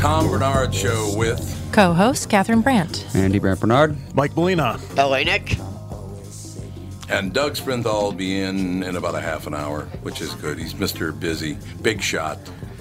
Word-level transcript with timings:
Tom 0.00 0.26
Barnard 0.28 0.74
Show 0.74 1.12
with 1.14 1.68
Co 1.72 1.92
host 1.92 2.30
Catherine 2.30 2.62
Brandt. 2.62 3.06
Andy 3.14 3.38
Brandt 3.38 3.60
Barnard. 3.60 3.96
Mike 4.14 4.34
Molina. 4.34 4.80
LA 4.96 5.24
Nick. 5.24 5.58
and 7.10 7.34
Doug 7.34 7.54
Sprinthal 7.54 8.02
will 8.04 8.12
be 8.12 8.40
in 8.40 8.82
in 8.82 8.96
about 8.96 9.14
a 9.14 9.20
half 9.20 9.46
an 9.46 9.54
hour, 9.54 9.82
which 10.02 10.22
is 10.22 10.32
good. 10.36 10.58
He's 10.58 10.72
Mr. 10.72 11.18
Busy. 11.18 11.58
Big 11.82 12.00
shot. 12.00 12.38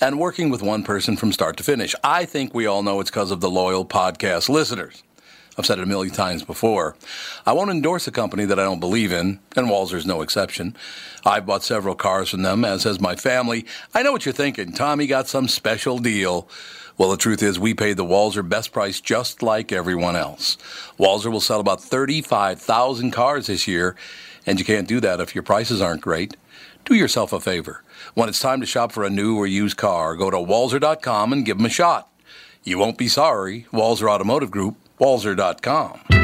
and 0.00 0.18
working 0.18 0.50
with 0.50 0.62
one 0.62 0.82
person 0.82 1.16
from 1.16 1.32
start 1.32 1.56
to 1.56 1.64
finish. 1.64 1.94
I 2.04 2.24
think 2.24 2.54
we 2.54 2.66
all 2.66 2.82
know 2.82 3.00
it's 3.00 3.10
because 3.10 3.30
of 3.30 3.40
the 3.40 3.50
loyal 3.50 3.84
podcast 3.84 4.48
listeners. 4.48 5.02
I've 5.58 5.64
said 5.64 5.78
it 5.78 5.84
a 5.84 5.86
million 5.86 6.12
times 6.12 6.42
before. 6.42 6.96
I 7.46 7.54
won't 7.54 7.70
endorse 7.70 8.06
a 8.06 8.12
company 8.12 8.44
that 8.44 8.58
I 8.58 8.64
don't 8.64 8.80
believe 8.80 9.10
in, 9.10 9.40
and 9.56 9.68
Walser's 9.68 10.04
no 10.04 10.20
exception. 10.20 10.76
I've 11.24 11.46
bought 11.46 11.62
several 11.62 11.94
cars 11.94 12.28
from 12.28 12.42
them, 12.42 12.64
as 12.64 12.84
has 12.84 13.00
my 13.00 13.16
family. 13.16 13.64
I 13.94 14.02
know 14.02 14.12
what 14.12 14.26
you're 14.26 14.34
thinking. 14.34 14.72
Tommy 14.72 15.06
got 15.06 15.28
some 15.28 15.48
special 15.48 15.98
deal. 15.98 16.46
Well, 16.98 17.10
the 17.10 17.18
truth 17.18 17.42
is, 17.42 17.58
we 17.58 17.74
paid 17.74 17.98
the 17.98 18.04
Walser 18.04 18.48
best 18.48 18.72
price 18.72 19.00
just 19.02 19.42
like 19.42 19.70
everyone 19.70 20.16
else. 20.16 20.56
Walser 20.98 21.30
will 21.30 21.40
sell 21.40 21.60
about 21.60 21.82
35,000 21.82 23.10
cars 23.10 23.48
this 23.48 23.68
year, 23.68 23.96
and 24.46 24.58
you 24.58 24.64
can't 24.64 24.88
do 24.88 25.00
that 25.00 25.20
if 25.20 25.34
your 25.34 25.42
prices 25.42 25.82
aren't 25.82 26.00
great. 26.00 26.36
Do 26.86 26.94
yourself 26.94 27.34
a 27.34 27.40
favor. 27.40 27.82
When 28.14 28.28
it's 28.30 28.40
time 28.40 28.60
to 28.60 28.66
shop 28.66 28.92
for 28.92 29.04
a 29.04 29.10
new 29.10 29.36
or 29.36 29.46
used 29.46 29.76
car, 29.76 30.16
go 30.16 30.30
to 30.30 30.38
walser.com 30.38 31.32
and 31.32 31.44
give 31.44 31.58
them 31.58 31.66
a 31.66 31.70
shot. 31.70 32.08
You 32.64 32.78
won't 32.78 32.96
be 32.96 33.08
sorry. 33.08 33.66
Walser 33.72 34.10
Automotive 34.10 34.50
Group, 34.50 34.76
walser.com. 34.98 36.15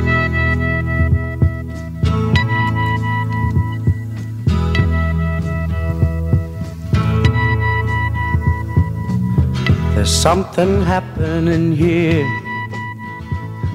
There's 9.95 10.11
something 10.15 10.83
happening 10.83 11.73
here. 11.73 12.25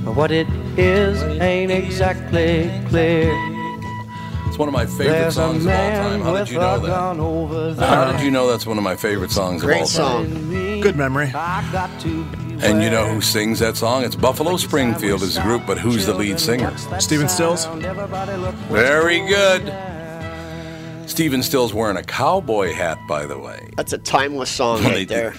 But 0.03 0.15
what 0.15 0.31
it 0.31 0.47
is 0.77 1.21
ain't 1.41 1.71
exactly 1.71 2.69
clear. 2.89 3.31
It's 4.47 4.57
one 4.57 4.67
of 4.67 4.73
my 4.73 4.85
favorite 4.85 5.05
There's 5.11 5.35
songs 5.35 5.65
of 5.65 5.71
all 5.71 5.91
time. 5.91 6.21
How 6.21 6.33
did 6.37 6.49
you 6.49 6.59
know 6.59 6.79
that? 6.79 7.19
over 7.19 7.75
How 7.85 8.11
did 8.11 8.21
you 8.21 8.31
know 8.31 8.47
that's 8.49 8.65
one 8.65 8.77
of 8.77 8.83
my 8.83 8.95
favorite 8.95 9.31
songs 9.31 9.61
Great 9.61 9.75
of 9.75 9.81
all 9.81 9.87
time? 10.19 10.33
song. 10.33 10.81
Good 10.81 10.95
memory. 10.95 11.27
I 11.33 11.69
got 11.71 11.99
to 12.01 12.23
be 12.25 12.57
And 12.65 12.81
you 12.81 12.89
know 12.89 13.05
who 13.07 13.21
sings 13.21 13.59
that 13.59 13.77
song? 13.77 14.03
It's 14.03 14.15
Buffalo 14.15 14.57
Springfield 14.57 15.21
is 15.21 15.35
the 15.35 15.41
group, 15.41 15.67
but 15.67 15.77
who's 15.77 16.05
the 16.07 16.13
lead 16.13 16.39
singer? 16.39 16.75
Stephen 16.99 17.29
Stills? 17.29 17.65
Very 18.71 19.19
good. 19.27 19.71
Stephen 21.07 21.43
Still's 21.43 21.73
wearing 21.73 21.97
a 21.97 22.03
cowboy 22.03 22.73
hat, 22.73 22.97
by 23.07 23.25
the 23.25 23.37
way. 23.37 23.69
That's 23.77 23.93
a 23.93 23.97
timeless 23.97 24.49
song 24.49 24.83
Well, 24.83 24.89
right 24.93 25.07
there. 25.07 25.33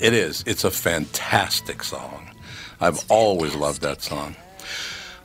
It 0.00 0.12
is. 0.12 0.42
It's 0.46 0.64
a 0.64 0.70
fantastic 0.70 1.82
song. 1.82 2.30
I've 2.80 3.04
always 3.10 3.54
loved 3.54 3.82
that 3.82 4.02
song. 4.02 4.36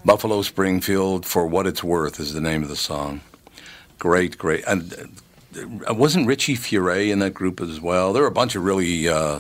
Buffalo 0.05 0.41
Springfield, 0.41 1.25
for 1.25 1.45
what 1.47 1.67
it's 1.67 1.83
worth, 1.83 2.19
is 2.19 2.33
the 2.33 2.41
name 2.41 2.63
of 2.63 2.69
the 2.69 2.75
song. 2.75 3.21
Great, 3.97 4.37
great. 4.37 4.63
And 4.65 5.11
uh, 5.87 5.93
wasn't 5.93 6.27
Richie 6.27 6.55
Furay 6.55 7.11
in 7.11 7.19
that 7.19 7.33
group 7.33 7.59
as 7.59 7.81
well? 7.81 8.13
There 8.13 8.21
were 8.21 8.29
a 8.29 8.31
bunch 8.31 8.55
of 8.55 8.63
really 8.63 9.09
uh, 9.09 9.39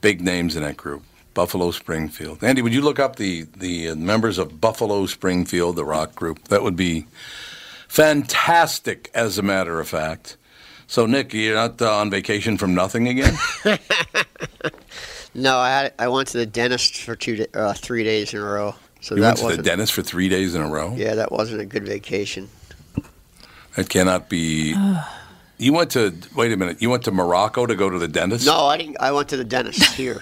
big 0.00 0.20
names 0.20 0.56
in 0.56 0.62
that 0.62 0.76
group. 0.76 1.02
Buffalo 1.34 1.70
Springfield. 1.70 2.44
Andy, 2.44 2.60
would 2.60 2.74
you 2.74 2.82
look 2.82 2.98
up 2.98 3.16
the 3.16 3.46
the 3.56 3.88
uh, 3.88 3.94
members 3.94 4.36
of 4.36 4.60
Buffalo 4.60 5.06
Springfield, 5.06 5.76
the 5.76 5.84
rock 5.84 6.14
group? 6.14 6.48
That 6.48 6.62
would 6.62 6.76
be 6.76 7.06
fantastic, 7.88 9.10
as 9.14 9.38
a 9.38 9.42
matter 9.42 9.80
of 9.80 9.88
fact. 9.88 10.36
So, 10.92 11.06
Nick, 11.06 11.32
you're 11.32 11.54
not 11.54 11.80
uh, 11.80 11.90
on 11.90 12.10
vacation 12.10 12.58
from 12.58 12.74
nothing 12.74 13.08
again? 13.08 13.34
No, 15.34 15.56
I 15.56 15.70
had 15.70 15.94
I 15.98 16.08
went 16.08 16.28
to 16.28 16.36
the 16.36 16.44
dentist 16.44 17.00
for 17.00 17.16
two 17.16 17.46
uh, 17.54 17.72
three 17.72 18.04
days 18.04 18.34
in 18.34 18.40
a 18.40 18.44
row. 18.44 18.74
So 19.00 19.14
You 19.14 19.22
that 19.22 19.28
went 19.28 19.36
to 19.38 19.42
the 19.44 19.46
wasn't 19.46 19.64
dentist 19.64 19.94
for 19.94 20.02
three 20.02 20.28
days 20.28 20.54
in 20.54 20.60
a 20.60 20.68
row? 20.68 20.94
yeah, 20.94 21.14
that 21.14 21.32
wasn't 21.32 21.62
a 21.62 21.64
good 21.64 21.86
vacation. 21.86 22.50
That 23.76 23.88
cannot 23.88 24.28
be. 24.28 24.74
You 25.58 25.72
went 25.72 25.90
to 25.92 26.12
wait 26.36 26.52
a 26.52 26.56
minute. 26.58 26.82
You 26.82 26.90
went 26.90 27.04
to 27.04 27.12
Morocco 27.12 27.64
to 27.64 27.74
go 27.74 27.88
to 27.88 27.98
the 27.98 28.08
dentist? 28.08 28.44
No, 28.44 28.66
I 28.66 28.76
didn't. 28.76 28.98
I 29.00 29.12
went 29.12 29.28
to 29.30 29.36
the 29.38 29.44
dentist 29.44 29.94
here. 29.96 30.20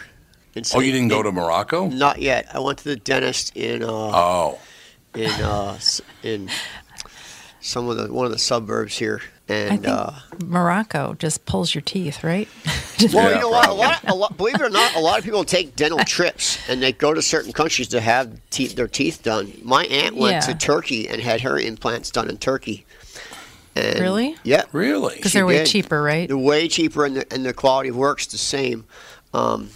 In 0.54 0.62
Oh, 0.74 0.78
you 0.80 0.92
didn't 0.92 1.08
go 1.08 1.22
to 1.24 1.32
Morocco? 1.32 1.88
Not 1.88 2.20
yet. 2.22 2.46
I 2.54 2.60
went 2.60 2.78
to 2.78 2.84
the 2.84 2.96
dentist 2.96 3.56
in 3.56 3.82
uh, 3.82 3.88
Oh, 3.88 4.58
in 5.16 5.30
uh, 5.42 5.72
s- 5.74 6.00
in 6.22 6.48
some 7.60 7.88
of 7.88 7.96
the 7.96 8.12
one 8.12 8.26
of 8.26 8.32
the 8.32 8.38
suburbs 8.38 8.96
here, 8.96 9.22
I 9.50 9.54
and 9.54 9.82
think 9.82 9.88
uh, 9.88 10.12
Morocco 10.44 11.14
just 11.14 11.44
pulls 11.46 11.74
your 11.74 11.82
teeth, 11.82 12.22
right? 12.24 12.48
well, 13.12 13.30
Yeah, 13.30 13.34
you 13.36 13.40
know 13.40 13.48
what? 13.50 13.68
A 13.68 13.72
lot, 13.72 14.04
a 14.08 14.14
lot, 14.14 14.36
believe 14.36 14.54
it 14.54 14.60
or 14.62 14.70
not, 14.70 14.94
a 14.94 15.00
lot 15.00 15.18
of 15.18 15.24
people 15.24 15.44
take 15.44 15.76
dental 15.76 15.98
trips 16.04 16.58
and 16.68 16.82
they 16.82 16.92
go 16.92 17.12
to 17.14 17.20
certain 17.22 17.52
countries 17.52 17.88
to 17.88 18.00
have 18.00 18.40
teeth, 18.50 18.74
their 18.76 18.88
teeth 18.88 19.22
done. 19.22 19.52
My 19.62 19.84
aunt 19.86 20.16
went 20.16 20.34
Yeah. 20.46 20.52
to 20.52 20.54
Turkey 20.54 21.08
and 21.08 21.20
had 21.20 21.40
her 21.42 21.58
implants 21.58 22.10
done 22.10 22.28
in 22.28 22.36
Turkey. 22.38 22.86
And 23.76 24.00
Really? 24.00 24.36
Yeah. 24.42 24.64
Really? 24.72 25.16
Because 25.16 25.32
they're 25.32 25.46
way 25.46 25.58
did. 25.58 25.66
cheaper, 25.68 26.02
right? 26.02 26.28
They're 26.28 26.36
way 26.36 26.68
cheaper 26.68 27.04
and 27.04 27.16
the, 27.16 27.32
and 27.32 27.44
the 27.44 27.52
quality 27.54 27.88
of 27.88 27.96
work's 27.96 28.26
the 28.26 28.38
same. 28.38 28.84
Um, 29.32 29.70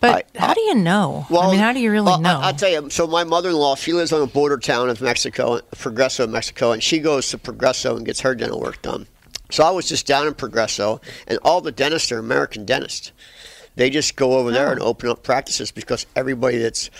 But 0.00 0.26
I- 0.36 0.38
how 0.38 0.54
do 0.54 0.60
you 0.60 0.74
know? 0.76 1.26
I 1.30 1.50
mean, 1.50 1.58
how 1.58 1.72
do 1.72 1.80
you 1.80 1.90
really 1.90 2.06
well, 2.06 2.20
know? 2.20 2.38
I, 2.38 2.50
will 2.52 2.58
tell 2.58 2.70
you. 2.70 2.90
So 2.90 3.06
my 3.06 3.24
mother-in-law, 3.24 3.74
she 3.76 3.92
lives 3.92 4.12
on 4.12 4.22
a 4.22 4.26
border 4.26 4.56
town 4.56 4.88
of 4.90 5.00
Mexico, 5.00 5.60
Progreso, 5.74 6.28
Mexico, 6.28 6.72
and 6.72 6.82
she 6.82 6.98
goes 7.00 7.28
to 7.30 7.38
Progreso 7.38 7.96
and 7.96 8.06
gets 8.06 8.20
her 8.20 8.34
dental 8.34 8.60
work 8.60 8.80
done. 8.82 9.06
So 9.50 9.64
I 9.64 9.70
was 9.70 9.88
just 9.88 10.06
down 10.06 10.26
in 10.26 10.34
Progreso, 10.34 11.00
and 11.26 11.38
all 11.42 11.60
the 11.60 11.72
dentists 11.72 12.12
are 12.12 12.18
American 12.18 12.64
dentists. 12.64 13.12
They 13.76 13.90
just 13.90 14.14
go 14.16 14.34
over 14.38 14.50
there 14.52 14.68
Oh. 14.68 14.72
and 14.72 14.80
open 14.80 15.08
up 15.08 15.22
practices 15.22 15.70
because 15.70 16.04
everybody 16.14 16.58
that's 16.58 16.90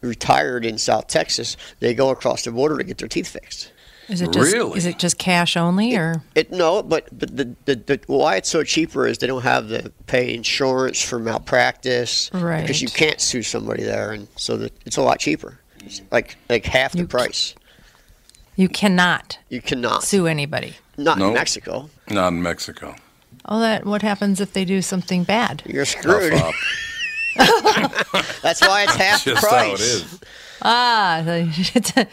retired 0.00 0.64
in 0.64 0.78
South 0.78 1.08
Texas, 1.08 1.56
they 1.80 1.92
go 1.94 2.08
across 2.10 2.42
the 2.44 2.50
border 2.52 2.78
to 2.78 2.84
get 2.84 2.98
their 2.98 3.08
teeth 3.08 3.28
fixed. 3.28 3.70
Is 4.10 4.20
it 4.20 4.32
just 4.32 4.52
Really? 4.52 4.76
is 4.78 4.86
it 4.86 4.98
just 4.98 5.18
cash 5.18 5.56
only 5.56 5.96
or 5.96 6.22
It 6.34 6.50
no, 6.52 6.82
but 6.82 7.08
but 7.18 7.36
the, 7.36 7.54
the, 7.64 7.74
the 7.76 8.00
why 8.06 8.36
it's 8.36 8.48
so 8.48 8.62
cheaper 8.64 9.06
is 9.06 9.18
they 9.18 9.26
don't 9.26 9.42
have 9.42 9.68
to 9.68 9.90
pay 10.06 10.34
insurance 10.34 11.00
for 11.02 11.18
malpractice, 11.18 12.30
Right. 12.34 12.60
Because 12.62 12.82
you 12.82 12.88
can't 12.88 13.20
sue 13.20 13.42
somebody 13.42 13.82
there, 13.84 14.10
and 14.12 14.26
so 14.36 14.56
that 14.58 14.72
it's 14.84 14.96
a 14.96 15.02
lot 15.02 15.18
cheaper, 15.20 15.58
It's 15.84 16.02
like 16.10 16.36
like 16.48 16.64
half 16.66 16.92
the 16.92 16.98
You 16.98 17.04
c- 17.04 17.08
price. 17.08 17.54
you 18.56 18.68
cannot 18.68 19.38
You 19.48 19.60
cannot 19.62 20.02
sue 20.04 20.26
anybody? 20.26 20.74
not 20.98 21.18
in 21.18 21.32
Mexico. 21.32 21.88
Not 22.10 22.28
in 22.32 22.42
Mexico. 22.42 22.94
Oh, 23.46 23.58
that 23.60 23.86
what 23.86 24.02
happens 24.02 24.40
if 24.40 24.52
they 24.52 24.64
do 24.66 24.82
something 24.82 25.24
bad? 25.24 25.62
You're 25.64 25.86
Tough 25.86 26.02
screwed. 26.02 26.34
up. 26.34 26.54
That's 28.42 28.60
why 28.60 28.82
it's 28.82 28.96
half 28.96 29.24
the 29.24 29.30
Just 29.32 29.46
price. 29.46 29.66
how 29.68 29.72
it 29.74 29.80
is. 29.80 30.20
Ah, 30.62 31.22
it's 31.74 31.96
a, 31.96 32.06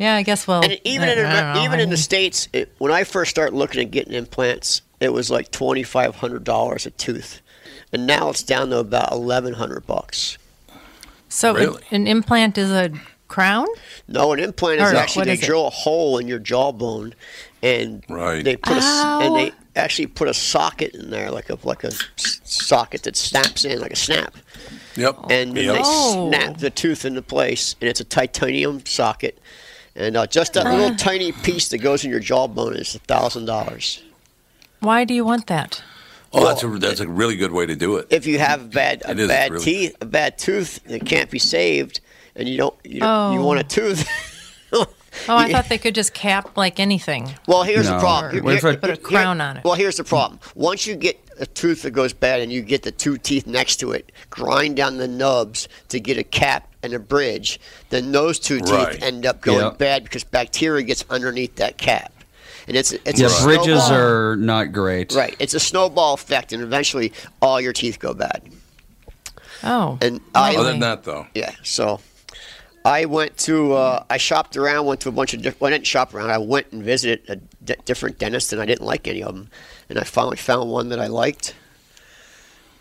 yeah, 0.00 0.16
I 0.16 0.22
guess. 0.22 0.48
Well, 0.48 0.64
And 0.64 0.80
even 0.82 1.08
I- 1.08 1.12
in 1.12 1.18
I 1.26 1.40
don't 1.42 1.54
know, 1.54 1.62
even 1.64 1.78
in 1.78 1.90
the 1.90 1.96
states, 1.96 2.48
it, 2.52 2.72
when 2.78 2.90
I 2.90 3.04
first 3.04 3.30
started 3.30 3.54
looking 3.54 3.80
at 3.82 3.90
getting 3.92 4.14
implants, 4.14 4.82
it 4.98 5.12
was 5.12 5.30
like 5.30 5.52
twenty 5.52 5.82
five 5.84 6.16
hundred 6.16 6.42
dollars 6.42 6.86
a 6.86 6.90
tooth, 6.90 7.40
and 7.92 8.06
now 8.06 8.30
it's 8.30 8.42
down 8.42 8.70
to 8.70 8.78
about 8.78 9.12
eleven 9.12 9.54
hundred 9.54 9.86
bucks. 9.86 10.36
so 11.28 11.50
an- 11.50 11.56
Really? 11.56 11.82
an 11.92 12.06
implant 12.08 12.58
is 12.58 12.70
a 12.72 12.90
crown. 13.28 13.66
No, 14.08 14.32
an 14.32 14.40
implant 14.40 14.80
is 14.80 14.92
Or 14.92 14.96
actually 14.96 15.26
they 15.26 15.34
is 15.34 15.42
it? 15.42 15.46
drill 15.46 15.68
a 15.68 15.70
hole 15.70 16.18
in 16.18 16.26
your 16.26 16.40
jawbone, 16.40 17.14
and 17.62 18.02
Right. 18.08 18.42
they 18.44 18.56
put 18.56 18.72
a 18.72 18.80
s- 18.80 18.84
Ow. 18.84 19.20
and 19.20 19.36
they 19.36 19.52
actually 19.76 20.08
put 20.08 20.26
a 20.26 20.34
socket 20.34 20.94
in 20.96 21.10
there, 21.10 21.30
like 21.30 21.48
a 21.48 21.56
like 21.62 21.84
a 21.84 21.92
s- 22.18 22.40
socket 22.44 23.04
that 23.04 23.16
snaps 23.16 23.64
in 23.64 23.78
like 23.80 23.92
a 23.92 23.96
snap, 23.96 24.34
Yep. 24.96 25.16
and 25.30 25.56
then 25.56 25.64
yep. 25.66 25.74
they 25.76 25.80
Oh. 25.84 26.28
snap 26.28 26.58
the 26.58 26.70
tooth 26.70 27.04
into 27.04 27.22
place, 27.22 27.76
and 27.80 27.88
it's 27.88 28.00
a 28.00 28.04
titanium 28.04 28.84
socket, 28.84 29.38
and 29.96 30.16
uh, 30.16 30.26
just 30.26 30.54
that 30.54 30.64
little 30.66 30.94
tiny 30.96 31.32
piece 31.32 31.68
that 31.68 31.78
goes 31.78 32.04
in 32.04 32.10
your 32.10 32.20
jawbone 32.20 32.76
is 32.76 32.94
a 32.94 32.98
thousand 33.00 33.44
dollars. 33.46 34.02
Why 34.80 35.04
do 35.04 35.14
you 35.14 35.24
want 35.24 35.46
that? 35.48 35.82
Oh, 36.32 36.46
that's 36.46 36.62
a 36.62 36.68
that's 36.68 37.00
a 37.00 37.08
really 37.08 37.36
good 37.36 37.50
way 37.52 37.66
to 37.66 37.74
do 37.74 37.96
it. 37.96 38.06
If 38.10 38.26
you 38.26 38.38
have 38.38 38.70
bad 38.70 39.02
a 39.04 39.10
It 39.12 39.18
is 39.20 39.28
bad 39.28 39.50
really- 39.52 39.64
teeth, 39.64 39.96
a 40.00 40.04
bad 40.06 40.38
tooth 40.38 40.82
that 40.84 41.04
can't 41.04 41.30
be 41.30 41.38
saved, 41.40 42.00
and 42.36 42.48
you 42.48 42.56
don't 42.56 42.74
you, 42.84 43.00
don't, 43.00 43.32
you 43.34 43.40
Oh. 43.40 43.44
want 43.44 43.60
a 43.60 43.64
tooth. 43.64 44.08
Oh, 44.72 44.86
I 45.28 45.50
thought 45.52 45.68
they 45.68 45.76
could 45.78 45.94
just 45.96 46.14
cap 46.14 46.56
like 46.56 46.78
anything. 46.78 47.34
Well, 47.48 47.64
here's 47.64 47.86
the 47.86 47.94
No. 47.94 48.00
problem. 48.00 48.44
What 48.44 48.54
if 48.54 48.64
I- 48.64 48.76
Put 48.76 48.90
a 48.90 48.96
crown 48.96 49.40
on 49.40 49.56
it. 49.56 49.64
Well, 49.64 49.74
here's 49.74 49.96
the 49.96 50.04
problem. 50.04 50.38
Once 50.54 50.86
you 50.86 50.94
get 50.94 51.18
a 51.40 51.46
tooth 51.46 51.82
that 51.82 51.90
goes 51.92 52.12
bad 52.12 52.40
and 52.40 52.52
you 52.52 52.62
get 52.62 52.82
the 52.82 52.92
two 52.92 53.16
teeth 53.18 53.46
next 53.46 53.76
to 53.76 53.92
it, 53.92 54.12
grind 54.30 54.76
down 54.76 54.98
the 54.98 55.08
nubs 55.08 55.68
to 55.88 55.98
get 55.98 56.18
a 56.18 56.22
cap 56.24 56.68
and 56.82 56.92
a 56.94 56.98
bridge, 56.98 57.58
then 57.88 58.12
those 58.12 58.38
two 58.38 58.58
teeth 58.60 58.70
Right. 58.70 59.02
end 59.02 59.26
up 59.26 59.40
going 59.40 59.58
Yep. 59.60 59.78
bad 59.78 60.04
because 60.04 60.22
bacteria 60.24 60.82
gets 60.82 61.04
underneath 61.10 61.56
that 61.56 61.76
cap. 61.78 62.12
And 62.68 62.76
it's 62.76 62.92
it's 62.92 63.18
Yeah, 63.20 63.26
a 63.28 63.42
bridges 63.42 63.84
snowball- 63.86 63.92
are 63.92 64.36
not 64.36 64.72
great. 64.72 65.12
right. 65.12 65.34
It's 65.38 65.54
a 65.54 65.60
snowball 65.60 66.14
effect, 66.14 66.52
and 66.52 66.62
eventually 66.62 67.12
all 67.42 67.60
your 67.60 67.72
teeth 67.72 67.98
go 67.98 68.14
bad. 68.14 68.42
Oh, 69.62 69.98
And 70.00 70.20
I, 70.34 70.56
Other 70.56 70.70
than 70.70 70.80
that, 70.80 71.04
though, 71.04 71.26
Yeah, 71.34 71.52
so 71.62 72.00
I 72.84 73.04
went 73.04 73.36
to, 73.38 73.74
uh, 73.74 74.04
I 74.08 74.16
shopped 74.16 74.56
around, 74.56 74.86
went 74.86 75.00
to 75.00 75.08
a 75.08 75.12
bunch 75.12 75.34
of 75.34 75.42
different, 75.42 75.60
well, 75.60 75.68
I 75.68 75.72
didn't 75.72 75.86
shop 75.86 76.14
around, 76.14 76.30
I 76.30 76.38
went 76.38 76.68
and 76.72 76.82
visited 76.82 77.20
a 77.28 77.36
d- 77.64 77.74
different 77.84 78.18
dentist, 78.18 78.52
and 78.54 78.62
I 78.62 78.64
didn't 78.66 78.86
like 78.86 79.06
any 79.06 79.22
of 79.22 79.34
them. 79.34 79.50
And 79.90 79.98
I 79.98 80.04
finally 80.04 80.36
found 80.36 80.70
one 80.70 80.88
that 80.90 81.00
I 81.00 81.08
liked, 81.08 81.54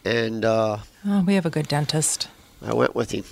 and 0.05 0.45
uh, 0.45 0.77
oh, 1.07 1.23
we 1.23 1.33
have 1.33 1.45
a 1.45 1.49
good 1.49 1.67
dentist. 1.67 2.29
I 2.63 2.73
went 2.73 2.95
with 2.95 3.11
him. 3.11 3.23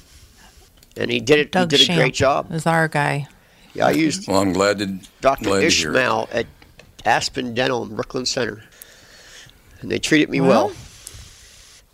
And 0.97 1.12
he 1.12 1.19
did 1.19 1.38
it, 1.38 1.51
Doug 1.51 1.71
he 1.71 1.77
did 1.77 1.83
a 1.83 1.85
Shamp 1.85 2.00
great 2.00 2.13
job. 2.15 2.51
Is 2.51 2.65
our 2.65 2.88
guy. 2.88 3.27
Yeah, 3.75 3.85
I 3.85 3.91
used 3.91 4.27
well, 4.27 4.41
I'm 4.41 4.51
glad 4.51 4.79
to 4.79 5.00
Dr. 5.21 5.44
glad 5.44 5.62
to 5.62 5.69
hear 5.69 5.91
it. 5.91 5.95
Ishmael 5.95 6.29
at 6.31 6.47
Aspen 7.06 7.53
Dental 7.53 7.83
in 7.83 7.95
Brooklyn 7.95 8.25
Center. 8.25 8.63
And 9.81 9.91
they 9.91 10.00
treated 10.00 10.31
me 10.31 10.41
Well, 10.41 10.50
well. 10.68 10.75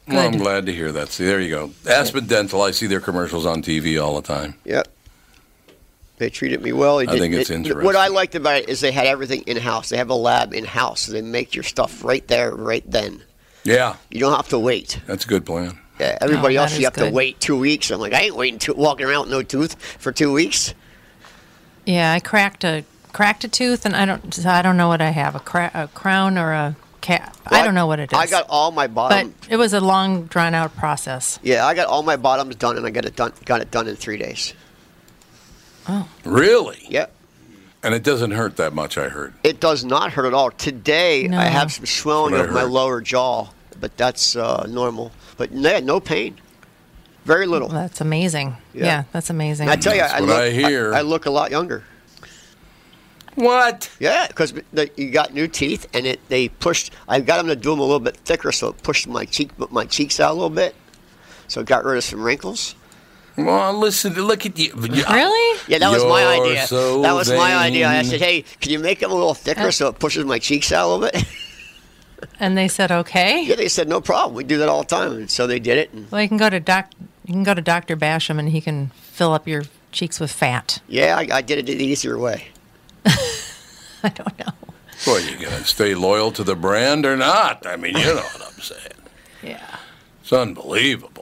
Well, 0.08 0.28
I'm 0.28 0.38
glad 0.38 0.66
to 0.68 0.74
hear 0.74 0.94
that. 0.94 1.10
See, 1.10 1.26
there 1.26 1.42
you 1.42 1.50
go. 1.50 1.72
Aspen 1.86 2.26
Dental. 2.26 2.62
I 2.62 2.72
see 2.72 2.88
their 2.88 3.02
commercials 3.02 3.46
on 3.46 3.62
TV 3.62 4.02
all 4.02 4.16
the 4.16 4.26
time. 4.26 4.56
Yep. 4.64 4.88
They 6.18 6.30
treated 6.30 6.62
me 6.62 6.72
well. 6.74 6.98
They 6.98 7.08
I 7.08 7.18
think 7.20 7.34
it's 7.34 7.50
it- 7.50 7.56
interesting. 7.56 7.84
What 7.86 7.96
I 7.96 8.08
liked 8.08 8.36
about 8.36 8.58
it 8.58 8.70
is 8.70 8.80
they 8.82 8.92
had 8.92 9.08
everything 9.08 9.42
in 9.48 9.58
house. 9.58 9.90
They 9.90 9.98
have 9.98 10.10
a 10.10 10.16
lab 10.16 10.54
in 10.54 10.64
house, 10.66 11.02
so 11.02 11.12
they 11.12 11.22
make 11.22 11.56
your 11.56 11.64
stuff 11.64 12.04
right 12.04 12.26
there, 12.28 12.54
right 12.54 12.84
then. 12.90 13.24
Yeah, 13.64 13.96
You 14.12 14.20
don't 14.20 14.36
have 14.36 14.50
to 14.50 14.60
wait. 14.60 15.00
that's 15.08 15.26
a 15.26 15.28
good 15.28 15.46
plan. 15.46 15.80
Yeah, 16.00 16.18
everybody 16.22 16.58
Oh, 16.58 16.64
else, 16.64 16.78
you 16.78 16.86
have 16.86 16.94
good. 16.94 17.10
to 17.10 17.12
wait 17.16 17.40
two 17.40 17.58
weeks. 17.58 17.90
I'm 17.92 18.00
like, 18.00 18.14
I 18.14 18.22
ain't 18.24 18.36
waiting, 18.36 18.60
two, 18.60 18.74
walking 18.74 19.06
around 19.06 19.22
with 19.22 19.30
no 19.32 19.42
tooth 19.44 19.76
for 20.00 20.12
two 20.12 20.34
weeks. 20.34 20.74
Yeah, 21.86 22.12
I 22.14 22.20
cracked 22.20 22.64
a 22.64 22.84
cracked 23.12 23.44
a 23.44 23.48
tooth, 23.48 23.86
and 23.86 23.96
I 23.96 24.06
don't 24.06 24.46
I 24.46 24.62
don't 24.62 24.76
know 24.78 24.88
what 24.88 25.02
I 25.02 25.10
have 25.12 25.36
a, 25.36 25.40
cra- 25.40 25.72
a 25.74 25.88
crown 25.90 26.38
or 26.38 26.52
a 26.52 26.76
cap. 27.02 27.36
I 27.48 27.64
don't 27.64 27.76
know 27.76 27.86
what 27.88 28.00
it 28.00 28.12
is. 28.12 28.18
I 28.18 28.26
got 28.28 28.46
all 28.50 28.72
my 28.72 28.88
but 28.88 29.10
bottom. 29.10 29.36
it 29.50 29.58
was 29.58 29.74
a 29.74 29.80
long 29.82 30.26
drawn 30.26 30.54
out 30.56 30.76
process. 30.76 31.40
yeah, 31.44 31.66
I 31.66 31.74
got 31.74 31.88
all 31.88 32.04
my 32.04 32.16
bottoms 32.16 32.56
done, 32.56 32.76
and 32.78 32.86
I 32.86 32.90
got 32.90 33.06
it 33.06 33.16
done. 33.16 33.34
Got 33.46 33.62
it 33.62 33.72
done 33.72 33.88
in 33.88 33.96
three 33.96 34.18
days. 34.18 34.54
Really? 36.24 36.86
Yep. 36.90 37.14
And 37.84 37.94
it 37.94 38.04
doesn't 38.04 38.32
hurt 38.32 38.56
that 38.58 38.74
much. 38.74 38.98
I 38.98 39.10
heard. 39.10 39.34
It 39.44 39.60
does 39.60 39.84
not 39.84 40.14
hurt 40.14 40.26
at 40.26 40.34
all. 40.34 40.52
Today, 40.52 41.28
No. 41.28 41.38
I 41.38 41.46
have 41.46 41.72
some 41.72 41.86
swelling 41.86 42.34
of 42.36 42.52
my 42.52 42.64
lower 42.64 43.02
jaw, 43.02 43.48
but 43.80 43.98
that's 43.98 44.36
uh, 44.38 44.66
normal. 44.70 45.12
But 45.38 45.52
yeah, 45.52 45.80
no 45.82 46.00
pain. 46.00 46.40
Very 47.26 47.46
little. 47.46 47.68
Well, 47.70 47.82
that's 47.82 48.02
amazing. 48.02 48.56
Yeah. 48.74 48.86
Yeah, 48.86 49.04
that's 49.12 49.30
amazing. 49.30 49.70
I 49.70 49.76
tell 49.76 49.96
you, 49.96 50.02
I 50.02 50.20
what 50.20 50.30
look, 50.30 50.38
I 50.40 50.50
hear. 50.52 50.94
I, 50.94 51.02
look 51.02 51.26
a 51.26 51.30
lot 51.30 51.52
younger. 51.52 51.84
What? 53.36 53.90
Yeah, 54.00 54.28
because 54.28 54.54
you 54.96 55.12
got 55.12 55.34
new 55.34 55.48
teeth, 55.48 55.88
and 55.94 56.06
it 56.06 56.20
they 56.30 56.50
pushed. 56.50 56.94
I 57.08 57.20
got 57.20 57.38
them 57.38 57.48
to 57.48 57.56
do 57.56 57.72
them 57.72 57.80
a 57.80 57.84
little 57.84 58.00
bit 58.00 58.18
thicker, 58.18 58.52
so 58.52 58.70
it 58.70 58.84
pushed 58.84 59.08
my 59.08 59.26
cheek, 59.26 59.52
my 59.72 59.86
cheeks 59.86 60.20
out 60.20 60.32
a 60.32 60.34
little 60.34 60.50
bit. 60.50 60.76
So 61.48 61.62
it 61.62 61.68
got 61.68 61.84
rid 61.84 61.98
of 61.98 62.04
some 62.04 62.22
wrinkles. 62.22 62.76
Well, 63.38 63.74
listen. 63.74 64.14
Look 64.14 64.46
at 64.46 64.58
you. 64.60 64.74
really? 64.76 65.60
Yeah, 65.68 65.80
that 65.80 65.90
was 65.92 66.04
my 66.04 66.36
You're 66.36 66.46
idea. 66.46 66.68
so 66.68 67.02
that 67.02 67.14
was 67.14 67.30
my 67.30 67.56
idea. 67.56 67.88
I 67.88 68.04
said, 68.04 68.22
hey, 68.22 68.44
can 68.62 68.72
you 68.72 68.80
make 68.80 69.00
them 69.00 69.12
a 69.12 69.16
little 69.16 69.34
thicker 69.34 69.72
so 69.72 69.88
it 69.88 69.98
pushes 70.00 70.24
my 70.26 70.40
cheeks 70.40 70.72
out 70.72 70.88
a 70.88 70.90
little 70.96 71.10
bit? 71.12 71.26
And 72.40 72.58
they 72.58 72.70
said 72.70 72.90
okay. 72.90 73.44
yeah, 73.44 73.56
they 73.56 73.68
said 73.68 73.90
no 73.90 74.00
problem. 74.00 74.34
We 74.34 74.46
do 74.46 74.58
that 74.60 74.70
all 74.70 74.84
the 74.84 74.88
time, 74.88 75.12
and 75.12 75.30
so 75.30 75.46
they 75.46 75.60
did 75.60 75.78
it. 75.78 75.92
And 75.92 76.10
Well, 76.10 76.22
you 76.22 76.30
can 76.30 76.38
go 76.38 76.50
to 76.50 76.58
doc. 76.60 76.90
You 77.26 77.34
can 77.34 77.44
go 77.44 77.54
to 77.54 77.62
Doctor 77.62 77.98
Basham, 77.98 78.40
and 78.40 78.48
he 78.48 78.62
can 78.62 78.92
fill 78.96 79.34
up 79.34 79.46
your 79.46 79.64
cheeks 79.92 80.22
with 80.22 80.32
fat. 80.32 80.80
yeah, 80.88 81.18
I, 81.18 81.28
I 81.38 81.42
did 81.42 81.58
it 81.60 81.66
the 81.66 81.84
easier 81.84 82.18
way. 82.18 82.48
I 83.06 84.10
don't 84.10 84.40
know. 84.40 84.54
Well, 85.06 85.20
you 85.20 85.36
gonna 85.38 85.66
stay 85.66 85.96
loyal 85.96 86.32
to 86.32 86.46
the 86.46 86.56
brand 86.56 87.06
or 87.06 87.18
not? 87.18 87.68
I 87.68 87.76
mean, 87.76 87.98
you 87.98 88.06
know 88.06 88.16
what 88.16 88.42
I'm 88.42 88.62
saying. 88.62 88.80
Yeah. 89.44 89.76
It's 90.22 90.32
unbelievable. 90.32 91.13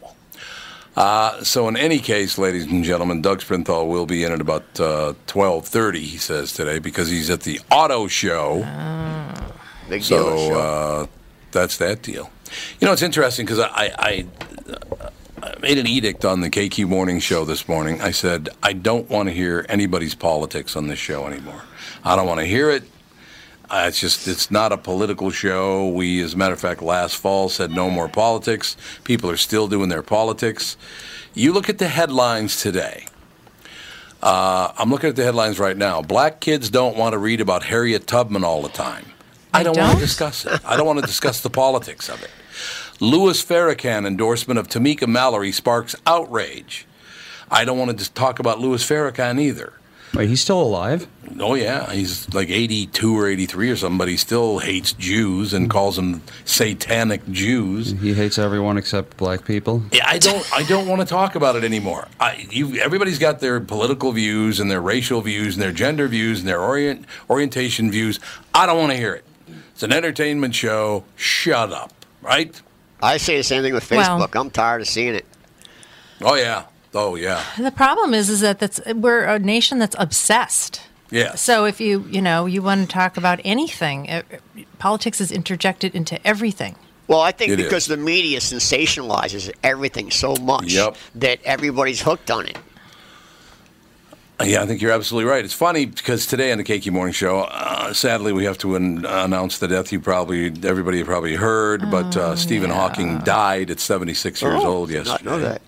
Uh, 0.96 1.42
so, 1.44 1.68
in 1.70 1.78
any 1.78 2.00
case, 2.00 2.38
ladies 2.38 2.66
and 2.66 2.84
gentlemen, 2.84 3.22
Doug 3.22 3.40
Sprinthal 3.40 3.88
will 3.88 4.06
be 4.06 4.24
in 4.24 4.32
at 4.32 4.42
about 4.42 4.80
uh, 4.80 5.14
twelve 5.26 5.66
thirty. 5.68 6.02
He 6.02 6.18
says 6.18 6.52
today 6.52 6.80
because 6.80 7.10
he's 7.10 7.30
at 7.30 7.42
the 7.42 7.62
auto 7.72 8.08
show. 8.08 8.58
Big 9.90 10.04
deal. 10.04 10.20
So 10.24 10.38
sure. 10.38 10.58
uh, 10.58 11.08
that's 11.52 11.78
that 11.78 12.02
deal. 12.02 12.30
You 12.80 12.88
know, 12.88 12.94
it's 12.94 13.02
interesting 13.02 13.46
because 13.46 13.60
I, 13.60 13.94
I, 13.98 14.26
I 15.42 15.60
made 15.62 15.78
an 15.78 15.88
edict 15.88 16.26
on 16.26 16.42
the 16.42 16.50
KQ 16.50 16.88
Morning 16.88 17.20
Show 17.20 17.46
this 17.46 17.68
morning. 17.68 18.02
I 18.02 18.12
said 18.12 18.50
I 18.62 18.74
don't 18.74 19.10
want 19.10 19.30
to 19.30 19.34
hear 19.34 19.66
anybody's 19.70 20.16
politics 20.16 20.76
on 20.76 20.88
this 20.88 21.00
show 21.00 21.26
anymore. 21.26 21.62
I 22.04 22.16
don't 22.16 22.28
want 22.28 22.40
to 22.40 22.46
hear 22.46 22.70
it. 22.70 22.84
Uh, 23.72 23.86
it's 23.88 24.02
just 24.02 24.28
it's 24.28 24.52
not 24.52 24.74
a 24.74 24.78
political 24.78 25.32
show. 25.32 25.88
We, 25.88 26.22
as 26.22 26.34
a 26.34 26.38
matter 26.38 26.54
of 26.54 26.60
fact, 26.60 26.82
last 26.82 27.16
fall 27.16 27.48
said 27.48 27.72
no 27.72 27.90
more 27.90 28.10
politics. 28.10 28.76
People 29.06 29.30
are 29.30 29.38
still 29.38 29.70
doing 29.70 29.88
their 29.88 30.04
politics. 30.04 30.76
You 31.34 31.54
look 31.54 31.70
at 31.70 31.78
the 31.78 31.88
headlines 31.88 32.62
today. 32.62 33.06
Uh, 34.22 34.74
I'm 34.78 34.90
looking 34.90 35.10
at 35.10 35.16
the 35.16 35.24
headlines 35.24 35.58
right 35.58 35.78
now. 35.78 36.02
Black 36.02 36.42
kids 36.42 36.70
don't 36.70 36.98
want 36.98 37.14
to 37.14 37.18
read 37.18 37.40
about 37.40 37.64
Harriet 37.64 38.08
Tubman 38.08 38.44
all 38.44 38.62
the 38.62 38.70
time. 38.70 39.06
I 39.54 39.64
don't, 39.64 39.78
want 39.78 39.92
don't? 39.92 40.00
to 40.02 40.06
discuss 40.06 40.46
it. 40.46 40.60
I 40.66 40.76
don't 40.76 40.86
want 40.86 41.00
to 41.00 41.06
discuss 41.06 41.40
the 41.40 41.50
politics 41.50 42.10
of 42.10 42.22
it. 42.22 42.30
Louis 43.00 43.42
Farrakhan 43.42 44.06
endorsement 44.06 44.60
of 44.60 44.68
Tamika 44.68 45.08
Mallory 45.08 45.54
sparks 45.54 45.96
outrage. 46.06 46.86
I 47.50 47.64
don't 47.64 47.78
want 47.78 47.92
to 47.92 47.98
just 47.98 48.16
talk 48.16 48.40
about 48.40 48.60
Louis 48.60 48.84
Farrakhan 48.84 49.40
either. 49.40 49.74
Wait, 50.14 50.28
he's 50.28 50.42
still 50.42 50.62
alive? 50.62 51.08
Oh 51.40 51.54
yeah, 51.56 51.90
he's 51.92 52.32
like 52.34 52.50
82 52.50 53.18
or 53.18 53.28
83 53.30 53.72
or 53.72 53.76
something, 53.78 53.98
but 53.98 54.10
he 54.10 54.18
still 54.18 54.60
hates 54.60 54.92
Jews 54.92 55.54
and 55.54 55.70
calls 55.70 55.96
them 55.96 56.22
satanic 56.44 57.26
Jews. 57.32 57.92
He 57.92 58.14
hates 58.14 58.38
everyone 58.38 58.78
except 58.78 59.16
black 59.16 59.46
people. 59.46 59.84
Yeah, 59.94 60.06
I 60.08 60.18
don't. 60.18 60.46
I 60.54 60.64
don't 60.64 60.88
want 60.88 61.00
to 61.00 61.08
talk 61.08 61.36
about 61.36 61.56
it 61.56 61.64
anymore. 61.64 62.10
I, 62.20 62.46
you, 62.50 62.76
everybody's 62.76 63.20
got 63.20 63.40
their 63.40 63.62
political 63.62 64.12
views 64.12 64.60
and 64.60 64.70
their 64.70 64.82
racial 64.82 65.22
views 65.22 65.56
and 65.56 65.62
their 65.64 65.72
gender 65.72 66.10
views 66.10 66.40
and 66.40 66.48
their 66.48 66.60
orient, 66.62 67.06
orientation 67.30 67.90
views. 67.90 68.20
I 68.54 68.66
don't 68.66 68.78
want 68.78 68.92
to 68.92 68.98
hear 68.98 69.14
it. 69.14 69.24
It's 69.74 69.84
an 69.84 69.94
entertainment 69.94 70.54
show. 70.54 71.06
Shut 71.16 71.72
up. 71.72 71.94
Right? 72.22 72.62
I 73.02 73.18
say 73.18 73.38
the 73.38 73.44
same 73.44 73.64
thing 73.64 73.74
with 73.74 73.90
Well- 73.90 74.20
Facebook. 74.20 74.38
I'm 74.40 74.50
tired 74.52 74.82
of 74.82 74.88
seeing 74.88 75.16
it. 75.16 75.26
Oh 76.22 76.36
yeah. 76.36 76.66
Oh 76.94 77.16
yeah. 77.16 77.44
The 77.58 77.72
problem 77.72 78.14
is, 78.14 78.30
is 78.30 78.42
that 78.42 78.60
that's 78.60 78.82
we're 78.94 79.24
a 79.24 79.40
nation 79.40 79.80
that's 79.80 79.96
obsessed. 80.00 80.82
Yeah. 81.10 81.36
So 81.36 81.66
if 81.66 81.80
you 81.82 82.06
you 82.10 82.22
know 82.22 82.46
you 82.46 82.62
want 82.62 82.82
to 82.82 82.94
talk 82.94 83.18
about 83.18 83.40
anything, 83.46 84.10
uh, 84.10 84.24
politics 84.80 85.22
is 85.22 85.32
interjected 85.32 85.96
into 85.96 86.26
everything. 86.28 86.76
Well, 87.08 87.22
I 87.22 87.32
think 87.32 87.52
It 87.52 87.58
because 87.58 87.84
is. 87.84 87.88
the 87.88 87.98
media 87.98 88.40
sensationalizes 88.40 89.52
everything 89.64 90.12
so 90.12 90.36
much 90.36 90.72
Yep. 90.72 90.96
that 91.16 91.40
everybody's 91.44 92.02
hooked 92.02 92.32
on 92.32 92.46
it. 92.48 92.58
Yeah, 94.44 94.64
I 94.64 94.66
think 94.66 94.82
you're 94.82 94.92
absolutely 94.94 95.30
right. 95.30 95.46
It's 95.46 95.54
funny 95.54 95.86
because 95.86 96.26
today 96.26 96.52
on 96.52 96.58
the 96.58 96.64
KQ 96.64 96.92
Morning 96.92 97.14
Show, 97.14 97.42
uh, 97.42 97.94
sadly, 97.94 98.34
we 98.34 98.46
have 98.46 98.58
to 98.60 98.76
an- 98.76 99.06
announce 99.06 99.60
the 99.60 99.68
death 99.68 99.92
you 99.92 100.00
probably 100.00 100.52
everybody 100.64 101.04
probably 101.04 101.36
heard, 101.36 101.92
but 101.92 102.18
uh, 102.18 102.36
Stephen 102.36 102.72
Hawking 102.72 103.20
died 103.20 103.70
at 103.70 103.80
76 103.80 104.42
years 104.42 104.56
Oh, 104.64 104.68
old 104.68 104.90
did 104.90 105.06
yesterday. 105.06 105.30
Not 105.30 105.40
know 105.40 105.40
that. 105.48 105.62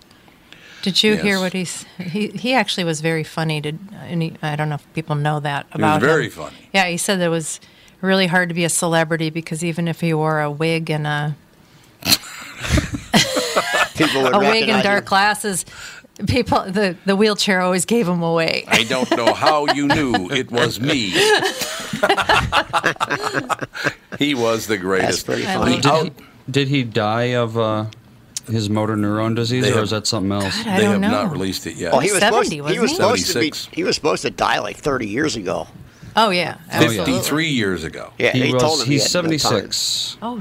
Did 0.84 1.02
you 1.02 1.16
hear 1.16 1.40
what 1.40 1.54
he's 1.54 1.84
he 1.98 2.28
he 2.28 2.52
actually 2.54 2.84
was 2.84 3.00
very 3.00 3.24
funny. 3.24 3.58
Did 3.60 3.78
and 4.02 4.20
he, 4.22 4.34
I 4.42 4.54
don't 4.54 4.68
know 4.68 4.74
if 4.76 4.92
people 4.92 5.14
know 5.16 5.40
that 5.40 5.64
was 5.70 5.76
about 5.76 6.00
very 6.02 6.26
him. 6.26 6.30
funny. 6.32 6.56
Yeah, 6.74 6.86
he 6.88 6.98
said 6.98 7.20
that 7.20 7.26
it 7.26 7.30
was 7.30 7.58
really 8.02 8.26
hard 8.26 8.50
to 8.50 8.54
be 8.54 8.64
a 8.64 8.68
celebrity 8.68 9.30
because 9.30 9.64
even 9.64 9.88
if 9.88 10.00
he 10.02 10.12
wore 10.12 10.40
a 10.42 10.50
wig 10.50 10.90
and 10.90 11.06
a 11.06 11.34
People 13.96 14.22
would 14.24 14.34
a 14.34 14.38
wig 14.38 14.68
and 14.68 14.82
dark 14.82 15.04
him. 15.04 15.08
glasses, 15.08 15.64
people 16.26 16.64
the 16.70 16.96
the 17.06 17.16
wheelchair 17.16 17.62
always 17.62 17.86
gave 17.86 18.06
him 18.06 18.22
away. 18.22 18.64
I 18.68 18.84
don't 18.84 19.10
know 19.16 19.32
how 19.32 19.66
you 19.72 19.88
knew 19.88 20.28
it 20.30 20.50
was 20.50 20.78
me. 20.80 21.10
he 24.18 24.34
was 24.34 24.66
the 24.66 24.76
greatest. 24.78 25.26
pretty 25.26 25.42
funny. 25.44 25.76
Did 25.76 25.86
Out- 25.86 26.04
he, 26.04 26.12
did 26.50 26.68
he 26.68 26.82
die 26.84 27.34
of 27.34 27.56
uh, 27.56 27.86
his 28.46 28.68
motor 28.70 28.96
neuron 28.96 29.34
disease, 29.34 29.64
They 29.64 29.72
or 29.72 29.82
is 29.82 29.90
that 29.90 30.06
something 30.06 30.32
else? 30.32 30.56
God, 30.62 30.66
I 30.66 30.76
they 30.76 30.82
don't 30.84 30.92
have 30.92 31.00
know. 31.00 31.22
not 31.24 31.32
released 31.32 31.66
it 31.66 31.76
yet. 31.76 31.92
Well, 31.92 32.00
he 32.00 32.10
was 32.12 32.20
70, 32.20 32.34
supposed, 32.36 32.52
he 32.52 32.60
wasn't 32.60 32.80
was 32.82 32.90
he? 32.90 32.96
supposed 32.96 33.26
to 33.26 33.26
be 33.40 33.50
76. 33.52 33.68
he 33.74 33.84
was 33.84 33.94
supposed 33.96 34.22
to 34.22 34.30
die 34.30 34.58
like 34.60 34.76
30 34.76 35.08
years 35.08 35.36
ago. 35.36 35.66
Oh 36.16 36.30
yeah, 36.30 36.58
absolutely. 36.70 37.12
53 37.14 37.48
years 37.48 37.82
ago. 37.84 38.12
Yeah, 38.18 38.32
he, 38.32 38.46
he, 38.46 38.52
was. 38.52 38.62
told 38.62 38.80
him 38.80 38.86
he 38.86 38.92
he's 38.94 39.02
had 39.12 39.24
no 39.24 39.36
76. 39.36 40.16
Oh, 40.22 40.40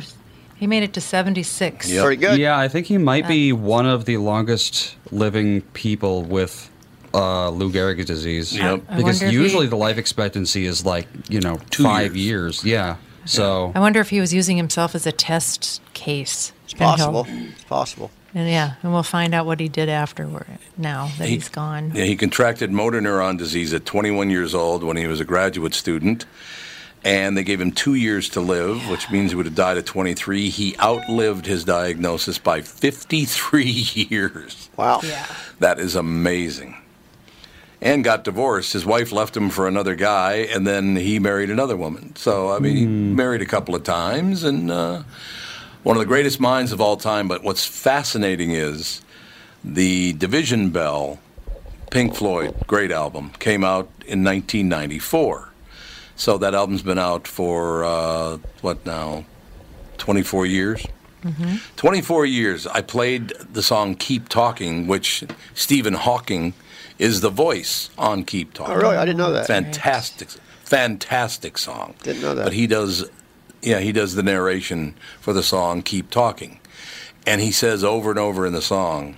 he 0.56 0.68
made 0.68 0.84
it 0.84 0.94
to 0.94 1.02
seventy 1.02 1.42
six. 1.44 1.90
Yep. 1.90 2.06
Pretty 2.06 2.22
good. 2.22 2.40
Yeah, 2.40 2.58
I 2.58 2.68
think 2.68 2.86
he 2.86 2.98
might 3.00 3.28
be 3.28 3.52
one 3.52 3.86
of 3.88 4.06
the 4.06 4.18
longest 4.18 4.96
living 5.12 5.62
people 5.74 6.24
with 6.24 6.70
uh, 7.14 7.50
Lou 7.50 7.72
Gehrig's 7.72 8.06
disease. 8.06 8.56
Yep. 8.56 8.84
I 8.88 8.98
Because 8.98 9.22
usually 9.24 9.66
he- 9.66 9.70
the 9.72 9.76
life 9.76 9.98
expectancy 9.98 10.66
is 10.66 10.86
like 10.86 11.08
you 11.28 11.42
know 11.42 11.60
Two 11.72 11.84
five 11.84 12.16
years. 12.16 12.64
years. 12.64 12.66
Yeah. 12.66 12.96
So 13.26 13.72
I 13.74 13.80
wonder 13.80 14.00
if 14.00 14.10
he 14.10 14.20
was 14.20 14.34
using 14.34 14.58
himself 14.58 14.94
as 14.96 15.08
a 15.08 15.12
test 15.12 15.82
case. 15.94 16.54
It's 16.74 16.80
possible. 16.80 17.26
It's 17.30 17.64
possible. 17.64 18.12
And 18.36 18.50
yeah, 18.50 18.74
and 18.82 18.92
we'll 18.92 19.04
find 19.04 19.34
out 19.36 19.46
what 19.46 19.60
he 19.60 19.70
did 19.70 19.90
afterward. 19.90 20.48
Now 20.78 21.12
that 21.20 21.28
He- 21.28 21.36
he's 21.36 21.50
gone. 21.50 21.92
Yeah, 21.94 22.06
he 22.06 22.16
contracted 22.16 22.72
motor 22.72 23.00
neuron 23.00 23.38
disease 23.38 23.74
at 23.74 23.86
21 23.86 24.30
years 24.32 24.56
old 24.56 24.84
when 24.84 24.98
he 24.98 25.06
was 25.08 25.20
a 25.20 25.26
graduate 25.26 25.74
student. 25.76 26.26
And 27.06 27.38
they 27.38 27.44
gave 27.44 27.60
him 27.60 27.74
two 27.74 27.96
years 27.96 28.30
to 28.30 28.40
live, 28.40 28.88
which 28.90 29.12
means 29.12 29.32
he 29.32 29.36
would 29.36 29.46
have 29.46 29.56
died 29.56 29.78
at 29.78 29.86
23. 29.86 30.50
He 30.50 30.74
outlived 30.80 31.46
his 31.46 31.66
diagnosis 31.66 32.38
by 32.38 32.62
53 32.62 33.64
years. 34.10 34.70
Wow. 34.78 35.02
Yeah. 35.04 35.26
That 35.60 35.80
is 35.80 35.96
amazing. 35.98 36.78
And 37.82 38.06
got 38.06 38.24
divorced. 38.24 38.72
His 38.72 38.86
wife 38.86 39.12
left 39.12 39.36
him 39.36 39.50
for 39.50 39.68
another 39.68 39.96
guy, 39.96 40.48
and 40.54 40.66
then 40.66 40.96
he 40.96 41.20
married 41.20 41.50
another 41.50 41.76
woman. 41.76 42.16
So, 42.16 42.50
I 42.52 42.60
mean, 42.60 42.76
he 42.78 42.86
married 42.86 43.42
a 43.42 43.46
couple 43.46 43.76
of 43.76 43.84
times, 43.84 44.46
and 44.46 44.72
uh, 44.72 45.04
one 45.84 45.96
of 45.96 46.00
the 46.00 46.06
greatest 46.08 46.40
minds 46.40 46.72
of 46.72 46.82
all 46.82 46.98
time. 46.98 47.28
But 47.28 47.44
what's 47.44 47.66
fascinating 47.66 48.52
is 48.52 49.02
the 49.64 50.14
Division 50.14 50.70
Bell, 50.70 51.20
Pink 51.92 52.16
Floyd, 52.16 52.56
great 52.68 52.92
album, 52.92 53.32
came 53.40 53.64
out 53.64 53.86
in 54.06 54.24
1994. 54.24 55.50
So 56.16 56.38
that 56.38 56.54
album's 56.54 56.82
been 56.84 57.00
out 57.00 57.28
for, 57.28 57.84
uh, 57.84 58.38
what 58.62 58.86
now, 58.86 59.26
24 59.98 60.46
years? 60.46 60.86
24 61.78 62.26
years. 62.26 62.68
I 62.68 62.82
played 62.82 63.32
the 63.52 63.64
song 63.64 63.96
Keep 63.96 64.28
Talking, 64.30 64.88
which 64.88 65.24
Stephen 65.54 65.94
Hawking 65.94 66.54
is 67.00 67.22
the 67.22 67.30
voice 67.30 67.90
on 67.98 68.26
Keep 68.26 68.54
Talking. 68.54 68.74
Oh, 68.74 68.78
really? 68.78 68.98
I 68.98 69.06
didn't 69.06 69.18
know 69.18 69.32
that. 69.32 69.48
Fantastic, 69.48 70.30
fantastic 70.64 71.58
song. 71.58 71.96
Didn't 72.04 72.22
know 72.22 72.36
that. 72.36 72.44
But 72.44 72.54
he 72.54 72.68
does, 72.68 73.10
yeah, 73.64 73.80
he 73.80 73.92
does 73.92 74.16
the 74.16 74.24
narration 74.24 74.96
for 75.20 75.34
the 75.34 75.44
song 75.44 75.82
Keep 75.82 76.10
Talking. 76.10 76.60
And 77.26 77.42
he 77.42 77.52
says 77.52 77.84
over 77.84 78.10
and 78.10 78.20
over 78.20 78.46
in 78.46 78.54
the 78.54 78.62
song, 78.62 79.16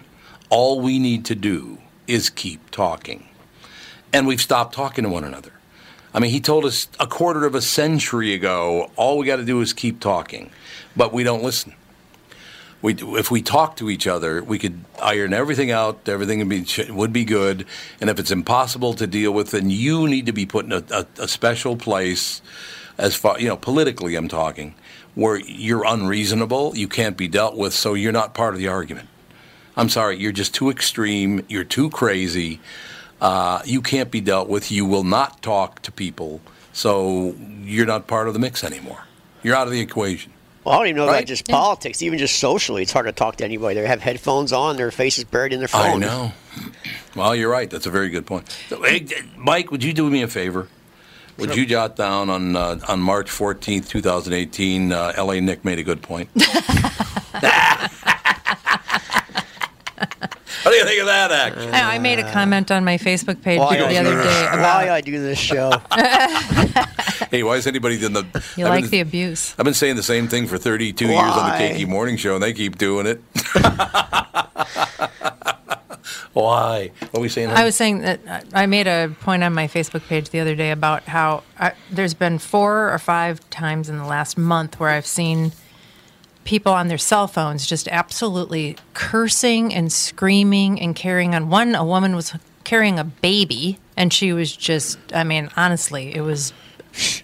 all 0.50 0.80
we 0.80 1.00
need 1.00 1.26
to 1.26 1.36
do 1.36 1.80
is 2.08 2.30
keep 2.30 2.70
talking. 2.70 3.28
And 4.14 4.28
we've 4.28 4.42
stopped 4.42 4.76
talking 4.76 5.04
to 5.04 5.10
one 5.10 5.24
another. 5.24 5.52
I 6.14 6.20
mean, 6.20 6.32
he 6.32 6.40
told 6.40 6.64
us 6.64 6.88
a 7.00 7.08
quarter 7.08 7.46
of 7.46 7.56
a 7.56 7.62
century 7.62 8.34
ago, 8.34 8.92
all 8.96 9.18
we 9.18 9.26
got 9.26 9.38
to 9.38 9.44
do 9.44 9.60
is 9.60 9.74
keep 9.74 10.00
talking, 10.00 10.50
but 10.96 11.12
we 11.12 11.24
don't 11.24 11.44
listen. 11.44 11.74
We, 12.82 12.94
if 12.94 13.32
we 13.32 13.42
talk 13.42 13.76
to 13.78 13.90
each 13.90 14.06
other, 14.06 14.44
we 14.44 14.60
could 14.60 14.86
iron 15.02 15.34
everything 15.34 15.72
out. 15.72 16.08
Everything 16.08 16.40
would 16.40 16.50
be 16.50 16.66
would 16.92 17.12
be 17.12 17.26
good. 17.26 17.66
And 18.00 18.10
if 18.12 18.20
it's 18.20 18.30
impossible 18.30 18.94
to 18.94 19.08
deal 19.08 19.32
with, 19.34 19.52
then 19.52 19.72
you 19.72 20.08
need 20.08 20.28
to 20.28 20.32
be 20.32 20.46
put 20.46 20.66
in 20.66 20.72
a, 20.72 20.84
a, 20.92 21.06
a 21.24 21.28
special 21.28 21.76
place, 21.76 22.44
as 22.98 23.16
far 23.16 23.40
you 23.40 23.48
know, 23.48 23.58
politically. 23.58 24.16
I'm 24.16 24.28
talking, 24.28 24.76
where 25.16 25.38
you're 25.38 25.86
unreasonable, 25.86 26.76
you 26.76 26.88
can't 26.88 27.18
be 27.18 27.28
dealt 27.28 27.56
with, 27.56 27.74
so 27.74 27.94
you're 27.94 28.12
not 28.12 28.34
part 28.34 28.54
of 28.54 28.60
the 28.60 28.68
argument. 28.68 29.08
I'm 29.78 29.90
sorry, 29.90 30.18
you're 30.18 30.32
just 30.32 30.54
too 30.54 30.70
extreme. 30.70 31.46
You're 31.50 31.64
too 31.66 31.90
crazy. 31.90 32.60
Uh, 33.20 33.62
you 33.66 33.82
can't 33.82 34.12
be 34.12 34.22
dealt 34.22 34.48
with. 34.50 34.72
You 34.72 34.86
will 34.86 35.04
not 35.04 35.42
talk 35.42 35.82
to 35.84 35.92
people, 35.92 36.42
so 36.74 37.36
you're 37.64 37.86
not 37.86 38.08
part 38.08 38.28
of 38.28 38.34
the 38.34 38.40
mix 38.40 38.64
anymore. 38.64 39.06
You're 39.44 39.56
out 39.56 39.68
of 39.68 39.74
the 39.74 39.80
equation. 39.82 40.32
Well, 40.64 40.74
I 40.74 40.78
don't 40.80 40.88
even 40.88 40.98
know 40.98 41.06
Right? 41.08 41.18
about 41.18 41.28
just 41.28 41.48
politics. 41.48 42.02
Even 42.02 42.18
just 42.18 42.40
socially, 42.40 42.82
it's 42.82 42.92
hard 42.92 43.06
to 43.06 43.12
talk 43.12 43.36
to 43.38 43.46
anybody. 43.46 43.80
They 43.80 43.86
have 43.88 44.02
headphones 44.02 44.52
on, 44.52 44.78
their 44.78 44.90
faces 44.90 45.24
buried 45.24 45.54
in 45.54 45.60
their 45.60 45.68
phone. 45.68 46.04
I 46.04 46.08
know. 46.08 46.34
Well, 47.16 47.36
you're 47.36 47.52
right. 47.52 47.70
That's 47.70 47.86
a 47.86 47.92
very 47.92 48.10
good 48.10 48.26
point. 48.26 48.50
So, 48.70 48.82
hey, 48.82 49.06
Mike, 49.38 49.70
would 49.72 49.84
you 49.84 49.94
do 49.94 50.10
me 50.10 50.24
a 50.24 50.28
favor? 50.28 50.68
Would 51.38 51.56
you 51.56 51.66
jot 51.66 51.96
down 51.96 52.30
on 52.30 52.56
uh, 52.56 52.80
on 52.88 53.00
March 53.02 53.30
14th, 53.30 53.90
2018? 53.90 54.92
Uh, 54.92 55.14
L.A. 55.16 55.42
Nick 55.42 55.66
made 55.66 55.80
a 55.80 55.84
good 55.84 56.02
point. 56.02 56.30
what 56.34 56.46
do 60.66 60.72
you 60.72 60.86
think 60.86 61.02
of 61.02 61.08
that 61.08 61.32
act? 61.32 61.58
I 61.58 61.96
I 61.96 62.00
made 62.00 62.20
a 62.20 62.32
comment 62.32 62.72
on 62.72 62.86
my 62.86 62.98
Facebook 62.98 63.42
page 63.42 63.60
Why 63.60 63.78
the 63.78 63.86
I 63.88 63.96
other 63.98 64.16
this- 64.16 64.26
day 64.26 64.62
why 64.62 64.90
I 64.92 65.02
do 65.02 65.20
this 65.20 65.40
show. 65.40 65.72
Hey, 67.32 67.44
why 67.44 67.56
is 67.56 67.66
anybody 67.66 68.04
in 68.06 68.14
the? 68.14 68.24
you 68.56 68.66
I've 68.66 68.72
like 68.72 68.82
been- 68.84 68.92
the 68.92 69.00
abuse. 69.00 69.56
I've 69.58 69.66
been 69.66 69.74
saying 69.74 69.96
the 69.96 70.04
same 70.04 70.28
thing 70.28 70.48
for 70.48 70.58
32 70.58 71.06
years 71.06 71.18
on 71.18 71.26
the 71.26 71.32
Why? 71.66 71.72
KQ 71.74 71.88
Morning 71.88 72.18
Show, 72.18 72.36
and 72.36 72.44
they 72.44 72.54
keep 72.54 72.78
doing 72.78 73.08
it. 73.08 73.22
Why? 76.34 76.92
What 77.12 77.20
are 77.20 77.22
we 77.22 77.30
saying? 77.30 77.50
I 77.50 77.64
was 77.64 77.76
saying 77.76 78.00
that 78.00 78.20
uh, 78.28 78.42
I 78.54 78.66
made 78.66 78.88
a 78.88 79.16
point 79.22 79.44
on 79.44 79.54
my 79.54 79.68
Facebook 79.68 80.06
page 80.08 80.30
the 80.30 80.40
other 80.40 80.56
day 80.56 80.72
about 80.72 81.04
how 81.04 81.44
I, 81.60 81.74
there's 81.92 82.14
been 82.14 82.38
four 82.40 82.94
or 82.94 83.00
five 83.00 83.48
times 83.50 83.90
in 83.90 83.98
the 83.98 84.06
last 84.06 84.38
month 84.38 84.80
where 84.80 84.90
I've 84.90 85.06
seen 85.08 85.52
people 86.44 86.72
on 86.74 86.88
their 86.88 86.98
cell 86.98 87.28
phones 87.28 87.66
just 87.66 87.88
absolutely 87.88 88.78
cursing 88.94 89.74
and 89.74 89.92
screaming 89.92 90.80
and 90.80 90.96
carrying 90.96 91.34
on. 91.36 91.50
One, 91.50 91.76
a 91.76 91.84
woman 91.84 92.16
was 92.16 92.34
carrying 92.64 93.00
a 93.00 93.04
baby, 93.04 93.80
and 93.98 94.14
she 94.14 94.32
was 94.34 94.56
just, 94.56 94.98
I 95.14 95.24
mean, 95.24 95.50
honestly, 95.58 96.14
it 96.16 96.22
was. 96.22 96.54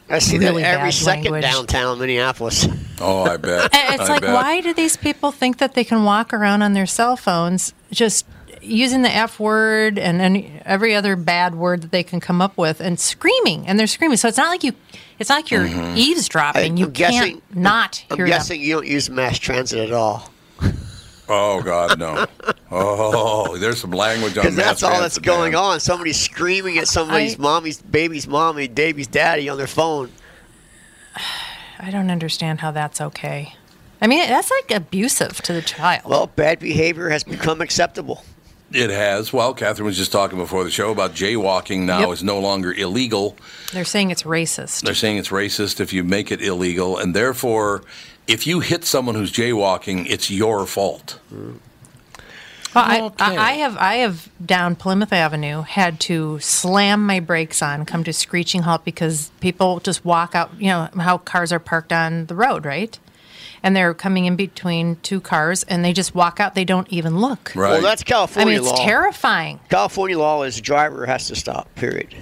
I 0.09 0.19
see 0.19 0.37
Really 0.37 0.63
that 0.63 0.79
every 0.79 0.91
second 0.91 1.31
language. 1.31 1.43
downtown 1.43 1.97
Minneapolis. 1.97 2.67
oh, 2.99 3.23
I 3.23 3.37
bet. 3.37 3.69
It's 3.73 4.03
I 4.03 4.07
like, 4.07 4.21
bet. 4.21 4.33
why 4.33 4.59
do 4.59 4.73
these 4.73 4.97
people 4.97 5.31
think 5.31 5.59
that 5.59 5.75
they 5.75 5.85
can 5.85 6.03
walk 6.03 6.33
around 6.33 6.61
on 6.61 6.73
their 6.73 6.85
cell 6.85 7.15
phones 7.15 7.73
just 7.89 8.25
using 8.61 9.01
the 9.01 9.13
F 9.13 9.39
word 9.39 9.97
and 9.97 10.21
any, 10.21 10.61
every 10.65 10.95
other 10.95 11.15
bad 11.15 11.55
word 11.55 11.81
that 11.81 11.91
they 11.91 12.03
can 12.03 12.19
come 12.19 12.41
up 12.41 12.57
with 12.57 12.79
and 12.79 12.99
screaming 12.99 13.67
and 13.67 13.79
they're 13.79 13.87
screaming. 13.87 14.17
So 14.17 14.27
it's 14.27 14.37
not 14.37 14.49
like 14.49 14.63
you, 14.63 14.73
it's 15.19 15.29
not 15.29 15.37
like 15.37 15.51
you're 15.51 15.65
mm-hmm. 15.65 15.97
eavesdropping. 15.97 16.73
I- 16.73 16.75
you 16.77 16.85
I'm 16.85 16.91
guessing- 16.91 17.19
can't 17.41 17.55
not 17.55 18.05
I'm 18.09 18.17
hear 18.17 18.27
guessing 18.27 18.61
you 18.61 18.73
don't 18.75 18.87
use 18.87 19.09
mass 19.09 19.37
transit 19.39 19.79
at 19.79 19.93
all. 19.93 20.29
Oh 21.29 21.61
God, 21.61 21.97
no. 21.99 22.25
Oh, 22.73 23.57
there's 23.57 23.81
some 23.81 23.91
language 23.91 24.37
on 24.37 24.43
Because 24.43 24.55
that's 24.55 24.81
mass 24.81 24.83
all 24.83 25.01
that's 25.01 25.15
transit, 25.15 25.23
going 25.23 25.51
man. 25.51 25.61
on. 25.61 25.79
Somebody's 25.81 26.17
screaming 26.17 26.77
at 26.77 26.87
somebody's 26.87 27.37
I- 27.37 27.41
mommy's 27.41 27.81
baby's 27.81 28.27
mommy, 28.29 28.69
baby's 28.69 29.07
daddy 29.07 29.49
on 29.49 29.57
their 29.57 29.67
phone. 29.67 30.09
I 31.79 31.89
don't 31.91 32.09
understand 32.09 32.61
how 32.61 32.71
that's 32.71 33.01
okay. 33.01 33.55
I 34.01 34.07
mean, 34.07 34.27
that's 34.29 34.49
like 34.49 34.71
abusive 34.71 35.41
to 35.43 35.53
the 35.53 35.61
child. 35.61 36.09
Well, 36.09 36.27
bad 36.27 36.59
behavior 36.59 37.09
has 37.09 37.23
become 37.23 37.59
acceptable. 37.61 38.23
It 38.73 38.89
has. 38.89 39.33
Well, 39.33 39.53
Catherine 39.53 39.85
was 39.85 39.97
just 39.97 40.11
talking 40.11 40.37
before 40.37 40.63
the 40.63 40.71
show 40.71 40.91
about 40.91 41.13
jaywalking 41.13 41.79
now 41.81 41.99
Yep. 42.01 42.09
is 42.13 42.23
no 42.23 42.39
longer 42.39 42.71
illegal. 42.73 43.35
they're 43.73 43.83
saying 43.85 44.11
it's 44.11 44.23
racist. 44.23 44.81
They're 44.83 44.93
saying 44.95 45.17
it's 45.17 45.29
racist 45.29 45.79
if 45.79 45.91
you 45.93 46.03
make 46.03 46.31
it 46.31 46.41
illegal, 46.41 46.97
and 46.97 47.13
therefore, 47.15 47.83
if 48.27 48.47
you 48.47 48.59
hit 48.61 48.85
someone 48.85 49.15
who's 49.15 49.31
jaywalking, 49.31 50.05
it's 50.09 50.31
your 50.31 50.65
fault. 50.65 51.19
Well, 52.73 53.07
Okay. 53.07 53.15
I, 53.37 53.49
I 53.49 53.51
have 53.55 53.77
I 53.77 53.95
have 53.95 54.29
down 54.45 54.77
Plymouth 54.77 55.11
Avenue 55.11 55.63
had 55.63 55.99
to 56.01 56.39
slam 56.39 57.05
my 57.05 57.19
brakes 57.19 57.61
on, 57.61 57.83
come 57.85 58.05
to 58.05 58.13
screeching 58.13 58.61
halt 58.61 58.85
because 58.85 59.29
people 59.41 59.81
just 59.81 60.05
walk 60.05 60.35
out. 60.35 60.51
You 60.57 60.67
know 60.67 60.89
how 60.99 61.17
cars 61.17 61.51
are 61.51 61.59
parked 61.59 61.91
on 61.91 62.27
the 62.27 62.35
road, 62.35 62.63
right? 62.63 62.97
And 63.63 63.75
they're 63.75 63.93
coming 63.93 64.25
in 64.25 64.35
between 64.35 64.95
two 64.97 65.21
cars, 65.21 65.63
and 65.63 65.85
they 65.85 65.93
just 65.93 66.15
walk 66.15 66.39
out. 66.39 66.55
They 66.55 66.65
don't 66.65 66.91
even 66.91 67.19
look. 67.19 67.53
Right. 67.55 67.73
Well, 67.73 67.81
that's 67.81 68.03
California 68.03 68.55
I 68.55 68.59
mean, 68.59 68.67
it's 68.67 68.79
law. 68.79 68.85
terrifying. 68.85 69.59
California 69.69 70.17
law 70.17 70.41
is 70.43 70.59
driver 70.59 71.05
has 71.05 71.27
to 71.27 71.35
stop. 71.35 71.73
Period. 71.75 72.15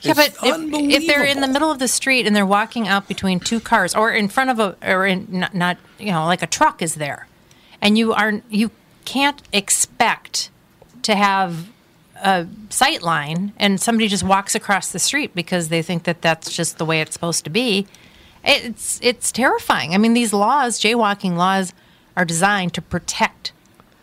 Yeah, 0.00 0.14
It's 0.16 0.38
but 0.40 0.48
if, 0.48 1.02
if 1.02 1.06
they're 1.06 1.24
in 1.24 1.40
the 1.40 1.48
middle 1.48 1.70
of 1.70 1.78
the 1.78 1.88
street 1.88 2.26
and 2.26 2.34
they're 2.34 2.46
walking 2.46 2.88
out 2.88 3.06
between 3.06 3.38
two 3.38 3.60
cars, 3.60 3.94
or 3.94 4.10
in 4.10 4.28
front 4.28 4.50
of 4.50 4.58
a, 4.58 4.76
or 4.82 5.06
in 5.06 5.26
not, 5.30 5.54
not 5.54 5.76
you 5.98 6.10
know, 6.10 6.24
like 6.24 6.42
a 6.42 6.46
truck 6.46 6.80
is 6.82 6.94
there, 6.96 7.28
and 7.80 7.96
you 7.98 8.12
are 8.12 8.40
you 8.48 8.70
can't 9.04 9.42
expect 9.52 10.50
to 11.02 11.14
have 11.14 11.68
a 12.22 12.46
sight 12.70 13.02
line 13.02 13.52
and 13.58 13.80
somebody 13.80 14.08
just 14.08 14.22
walks 14.22 14.54
across 14.54 14.92
the 14.92 14.98
street 14.98 15.34
because 15.34 15.68
they 15.68 15.82
think 15.82 16.04
that 16.04 16.22
that's 16.22 16.54
just 16.54 16.78
the 16.78 16.84
way 16.84 17.00
it's 17.00 17.12
supposed 17.12 17.44
to 17.44 17.50
be. 17.50 17.86
It's 18.44 18.98
it's 19.02 19.30
terrifying. 19.32 19.94
I 19.94 19.98
mean, 19.98 20.14
these 20.14 20.32
laws, 20.32 20.80
jaywalking 20.80 21.36
laws, 21.36 21.72
are 22.16 22.24
designed 22.24 22.74
to 22.74 22.82
protect 22.82 23.52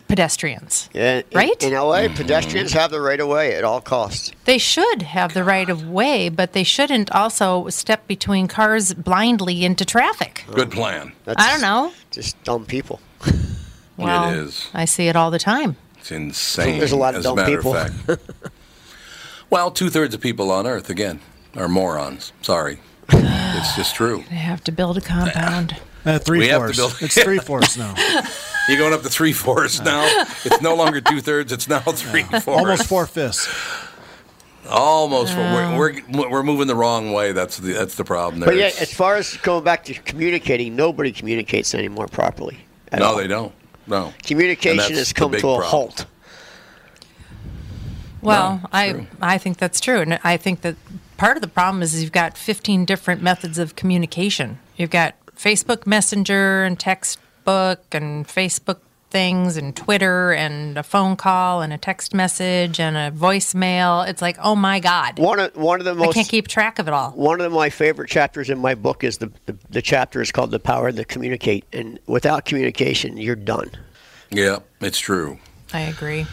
pedestrians. 0.08 0.90
Yeah, 0.94 1.22
Right? 1.36 1.62
In, 1.64 1.74
LA, 1.74 2.00
Mm-hmm. 2.02 2.16
pedestrians 2.16 2.74
have 2.74 2.90
the 2.90 3.00
right 3.00 3.20
of 3.20 3.28
way 3.28 3.54
at 3.54 3.64
all 3.64 3.80
costs. 3.80 4.32
They 4.46 4.58
should 4.58 5.04
have 5.04 5.34
the 5.36 5.44
right 5.44 5.70
of 5.70 5.88
way, 5.88 6.30
but 6.30 6.54
they 6.54 6.64
shouldn't 6.64 7.12
also 7.12 7.70
step 7.70 8.08
between 8.08 8.48
cars 8.48 8.94
blindly 8.96 9.64
into 9.64 9.86
traffic. 9.86 10.46
Good 10.52 10.72
plan. 10.72 11.12
That's 11.26 11.44
I 11.44 11.52
don't 11.52 11.62
know. 11.62 11.92
Just 12.12 12.42
dumb 12.44 12.66
people. 12.66 13.00
Well, 13.98 14.32
it 14.32 14.38
is. 14.38 14.70
I 14.74 14.86
see 14.86 15.10
it 15.10 15.18
all 15.18 15.30
the 15.30 15.40
time. 15.40 15.76
It's 15.98 16.10
insane. 16.10 16.78
There's 16.80 16.94
a 16.94 16.96
lot 16.96 17.16
of 17.16 17.20
as 17.20 17.24
dumb 17.26 17.46
people. 17.46 17.76
Of 17.76 17.94
fact. 18.06 18.22
well, 19.50 19.72
two 19.72 19.90
thirds 19.90 20.16
of 20.16 20.22
people 20.22 20.52
on 20.52 20.66
Earth, 20.66 20.90
again, 20.90 21.20
are 21.58 21.68
morons. 21.68 22.32
Sorry. 22.42 22.80
It's 23.12 23.76
just 23.76 23.96
true. 23.96 24.24
They 24.30 24.36
have 24.36 24.64
to 24.66 24.72
build 24.72 24.98
a 24.98 25.02
compound. 25.02 25.76
Uh, 26.06 26.18
three 26.18 26.40
we 26.40 26.50
fourths. 26.50 26.78
build- 26.78 26.96
It's 27.02 27.22
three 27.22 27.40
fourths 27.40 27.76
now. 27.76 27.94
You're 28.70 28.78
going 28.78 28.94
up 28.94 29.02
to 29.02 29.10
three 29.10 29.34
fourths 29.34 29.82
now. 29.82 30.06
It's 30.46 30.62
no 30.62 30.74
longer 30.74 31.02
two 31.02 31.20
thirds. 31.20 31.52
It's 31.52 31.68
now 31.68 31.80
three 31.82 32.24
fourths. 32.24 32.48
Almost 32.48 32.86
four 32.88 33.06
fifths. 33.06 33.50
Almost. 34.70 35.36
we're, 35.36 36.02
we're 36.10 36.30
we're 36.30 36.44
moving 36.44 36.68
the 36.68 36.76
wrong 36.76 37.12
way. 37.12 37.34
That's 37.34 37.58
the 37.58 37.74
that's 37.74 37.96
the 37.96 38.06
problem. 38.06 38.40
There. 38.40 38.48
But 38.48 38.56
yeah, 38.56 38.68
It's- 38.68 38.82
as 38.84 38.94
far 38.94 39.18
as 39.18 39.36
going 39.38 39.66
back 39.66 39.84
to 39.86 39.94
communicating, 39.94 40.74
nobody 40.78 41.12
communicates 41.12 41.76
anymore 41.76 42.08
properly. 42.08 42.58
no, 42.98 43.04
all. 43.06 43.18
they 43.18 43.28
don't. 43.28 43.52
No. 43.86 44.14
Communication 44.24 44.96
has 44.96 45.12
come 45.12 45.32
big 45.32 45.42
to 45.42 45.48
a 45.50 45.58
problem. 45.58 45.70
halt. 45.70 46.06
Well, 48.22 48.62
it's 48.64 48.74
I 48.74 48.92
true. 48.92 49.08
I 49.22 49.38
think 49.38 49.58
that's 49.58 49.82
true, 49.82 50.00
and 50.00 50.18
I 50.24 50.38
think 50.38 50.62
that 50.62 50.76
part 51.20 51.38
of 51.38 51.42
the 51.42 51.48
problem 51.48 51.84
is 51.84 52.02
you've 52.02 52.12
got 52.12 52.38
15 52.38 52.86
different 52.86 53.22
methods 53.22 53.60
of 53.60 53.76
communication. 53.76 54.58
You've 54.78 54.90
got 54.90 55.16
Facebook 55.36 55.86
Messenger 55.86 56.64
and 56.64 56.80
text 56.80 57.20
book 57.44 57.84
and 57.92 58.26
Facebook 58.28 58.80
things 59.12 59.58
and 59.58 59.76
Twitter 59.76 60.32
and 60.34 60.78
a 60.78 60.84
phone 60.84 61.16
call 61.16 61.62
and 61.62 61.74
a 61.74 61.78
text 61.78 62.14
message 62.14 62.80
and 62.80 62.96
a 62.96 63.12
voicemail. 63.12 64.08
It's 64.08 64.22
like, 64.22 64.38
oh 64.42 64.56
my 64.56 64.80
god, 64.80 65.18
One 65.20 65.40
of 65.40 65.56
one 65.56 65.80
of 65.80 65.86
the 65.86 65.96
most 65.96 66.10
I 66.10 66.14
can't 66.14 66.30
keep 66.30 66.48
track 66.48 66.80
of 66.80 66.88
it 66.88 66.94
all. 66.94 67.12
one 67.12 67.42
of 67.42 67.52
my 67.52 67.70
favorite 67.70 68.10
chapters 68.10 68.50
in 68.50 68.60
my 68.60 68.76
book 68.76 69.04
is 69.04 69.18
the, 69.18 69.32
the 69.46 69.58
the 69.70 69.82
chapter 69.82 70.22
is 70.22 70.32
called 70.32 70.52
"The 70.52 70.60
Power 70.60 70.92
to 70.92 71.04
Communicate," 71.06 71.66
and 71.74 72.00
without 72.06 72.46
communication, 72.46 73.18
you're 73.18 73.36
done. 73.36 73.72
Yeah, 74.30 74.60
it's 74.80 75.00
true. 75.00 75.40
I 75.74 75.82
agree. 75.82 76.28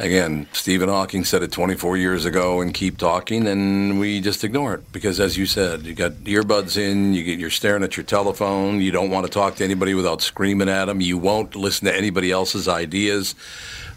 Again, 0.00 0.46
Stephen 0.52 0.88
Hawking 0.88 1.24
said 1.24 1.42
it 1.42 1.50
24 1.50 1.96
years 1.96 2.24
ago, 2.24 2.60
and 2.60 2.72
keep 2.72 2.98
talking, 2.98 3.48
and 3.48 3.98
we 3.98 4.20
just 4.20 4.44
ignore 4.44 4.74
it 4.74 4.92
because, 4.92 5.18
as 5.18 5.36
you 5.36 5.44
said, 5.44 5.82
you 5.86 5.92
got 5.92 6.12
earbuds 6.24 6.76
in, 6.76 7.14
you 7.14 7.24
get 7.24 7.40
you're 7.40 7.50
staring 7.50 7.82
at 7.82 7.96
your 7.96 8.04
telephone, 8.04 8.80
you 8.80 8.92
don't 8.92 9.10
want 9.10 9.26
to 9.26 9.32
talk 9.32 9.56
to 9.56 9.64
anybody 9.64 9.94
without 9.94 10.22
screaming 10.22 10.68
at 10.68 10.84
them, 10.84 11.00
you 11.00 11.18
won't 11.18 11.56
listen 11.56 11.86
to 11.86 11.96
anybody 11.96 12.30
else's 12.30 12.68
ideas. 12.68 13.34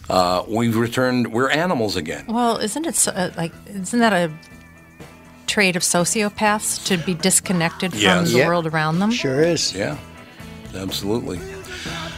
Uh, 0.10 0.44
we've 0.48 0.76
returned. 0.76 1.32
We're 1.32 1.52
animals 1.52 1.96
again. 1.96 2.26
Well, 2.28 2.58
isn't 2.58 2.86
it 2.88 2.96
so, 2.96 3.12
uh, 3.12 3.30
like 3.38 3.52
isn't 3.68 4.00
that 4.00 4.12
a 4.12 4.32
trait 5.46 5.76
of 5.76 5.84
sociopaths 5.84 6.84
to 6.88 6.98
be 7.06 7.14
disconnected 7.14 7.92
from 7.92 8.00
Yes. 8.02 8.32
the 8.32 8.40
Yeah. 8.40 8.48
world 8.48 8.66
around 8.66 8.98
them? 9.00 9.12
Sure 9.12 9.40
is. 9.44 9.72
Yeah, 9.76 9.98
absolutely. 10.76 11.40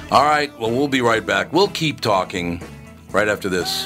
All 0.10 0.24
right. 0.24 0.58
Well, 0.58 0.72
we'll 0.72 0.88
be 0.88 1.02
right 1.02 1.26
back. 1.26 1.52
We'll 1.52 1.68
keep 1.68 2.00
talking 2.00 2.62
right 3.14 3.28
after 3.28 3.48
this 3.48 3.86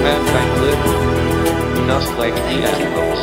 and 0.09 1.90
I'm 1.92 2.16
like 2.18 2.35
the 2.35 2.40
animals. 2.40 3.21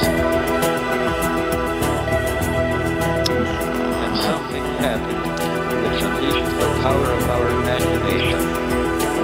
And 4.04 4.18
something 4.18 4.64
happened, 4.80 5.24
which 5.84 6.02
unleashed 6.02 6.52
the 6.60 6.68
power 6.82 7.08
of 7.12 7.24
our 7.30 7.48
imagination. 7.50 8.42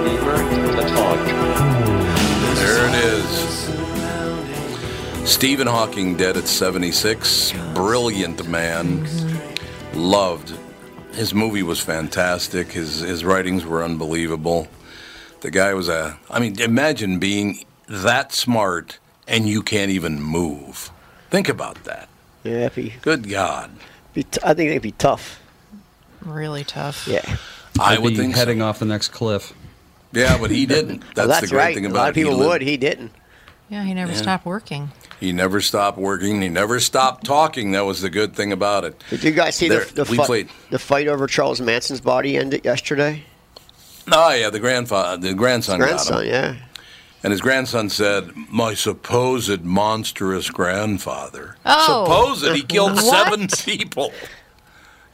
We 0.04 0.12
learned 0.20 0.52
to 0.76 0.82
talk. 0.94 1.20
There 2.56 2.82
it 2.88 2.94
is. 3.04 3.30
Stephen 5.30 5.66
Hawking 5.66 6.16
dead 6.16 6.36
at 6.36 6.48
76. 6.48 7.52
Brilliant 7.74 8.48
man. 8.48 9.06
Loved. 9.94 10.52
His 11.12 11.32
movie 11.34 11.62
was 11.62 11.78
fantastic. 11.80 12.72
His 12.72 13.00
his 13.00 13.24
writings 13.24 13.64
were 13.64 13.82
unbelievable. 13.84 14.68
The 15.42 15.50
guy 15.50 15.74
was 15.74 15.88
a 15.88 16.18
I 16.30 16.40
mean, 16.40 16.58
imagine 16.60 17.18
being 17.18 17.64
that 17.88 18.32
smart 18.32 18.98
and 19.28 19.48
you 19.48 19.62
can't 19.62 19.90
even 19.90 20.20
move. 20.20 20.90
Think 21.30 21.48
about 21.48 21.84
that. 21.84 22.08
Yeah, 22.44 22.66
it'd 22.66 22.74
be, 22.74 22.94
Good 23.02 23.28
God. 23.28 23.70
be 24.14 24.24
t- 24.24 24.40
I 24.44 24.54
think 24.54 24.70
it'd 24.70 24.82
be 24.82 24.92
tough. 24.92 25.40
Really 26.24 26.64
tough. 26.64 27.06
Yeah. 27.08 27.22
I 27.80 27.94
I'd 27.94 28.00
would 28.00 28.10
be 28.10 28.16
think 28.16 28.34
so. 28.34 28.38
heading 28.40 28.62
off 28.62 28.78
the 28.78 28.84
next 28.84 29.08
cliff. 29.08 29.52
Yeah, 30.12 30.36
but 30.38 30.50
he 30.50 30.66
didn't. 30.66 31.00
That's, 31.00 31.16
Well, 31.16 31.28
that's 31.28 31.40
the 31.42 31.46
great 31.48 31.58
right. 31.58 31.74
thing 31.74 31.86
A 31.86 31.88
lot 31.88 32.06
it. 32.06 32.08
of 32.10 32.14
people 32.16 32.36
he 32.40 32.46
would. 32.46 32.62
He 32.62 32.76
didn't. 32.76 33.12
Yeah, 33.70 33.82
he 33.84 33.94
never 33.94 34.12
Yeah. 34.12 34.18
stopped 34.18 34.44
working. 34.44 34.90
He 35.18 35.32
never 35.32 35.60
stopped 35.60 35.96
working. 35.98 36.42
He 36.42 36.48
never 36.48 36.78
stopped 36.80 37.24
talking. 37.24 37.70
That 37.72 37.86
was 37.86 38.02
the 38.02 38.10
good 38.10 38.34
thing 38.36 38.52
about 38.52 38.84
it. 38.84 39.00
Did 39.08 39.24
you 39.24 39.30
guys 39.30 39.54
see 39.56 39.68
There- 39.68 39.84
the 39.84 40.04
the, 40.04 40.10
we 40.10 40.16
fight, 40.18 40.26
played- 40.26 40.48
the 40.70 40.78
fight 40.78 41.08
over 41.08 41.26
Charles 41.26 41.60
Manson's 41.60 42.00
body 42.00 42.36
ended 42.36 42.64
yesterday? 42.64 43.24
Oh 44.10 44.32
yeah, 44.34 44.50
the 44.50 44.58
grandfather, 44.60 45.16
the 45.28 45.34
grandson, 45.34 45.78
got 45.78 45.84
him. 45.90 45.94
Grandson, 45.96 46.26
yeah. 46.26 46.56
And 47.24 47.30
his 47.30 47.40
grandson 47.40 47.88
said, 47.88 48.32
"My 48.50 48.74
supposed 48.74 49.62
monstrous 49.64 50.50
grandfather. 50.50 51.56
Oh. 51.64 52.04
supposed 52.04 52.56
he 52.56 52.62
killed 52.62 52.94
What? 52.94 53.04
seven 53.28 53.48
people. 53.64 54.12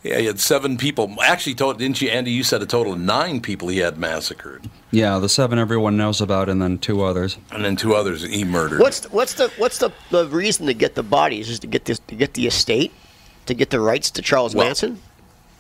Yeah, 0.03 0.18
he 0.20 0.27
had 0.27 0.38
seven 0.40 0.79
people. 0.79 1.14
Actually, 1.22 1.57
told 1.57 1.79
didn't 1.79 2.01
you, 2.01 2.09
Andy? 2.09 2.31
You 2.31 2.44
said 2.44 2.62
a 2.62 2.66
total 2.66 2.92
of 2.94 3.01
nine 3.01 3.40
people 3.40 3.68
he 3.68 3.79
had 3.79 3.98
massacred, 3.98 4.70
Yeah, 4.92 5.18
the 5.18 5.29
seven 5.29 5.59
everyone 5.59 5.96
knows 5.96 6.20
about, 6.20 6.48
and 6.48 6.62
then 6.62 6.79
two 6.79 7.03
others. 7.03 7.37
and 7.51 7.64
then 7.64 7.74
two 7.77 7.94
others 7.94 8.22
he 8.22 8.44
murdered. 8.44 8.79
What's 8.81 9.01
the, 9.01 9.09
what's 9.11 9.35
the 9.35 9.48
what's 9.59 9.79
the, 9.79 9.90
the 10.11 10.27
reason 10.29 10.66
to 10.66 10.72
get 10.74 10.94
the 10.94 11.03
bodies? 11.03 11.51
Is 11.51 11.59
to 11.61 11.66
get 11.66 11.85
this 11.85 11.98
to 12.07 12.14
get 12.14 12.35
the 12.35 12.46
estate, 12.46 12.92
to 13.46 13.55
get 13.55 13.70
the 13.70 13.81
rights 13.81 14.11
to 14.12 14.22
Charles 14.22 14.55
Well- 14.55 14.66
Manson? 14.66 15.03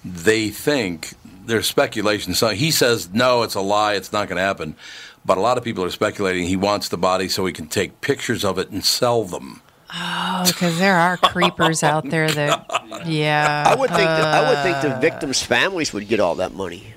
they 0.04 0.48
think 0.48 1.12
there's 1.48 1.66
speculation. 1.66 2.34
So 2.34 2.48
he 2.48 2.70
says 2.70 3.12
no, 3.12 3.42
it's 3.42 3.54
a 3.54 3.60
lie. 3.60 3.94
It's 3.94 4.12
not 4.12 4.28
going 4.28 4.36
to 4.36 4.42
happen. 4.42 4.76
But 5.24 5.36
a 5.36 5.40
lot 5.40 5.58
of 5.58 5.64
people 5.64 5.84
are 5.84 5.90
speculating 5.90 6.46
he 6.46 6.56
wants 6.56 6.88
the 6.88 6.96
body 6.96 7.28
so 7.28 7.44
he 7.44 7.52
can 7.52 7.66
take 7.66 8.00
pictures 8.00 8.44
of 8.44 8.58
it 8.58 8.70
and 8.70 8.84
sell 8.84 9.24
them. 9.24 9.62
Oh, 9.92 10.44
because 10.46 10.78
there 10.78 10.96
are 10.96 11.16
creepers 11.16 11.82
out 11.82 12.08
there 12.08 12.30
that, 12.30 13.06
yeah. 13.06 13.64
I 13.66 13.74
would 13.74 13.90
think 13.90 14.02
that, 14.02 14.26
I 14.26 14.48
would 14.48 14.62
think 14.62 14.76
uh, 14.76 14.94
the 14.94 15.00
victims' 15.00 15.42
families 15.42 15.92
would 15.92 16.08
get 16.08 16.20
all 16.20 16.36
that 16.36 16.52
money. 16.52 16.94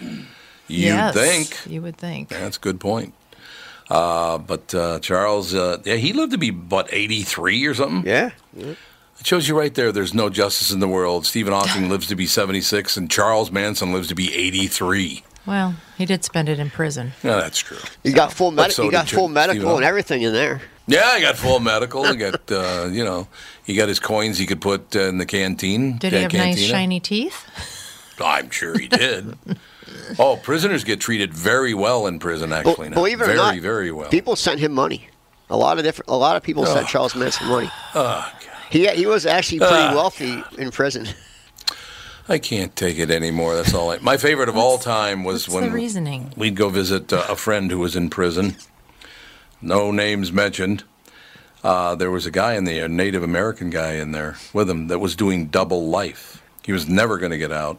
You 0.00 0.18
yes, 0.68 1.14
think? 1.14 1.72
You 1.72 1.82
would 1.82 1.96
think. 1.96 2.30
That's 2.30 2.56
a 2.56 2.60
good 2.60 2.80
point. 2.80 3.14
Uh, 3.88 4.38
but 4.38 4.74
uh, 4.74 4.98
Charles, 5.00 5.54
uh, 5.54 5.78
yeah, 5.84 5.96
he 5.96 6.12
lived 6.12 6.32
to 6.32 6.38
be 6.38 6.50
what 6.50 6.88
83 6.90 7.66
or 7.66 7.74
something. 7.74 8.08
Yeah. 8.08 8.30
It 9.22 9.26
shows 9.28 9.46
you 9.46 9.56
right 9.56 9.72
there. 9.72 9.92
There's 9.92 10.12
no 10.12 10.30
justice 10.30 10.72
in 10.72 10.80
the 10.80 10.88
world. 10.88 11.24
Stephen 11.26 11.52
Hawking 11.52 11.88
lives 11.88 12.08
to 12.08 12.16
be 12.16 12.26
76, 12.26 12.96
and 12.96 13.08
Charles 13.08 13.52
Manson 13.52 13.92
lives 13.92 14.08
to 14.08 14.16
be 14.16 14.34
83. 14.34 15.22
Well, 15.46 15.76
he 15.96 16.06
did 16.06 16.24
spend 16.24 16.48
it 16.48 16.58
in 16.58 16.70
prison. 16.70 17.12
Yeah, 17.22 17.36
that's 17.36 17.60
true. 17.60 17.78
You 18.02 18.14
got 18.14 18.32
full 18.32 18.50
But 18.50 18.56
medical. 18.62 18.74
so 18.74 18.82
you 18.82 18.90
got 18.90 19.06
did 19.06 19.12
Ch- 19.12 19.14
full 19.14 19.28
Stephen 19.28 19.34
medical 19.34 19.76
and 19.76 19.84
everything 19.84 20.22
in 20.22 20.32
there. 20.32 20.60
Yeah, 20.88 21.14
he 21.14 21.22
got 21.22 21.36
full 21.36 21.60
medical. 21.60 22.02
He 22.04 22.16
got, 22.16 22.50
uh, 22.50 22.88
you 22.90 23.04
know, 23.04 23.28
he 23.62 23.76
got 23.76 23.88
his 23.88 24.00
coins 24.00 24.38
he 24.38 24.44
could 24.46 24.60
put 24.60 24.96
uh, 24.96 25.02
in 25.02 25.18
the 25.18 25.26
canteen. 25.26 25.98
Did 25.98 26.14
he 26.14 26.22
have 26.22 26.32
nice 26.32 26.60
shiny 26.60 26.98
teeth? 26.98 27.46
I'm 28.20 28.50
sure 28.50 28.76
he 28.76 28.88
did. 28.88 29.38
oh, 30.18 30.36
prisoners 30.42 30.82
get 30.82 30.98
treated 31.00 31.32
very 31.32 31.74
well 31.74 32.08
in 32.08 32.18
prison. 32.18 32.52
Actually, 32.52 32.88
now. 32.88 32.94
believe 32.94 33.20
it 33.20 33.26
very, 33.26 33.38
or 33.38 33.42
not, 33.42 33.56
very 33.58 33.92
well. 33.92 34.10
People 34.10 34.34
sent 34.34 34.58
him 34.58 34.72
money. 34.72 35.08
A 35.48 35.56
lot 35.56 35.78
of 35.78 35.84
different. 35.84 36.10
A 36.10 36.16
lot 36.16 36.34
of 36.34 36.42
people 36.42 36.66
sent 36.66 36.86
Oh. 36.86 36.88
Charles 36.88 37.14
Manson 37.14 37.46
money. 37.46 37.70
Oh, 37.94 38.28
He 38.72 38.86
he 38.88 39.06
was 39.06 39.26
actually 39.26 39.58
pretty 39.60 39.74
Ah. 39.74 39.94
wealthy 39.94 40.42
in 40.58 40.70
prison. 40.70 41.06
I 42.28 42.38
can't 42.38 42.74
take 42.76 42.98
it 42.98 43.10
anymore. 43.10 43.54
That's 43.56 43.74
all. 43.74 43.90
I, 43.90 43.98
my 43.98 44.16
favorite 44.16 44.48
of 44.48 44.56
all 44.56 44.78
time 44.78 45.24
was 45.24 45.48
when 45.48 45.64
the 45.64 45.70
reasoning? 45.70 46.32
we'd 46.36 46.56
go 46.56 46.68
visit 46.68 47.12
uh, 47.12 47.24
a 47.28 47.36
friend 47.36 47.70
who 47.70 47.78
was 47.80 47.94
in 47.96 48.10
prison. 48.10 48.56
No 49.60 49.90
names 49.90 50.32
mentioned. 50.32 50.84
Uh, 51.62 51.94
there 51.94 52.10
was 52.10 52.26
a 52.26 52.30
guy 52.30 52.54
in 52.54 52.64
there, 52.64 52.86
a 52.86 52.88
Native 52.88 53.22
American 53.22 53.70
guy 53.70 53.92
in 53.94 54.10
there 54.12 54.36
with 54.52 54.68
him 54.70 54.88
that 54.88 54.98
was 54.98 55.14
doing 55.14 55.46
double 55.46 55.86
life. 55.88 56.42
He 56.64 56.72
was 56.72 56.88
never 56.88 57.18
going 57.18 57.30
to 57.32 57.38
get 57.38 57.52
out. 57.52 57.78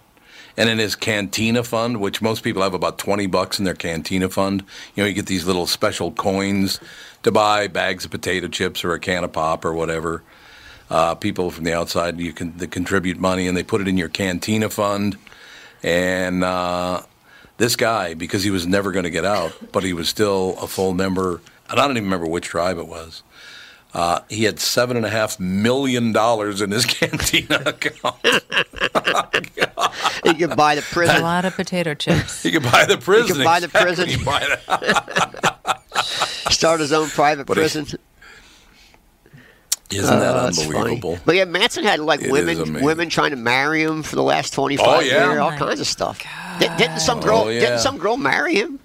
And 0.55 0.69
in 0.69 0.77
his 0.77 0.95
cantina 0.95 1.63
fund, 1.63 1.99
which 1.99 2.21
most 2.21 2.43
people 2.43 2.61
have 2.61 2.73
about 2.75 2.97
20 2.99 3.25
bucks 3.27 3.57
in 3.59 3.65
their 3.65 3.73
cantina 3.73 4.29
fund, 4.29 4.63
you 4.95 5.03
know, 5.03 5.07
you 5.07 5.13
get 5.15 5.25
these 5.25 5.45
little 5.47 5.65
special 5.67 6.11
coins 6.11 6.79
to 7.23 7.31
buy 7.31 7.67
bags 7.67 8.05
of 8.05 8.11
potato 8.11 8.47
chips 8.47 8.83
or 8.83 8.93
a 8.93 8.99
can 8.99 9.23
of 9.23 9.33
pop 9.33 9.65
or 9.65 9.73
whatever. 9.73 10.21
Uh, 10.89 11.15
people 11.15 11.49
from 11.49 11.63
the 11.63 11.73
outside, 11.73 12.19
you 12.19 12.33
can 12.33 12.55
they 12.57 12.67
contribute 12.67 13.17
money 13.19 13.47
and 13.47 13.57
they 13.57 13.63
put 13.63 13.81
it 13.81 13.87
in 13.87 13.97
your 13.97 14.09
cantina 14.09 14.69
fund. 14.69 15.17
And 15.81 16.43
uh, 16.43 17.01
this 17.57 17.75
guy, 17.75 18.13
because 18.13 18.43
he 18.43 18.51
was 18.51 18.67
never 18.67 18.91
going 18.91 19.03
to 19.03 19.09
get 19.09 19.25
out, 19.25 19.53
but 19.71 19.83
he 19.83 19.93
was 19.93 20.07
still 20.09 20.55
a 20.61 20.67
full 20.67 20.93
member, 20.93 21.41
and 21.69 21.79
I 21.79 21.87
don't 21.87 21.91
even 21.97 22.03
remember 22.05 22.27
which 22.27 22.45
tribe 22.45 22.77
it 22.77 22.87
was. 22.87 23.23
Uh, 23.93 24.21
he 24.29 24.43
had 24.45 24.59
seven 24.59 24.97
and 24.97 25.05
a 25.05 25.09
half 25.09 25.39
million 25.39 26.11
dollars 26.13 26.61
in 26.61 26.71
his 26.71 26.85
cantina 26.85 27.61
account. 27.65 28.15
He 30.23 30.33
could 30.35 30.55
buy 30.55 30.75
the 30.75 30.81
prison. 30.81 31.17
A 31.17 31.21
lot 31.21 31.43
of 31.45 31.53
potato 31.55 31.93
chips. 31.93 32.41
He 32.43 32.51
could 32.51 32.63
buy 32.63 32.85
the 32.85 32.97
prison. 32.97 33.27
He 33.27 33.33
could 33.33 33.43
buy 33.45 33.59
the 33.59 33.67
prison. 33.67 34.07
He 34.09 34.15
could 34.15 34.25
buy 34.25 34.39
the- 34.39 35.79
Start 36.51 36.79
his 36.79 36.93
own 36.93 37.09
private 37.09 37.45
But 37.45 37.57
he- 37.57 37.61
prison. 37.61 37.85
Isn't 39.95 40.19
that 40.19 40.35
oh, 40.35 40.43
that's 40.43 40.61
unbelievable? 40.65 41.17
But 41.25 41.35
yeah, 41.35 41.45
Manson 41.45 41.83
had 41.83 41.99
like 41.99 42.21
It 42.21 42.25
is 42.27 42.31
women 42.31 42.83
women 42.83 43.09
trying 43.09 43.31
to 43.31 43.37
marry 43.37 43.81
him 43.83 44.03
for 44.03 44.15
the 44.15 44.23
last 44.23 44.53
twenty 44.53 44.77
five 44.77 44.87
Oh, 44.87 44.99
yeah? 45.01 45.27
years, 45.29 45.39
all 45.39 45.51
Oh, 45.53 45.57
kinds 45.57 45.79
of 45.79 45.87
stuff. 45.87 46.19
Di- 46.59 46.75
didn't 46.77 46.99
some 46.99 47.19
girl 47.19 47.43
Oh, 47.45 47.49
yeah. 47.49 47.59
didn't 47.59 47.79
some 47.79 47.97
girl 47.97 48.17
marry 48.17 48.55
him? 48.55 48.79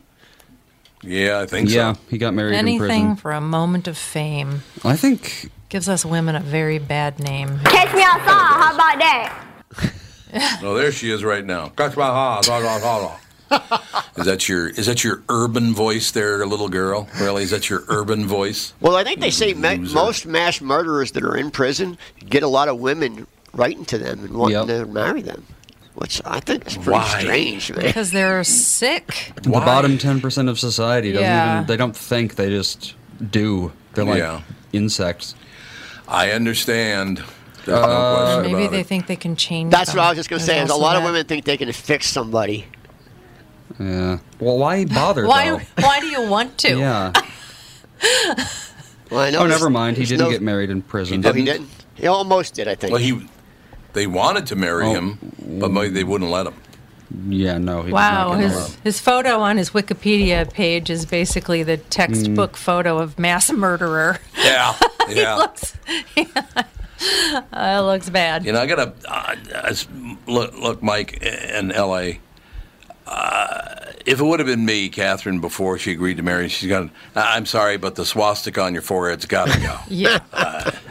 Yeah, 1.03 1.41
I 1.41 1.47
think 1.47 1.71
Yeah, 1.71 1.93
so. 1.95 2.01
he 2.11 2.19
got 2.19 2.35
married 2.35 2.55
in 2.55 2.59
Anything 2.59 2.79
prison. 2.79 3.17
for 3.17 3.33
a 3.33 3.41
moment 3.41 3.87
of 3.89 3.97
fame. 3.97 4.63
I 4.85 4.97
think 4.97 5.51
Gives 5.69 5.89
us 5.89 6.05
women 6.05 6.35
a 6.35 6.41
very 6.41 6.79
bad 6.79 7.19
name. 7.21 7.61
Catch 7.65 7.95
me 7.95 8.03
outside. 8.03 8.25
How 8.27 8.75
about 8.75 8.99
that? 8.99 9.45
Oh, 10.63 10.75
there 10.75 10.93
she 10.93 11.11
is 11.11 11.25
right 11.25 11.43
now. 11.43 11.73
Is 14.17 14.25
that 14.27 14.49
your 14.49 14.69
is 14.69 14.87
that 14.87 15.05
your 15.05 15.23
urban 15.29 15.73
voice 15.75 16.11
there, 16.11 16.45
little 16.47 16.69
girl? 16.69 17.09
Really? 17.21 17.43
Is 17.45 17.51
that 17.51 17.71
your 17.71 17.85
urban 17.89 18.27
voice? 18.27 18.73
Well, 18.81 18.97
I 18.97 19.05
think 19.05 19.21
they 19.21 19.31
say 19.31 19.55
ma- 19.55 19.77
most 19.77 20.27
mass 20.27 20.61
murderers 20.61 21.13
that 21.13 21.23
are 21.23 21.37
in 21.37 21.51
prison 21.51 21.97
get 22.29 22.43
a 22.43 22.49
lot 22.49 22.69
of 22.69 22.79
women 22.79 23.27
writing 23.55 23.85
to 23.87 23.99
them 23.99 24.21
and 24.25 24.35
wanting 24.37 24.57
Yep. 24.57 24.67
to 24.67 24.87
marry 24.87 25.23
them, 25.23 25.47
which 25.95 26.21
I 26.25 26.41
think 26.41 26.67
is 26.67 26.75
pretty 26.75 26.91
Why? 26.91 27.21
strange, 27.21 27.71
man. 27.73 27.87
Because 27.87 28.11
they're 28.11 28.43
sick. 28.45 29.33
the 29.43 29.51
Why? 29.51 29.65
bottom 29.65 29.99
ten 29.99 30.21
percent 30.21 30.49
of 30.49 30.59
society 30.59 31.13
doesn't 31.13 31.25
Yeah. 31.25 31.55
even 31.57 31.67
they 31.67 31.77
don't 31.77 31.97
think 31.97 32.35
they 32.35 32.51
just 32.51 32.95
do. 33.31 33.73
They're 33.95 34.05
like 34.05 34.19
Yeah. 34.19 34.41
insects. 34.73 35.35
I 36.09 36.33
understand. 36.33 37.23
Uh, 37.67 38.41
no 38.43 38.49
Maybe 38.51 38.67
they 38.69 38.81
it. 38.81 38.87
think 38.87 39.07
they 39.07 39.17
can 39.17 39.37
change. 39.37 39.71
That's 39.71 39.91
them. 39.91 39.99
what 39.99 40.07
I 40.07 40.11
was 40.11 40.17
just 40.17 40.31
going 40.31 40.41
to 40.41 40.47
There's 40.47 40.57
say. 40.59 40.65
Is 40.65 40.71
a 40.71 40.73
also 40.73 40.83
lot 40.83 40.97
of 40.97 41.03
women 41.05 41.27
think 41.27 41.45
they 41.45 41.57
can 41.59 41.71
fix 41.73 42.07
somebody. 42.09 42.65
Yeah. 43.79 44.19
Well, 44.41 44.59
why 44.59 44.85
bother 44.85 45.27
Why? 45.27 45.51
though? 45.51 45.59
Why 45.83 46.01
do 46.01 46.07
you 46.07 46.23
want 46.29 46.59
to? 46.59 46.79
Yeah. 46.79 47.13
Well, 49.11 49.21
I 49.21 49.31
know 49.31 49.39
Oh, 49.39 49.47
never 49.47 49.71
mind. 49.71 49.97
He 49.97 50.05
didn't 50.05 50.27
no- 50.27 50.31
get 50.31 50.43
married 50.43 50.69
in 50.69 50.83
prison. 50.83 51.25
Oh, 51.25 51.33
he 51.33 51.43
didn't. 51.43 51.71
He 51.95 52.07
almost 52.07 52.53
did, 52.55 52.69
I 52.69 52.75
think. 52.75 52.93
Well, 52.93 53.01
he 53.01 53.27
they 53.95 54.07
wanted 54.07 54.47
to 54.49 54.57
marry 54.57 54.85
Oh. 54.85 54.93
him, 54.93 55.19
but 55.59 55.73
they 55.95 56.05
wouldn't 56.05 56.31
let 56.31 56.47
him. 56.47 56.55
Yeah, 57.31 57.57
no. 57.57 57.83
He 57.85 57.91
Wow, 57.91 58.35
Did 58.35 58.43
his 58.43 58.55
allowed. 58.55 58.71
his 58.85 59.01
photo 59.01 59.41
on 59.41 59.57
his 59.57 59.71
Wikipedia 59.71 60.53
page 60.53 60.91
is 60.91 61.07
basically 61.07 61.63
the 61.63 61.79
textbook 61.79 62.55
photo 62.59 62.99
of 62.99 63.19
mass 63.19 63.51
murderer. 63.51 64.19
Yeah, 64.37 64.75
he 65.09 65.17
yeah. 65.17 65.37
looks, 65.37 65.75
uh, 67.53 67.81
looks 67.83 68.11
bad. 68.11 68.45
You 68.45 68.53
know, 68.53 68.61
I 68.61 68.67
gotta 68.67 68.93
uh, 69.09 69.75
look, 70.27 70.55
look, 70.59 70.83
Mike 70.83 71.23
in 71.23 71.73
L.A. 71.73 72.21
Uh, 73.09 73.93
if 74.07 74.21
it 74.21 74.25
would 74.25 74.39
have 74.41 74.47
been 74.47 74.65
me, 74.65 74.89
Catherine, 74.89 75.41
before 75.41 75.79
she 75.79 75.93
agreed 75.93 76.17
to 76.19 76.23
marry, 76.23 76.49
she's 76.49 76.69
got. 76.69 76.91
I'm 77.17 77.47
sorry, 77.47 77.77
but 77.79 77.95
the 77.95 78.05
swastika 78.05 78.61
on 78.63 78.73
your 78.73 78.83
forehead's 78.83 79.27
got 79.27 79.49
to 79.49 79.61
go. 79.61 79.79
Yeah, 79.89 80.19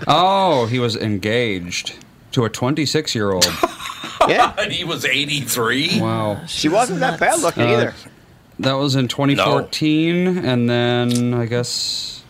Oh, 0.08 0.65
he 0.65 0.80
was 0.80 0.95
engaged 0.95 1.95
to 2.32 2.45
a 2.45 2.49
26 2.49 3.13
year 3.15 3.32
old. 3.32 3.45
yeah, 4.27 4.53
and 4.58 4.71
he 4.71 4.84
was 4.84 5.06
83. 5.06 5.99
Wow. 6.01 6.45
she 6.47 6.69
wasn't 6.69 6.99
that 7.01 7.19
bad 7.19 7.39
looking 7.39 7.63
Uh, 7.63 7.67
either. 7.67 7.93
That 8.60 8.73
was 8.73 8.95
in 8.95 9.08
2014, 9.08 10.39
and 10.39 10.67
then 10.69 11.34
I 11.36 11.45
guess 11.45 12.23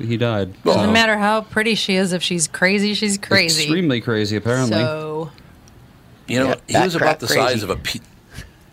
he 0.00 0.16
died. 0.16 0.54
doesn't 0.62 0.82
So, 0.86 0.90
matter 0.90 1.18
how 1.18 1.42
pretty 1.42 1.74
she 1.74 1.96
is. 1.96 2.12
If 2.14 2.22
she's 2.22 2.48
crazy, 2.48 2.94
she's 2.94 3.18
crazy. 3.18 3.64
Extremely 3.64 4.00
crazy, 4.00 4.36
apparently. 4.36 4.78
So 4.78 5.30
You 6.26 6.40
know, 6.40 6.54
Yeah, 6.68 6.78
he 6.80 6.84
was 6.84 6.94
about 6.94 7.20
the 7.20 7.26
crazy. 7.26 7.40
size 7.40 7.62
of 7.62 7.70
a. 7.70 7.76
Pe- 7.76 8.00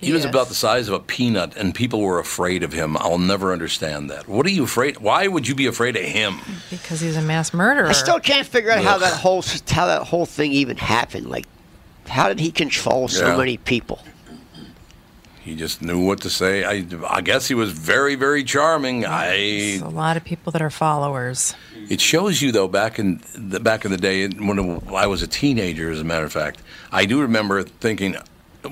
He 0.06 0.14
was 0.14 0.26
about 0.26 0.48
the 0.48 0.56
size 0.56 0.88
of 0.88 0.94
a 0.94 1.00
peanut, 1.00 1.56
and 1.58 1.74
people 1.74 2.02
were 2.02 2.20
afraid 2.20 2.64
of 2.64 2.74
him. 2.74 2.96
I'll 2.98 3.18
never 3.18 3.52
understand 3.52 4.10
that. 4.10 4.28
What 4.28 4.46
are 4.46 4.52
you 4.52 4.64
afraid? 4.64 4.98
Why 5.00 5.28
would 5.28 5.48
you 5.48 5.56
be 5.56 5.66
afraid 5.66 5.96
of 5.96 6.04
him? 6.04 6.40
Because 6.70 7.02
he's 7.02 7.18
a 7.18 7.22
mass 7.22 7.54
murderer. 7.54 7.88
I 7.88 7.92
still 7.94 8.20
can't 8.20 8.48
figure 8.48 8.72
out 8.72 8.84
how 8.84 8.98
that 9.00 9.14
whole 9.14 9.44
how 9.70 9.88
that 9.88 10.04
whole 10.04 10.26
thing 10.26 10.52
even 10.52 10.78
happened. 10.78 11.28
Like, 11.30 11.46
how 12.08 12.28
did 12.28 12.40
he 12.40 12.52
control 12.52 13.08
so 13.08 13.28
Yeah. 13.28 13.38
many 13.38 13.58
people? 13.58 14.00
He 15.42 15.56
just 15.56 15.84
knew 15.84 16.04
what 16.04 16.22
to 16.22 16.30
say. 16.32 16.64
I, 16.64 16.84
I 17.08 17.22
guess 17.22 17.48
he 17.48 17.54
was 17.54 17.72
very, 17.72 18.16
very 18.16 18.44
charming. 18.44 19.06
I 19.06 19.28
There's 19.38 19.82
a 19.82 19.90
lot 19.90 20.18
of 20.18 20.24
people 20.24 20.52
that 20.54 20.62
are 20.64 20.72
followers. 20.72 21.54
It 21.88 22.02
shows 22.02 22.42
you 22.42 22.52
though 22.52 22.68
back 22.68 22.98
in 22.98 23.22
the 23.36 23.60
back 23.60 23.86
in 23.86 23.92
the 23.92 23.98
day 23.98 24.28
when 24.28 24.82
I 24.92 25.06
was 25.06 25.22
a 25.22 25.28
teenager, 25.28 25.92
as 25.92 26.00
a 26.00 26.04
matter 26.04 26.26
of 26.26 26.34
fact, 26.34 26.62
I 26.92 27.06
do 27.06 27.22
remember 27.22 27.62
thinking 27.62 28.16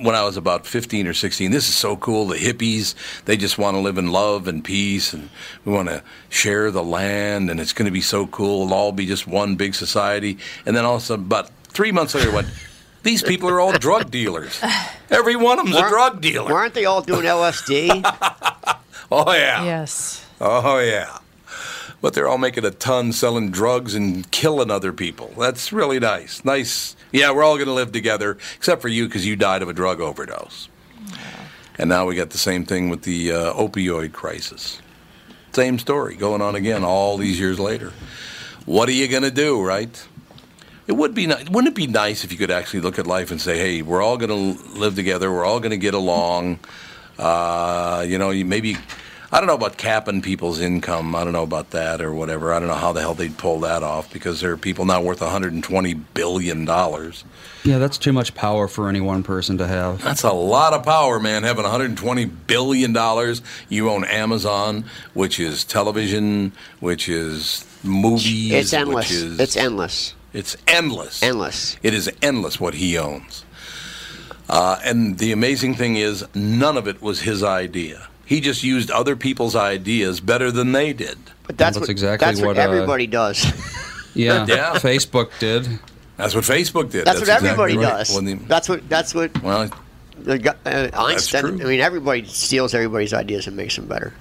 when 0.02 0.16
I 0.16 0.24
was 0.24 0.38
about 0.38 0.66
15 0.66 1.08
or 1.08 1.14
16, 1.14 1.52
this 1.52 1.68
is 1.70 1.76
so 1.76 1.96
cool. 1.98 2.26
The 2.28 2.38
hippies, 2.38 2.96
they 3.26 3.38
just 3.38 3.58
want 3.58 3.76
to 3.76 3.80
live 3.82 3.98
in 3.98 4.12
love 4.12 4.48
and 4.48 4.64
peace, 4.64 5.14
and 5.14 5.30
we 5.66 5.74
want 5.74 5.90
to 5.90 6.04
share 6.30 6.72
the 6.72 6.84
land, 6.84 7.50
and 7.50 7.60
it's 7.60 7.74
going 7.74 7.86
to 7.86 7.92
be 7.92 8.02
so 8.02 8.28
cool. 8.28 8.66
It'll 8.66 8.74
all 8.74 8.92
be 8.92 9.06
just 9.06 9.28
one 9.28 9.56
big 9.56 9.76
society. 9.76 10.38
And 10.66 10.76
then 10.76 10.86
all 10.86 10.96
of 10.96 11.02
a 11.02 11.06
sudden, 11.06 11.26
about 11.26 11.50
three 11.66 11.92
months 11.92 12.16
later, 12.16 12.32
went. 12.32 12.48
These 13.04 13.22
people 13.22 13.50
are 13.50 13.60
all 13.60 13.74
drug 13.74 14.10
dealers. 14.12 14.62
Every 15.10 15.36
one 15.36 15.60
of 15.60 15.66
them's 15.66 15.76
a 15.76 15.82
Weren't- 15.82 15.92
drug 15.92 16.22
dealer. 16.22 16.54
Weren't 16.54 16.74
they 16.74 16.86
all 16.86 17.02
doing 17.02 17.24
LSD? 17.26 18.02
Oh 19.12 19.32
yeah. 19.32 19.64
Yes. 19.64 20.26
Oh 20.42 20.80
yeah. 20.80 21.18
But 22.04 22.14
they're 22.14 22.28
all 22.28 22.38
making 22.38 22.66
a 22.66 22.72
ton 22.72 23.14
selling 23.14 23.50
drugs 23.50 23.96
and 23.96 24.30
killing 24.30 24.70
other 24.70 24.92
people. 24.92 25.34
That's 25.40 25.72
really 25.72 26.02
nice. 26.02 26.44
Nice. 26.44 26.98
Yeah, 27.14 27.32
we're 27.32 27.44
all 27.44 27.56
going 27.56 27.68
to 27.68 27.74
live 27.74 27.94
together, 27.94 28.38
except 28.58 28.82
for 28.82 28.90
you 28.90 29.06
because 29.06 29.26
you 29.26 29.38
died 29.38 29.62
of 29.62 29.70
a 29.70 29.74
drug 29.74 30.02
overdose. 30.02 30.68
And 31.78 31.88
now 31.88 32.06
we 32.06 32.16
got 32.16 32.32
the 32.32 32.38
same 32.38 32.66
thing 32.66 32.90
with 32.90 33.04
the 33.04 33.32
uh, 33.32 33.54
opioid 33.54 34.12
crisis. 34.12 34.82
Same 35.54 35.80
story 35.80 36.18
going 36.18 36.42
on 36.42 36.56
again 36.56 36.84
all 36.84 37.16
these 37.16 37.40
years 37.40 37.58
later. 37.58 37.94
What 38.66 38.90
are 38.90 38.94
you 38.94 39.08
going 39.08 39.24
to 39.24 39.32
do, 39.32 39.64
right? 39.64 40.06
It 40.88 40.94
would 40.94 41.14
be 41.14 41.28
ni- 41.28 41.46
wouldn't 41.50 41.72
it 41.72 41.76
be 41.76 41.88
nice 41.88 42.26
if 42.26 42.34
you 42.34 42.38
could 42.38 42.52
actually 42.52 42.82
look 42.82 43.00
at 43.00 43.08
life 43.08 43.32
and 43.32 43.40
say, 43.40 43.58
"Hey, 43.58 43.82
we're 43.82 44.02
all 44.02 44.18
going 44.18 44.30
to 44.30 44.78
live 44.78 44.96
together. 44.96 45.32
We're 45.32 45.46
all 45.46 45.62
going 45.62 45.72
to 45.72 45.78
get 45.78 45.94
along." 45.94 46.60
Uh, 47.18 48.06
you 48.06 48.18
know, 48.18 48.32
you 48.32 48.44
maybe 48.44 48.76
I 49.34 49.40
don't 49.40 49.48
know 49.48 49.56
about 49.56 49.78
capping 49.78 50.22
people's 50.22 50.60
income. 50.60 51.16
I 51.16 51.24
don't 51.24 51.34
know 51.34 51.42
about 51.42 51.72
that 51.72 52.02
or 52.02 52.14
whatever. 52.14 52.54
I 52.54 52.60
don't 52.60 52.68
know 52.68 52.76
how 52.76 52.94
the 52.94 53.02
hell 53.02 53.16
they'd 53.16 53.36
pull 53.36 53.62
that 53.62 53.82
off 53.82 54.14
because 54.14 54.42
there 54.42 54.52
are 54.52 54.58
people 54.58 54.86
now 54.86 55.02
worth 55.02 55.22
120 55.22 55.94
billion 55.96 56.66
dollars. 56.66 57.26
Yeah, 57.64 57.80
that's 57.80 57.98
too 57.98 58.14
much 58.14 58.36
power 58.36 58.68
for 58.68 58.90
any 58.90 59.02
one 59.02 59.24
person 59.24 59.58
to 59.58 59.66
have. 59.66 60.04
That's 60.04 60.22
a 60.22 60.32
lot 60.32 60.74
of 60.74 60.84
power, 60.84 61.20
man. 61.20 61.42
Having 61.42 61.64
120 61.64 62.26
billion 62.26 62.94
dollars, 62.94 63.42
you 63.70 63.90
own 63.90 64.06
Amazon, 64.06 64.86
which 65.16 65.40
is 65.40 65.64
television, 65.64 66.54
which 66.80 67.10
is 67.10 67.66
movies, 67.82 68.52
it's 68.54 68.72
endless. 68.72 69.10
Which 69.10 69.18
is, 69.18 69.40
it's 69.40 69.58
endless. 69.58 70.14
It's 70.34 70.58
endless. 70.68 71.24
Endless. 71.24 71.78
It 71.82 71.96
is 71.96 72.12
endless 72.22 72.60
what 72.60 72.76
he 72.76 73.00
owns. 73.00 73.46
Uh, 74.48 74.78
and 74.84 75.18
the 75.18 75.32
amazing 75.32 75.74
thing 75.74 75.96
is, 75.96 76.24
none 76.36 76.78
of 76.78 76.88
it 76.88 77.02
was 77.02 77.22
his 77.22 77.42
idea. 77.42 78.10
He 78.26 78.40
just 78.42 78.64
used 78.64 78.90
other 78.90 79.16
people's 79.16 79.56
ideas 79.56 80.20
better 80.22 80.52
than 80.52 80.72
they 80.72 80.94
did. 80.94 81.18
But 81.46 81.58
that's, 81.58 81.76
That's 81.76 81.80
what, 81.82 81.90
exactly 81.90 82.26
that's 82.26 82.40
what, 82.40 82.48
what, 82.48 82.58
uh, 82.58 82.62
everybody 82.62 83.08
does. 83.08 83.46
Yeah, 84.16 84.46
Yeah. 84.48 84.74
Facebook 84.76 85.32
did. 85.40 85.68
That's 86.18 86.36
what 86.36 86.44
Facebook 86.44 86.92
did. 86.92 87.06
That's, 87.06 87.16
what 87.16 87.22
exactly 87.24 87.50
everybody 87.50 87.78
right. 87.78 87.90
does. 87.98 88.16
When 88.16 88.26
the- 88.26 88.36
that's 88.36 88.70
what. 88.70 88.88
That's 88.88 89.16
what. 89.16 89.42
well, 89.42 89.70
The, 90.20 90.56
uh, 90.66 90.90
Einstein. 90.94 91.46
I 91.60 91.64
mean, 91.66 91.80
everybody 91.80 92.24
steals 92.26 92.76
everybody's 92.76 93.12
ideas 93.14 93.48
and 93.48 93.58
makes 93.58 93.76
them 93.76 93.88
better. 93.88 94.14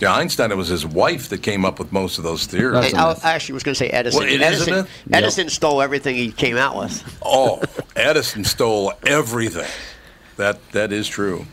yeah, 0.00 0.12
Einstein, 0.12 0.50
it 0.50 0.56
was 0.56 0.66
his 0.66 0.84
wife 0.84 1.28
that 1.28 1.40
came 1.40 1.64
up 1.64 1.78
with 1.78 1.92
most 1.92 2.18
of 2.18 2.24
those 2.24 2.46
theories. 2.46 2.80
That's 2.80 2.92
Hey, 2.92 2.98
a 2.98 3.00
I, 3.00 3.08
myth. 3.10 3.24
I 3.24 3.32
actually 3.34 3.52
was 3.54 3.62
going 3.62 3.74
to 3.74 3.78
say 3.78 3.88
Edison. 3.90 4.18
Well, 4.24 4.28
it 4.28 4.34
is 4.34 4.40
a 4.40 4.46
Edison, 4.46 4.74
myth? 4.74 4.90
Edison 5.12 5.48
stole 5.50 5.80
everything 5.82 6.16
he 6.16 6.32
came 6.32 6.56
out 6.56 6.76
with. 6.76 7.18
Oh, 7.24 7.62
Edison 7.94 8.42
stole 8.44 8.92
everything. 9.06 9.70
That 10.36 10.58
that 10.72 10.90
is 10.92 11.06
true. 11.06 11.46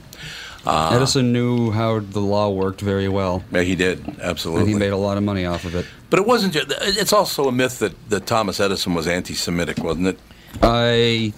Uh, 0.67 0.89
Edison 0.95 1.31
knew 1.31 1.71
how 1.71 1.99
the 1.99 2.19
law 2.19 2.49
worked 2.49 2.81
very 2.81 3.07
well, 3.07 3.43
Yeah, 3.51 3.61
he 3.61 3.75
did 3.75 4.05
and 4.05 4.19
absolutely. 4.21 4.71
he 4.73 4.77
made 4.77 4.91
a 4.91 4.97
lot 4.97 5.17
of 5.17 5.23
money 5.23 5.45
off 5.45 5.63
of 5.65 5.75
it. 5.75 5.85
but 6.09 6.19
it 6.19 6.25
wasn't. 6.25 6.53
ju- 6.53 6.65
It's 6.67 7.13
also 7.13 7.47
a 7.47 7.51
myth 7.51 7.79
that, 7.79 7.93
that 8.09 8.25
Thomas 8.27 8.59
Edison 8.59 8.93
was 8.93 9.07
anti-Semitic, 9.07 9.83
wasn't 9.83 10.07
it? 10.07 10.19
I 10.61 11.33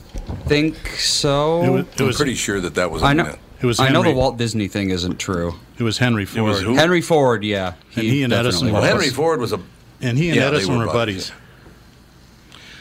think 0.48 0.76
so. 0.98 1.64
It 1.64 1.70
was, 1.70 1.86
it 1.86 2.02
I'm 2.02 2.14
pretty 2.14 2.36
sure 2.36 2.60
that 2.62 2.76
that 2.76 2.90
was. 2.92 3.02
a 3.02 3.06
I 3.06 3.14
know. 3.14 3.24
myth. 3.26 3.38
It 3.62 3.66
was 3.66 3.80
I 3.80 3.90
know 3.90 4.04
the 4.04 4.14
Walt 4.14 4.38
Disney 4.38 4.68
thing 4.70 4.90
isn't 4.90 5.18
true. 5.20 5.56
it 5.78 5.84
was 5.84 5.98
Henry 5.98 6.26
Ford. 6.26 6.44
was 6.46 6.62
who? 6.62 6.76
Henry 6.76 7.02
Ford, 7.02 7.44
yeah, 7.44 7.74
And 7.96 8.06
he 8.06 8.24
and 8.24 8.32
Edison 8.32 8.68
were 8.68 8.74
Well. 8.74 8.84
Henry 8.84 9.10
Ford 9.10 9.42
was 9.42 9.52
a. 9.52 9.60
and 10.02 10.18
he 10.18 10.30
and 10.30 10.38
Yeah, 10.38 10.48
Edison 10.48 10.78
were 10.78 10.86
were 10.88 10.94
buddies, 10.94 11.32
buddies. 11.32 11.32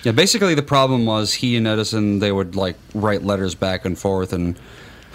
Yeah, 0.04 0.12
basically 0.12 0.54
the 0.54 0.62
problem 0.62 1.04
was 1.04 1.34
he 1.34 1.56
and 1.56 1.66
Edison 1.66 2.20
they 2.20 2.30
would 2.30 2.54
like 2.54 2.76
write 2.94 3.24
letters 3.24 3.54
back 3.56 3.84
and 3.84 3.98
forth, 3.98 4.32
and 4.32 4.56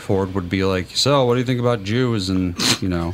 Ford 0.04 0.34
would 0.36 0.50
be 0.50 0.64
like, 0.66 0.96
"So, 0.96 1.26
what 1.26 1.34
do 1.36 1.40
you 1.40 1.46
think 1.46 1.60
about 1.60 1.84
Jews?" 1.84 2.30
And 2.30 2.56
you 2.82 2.90
know, 2.90 3.14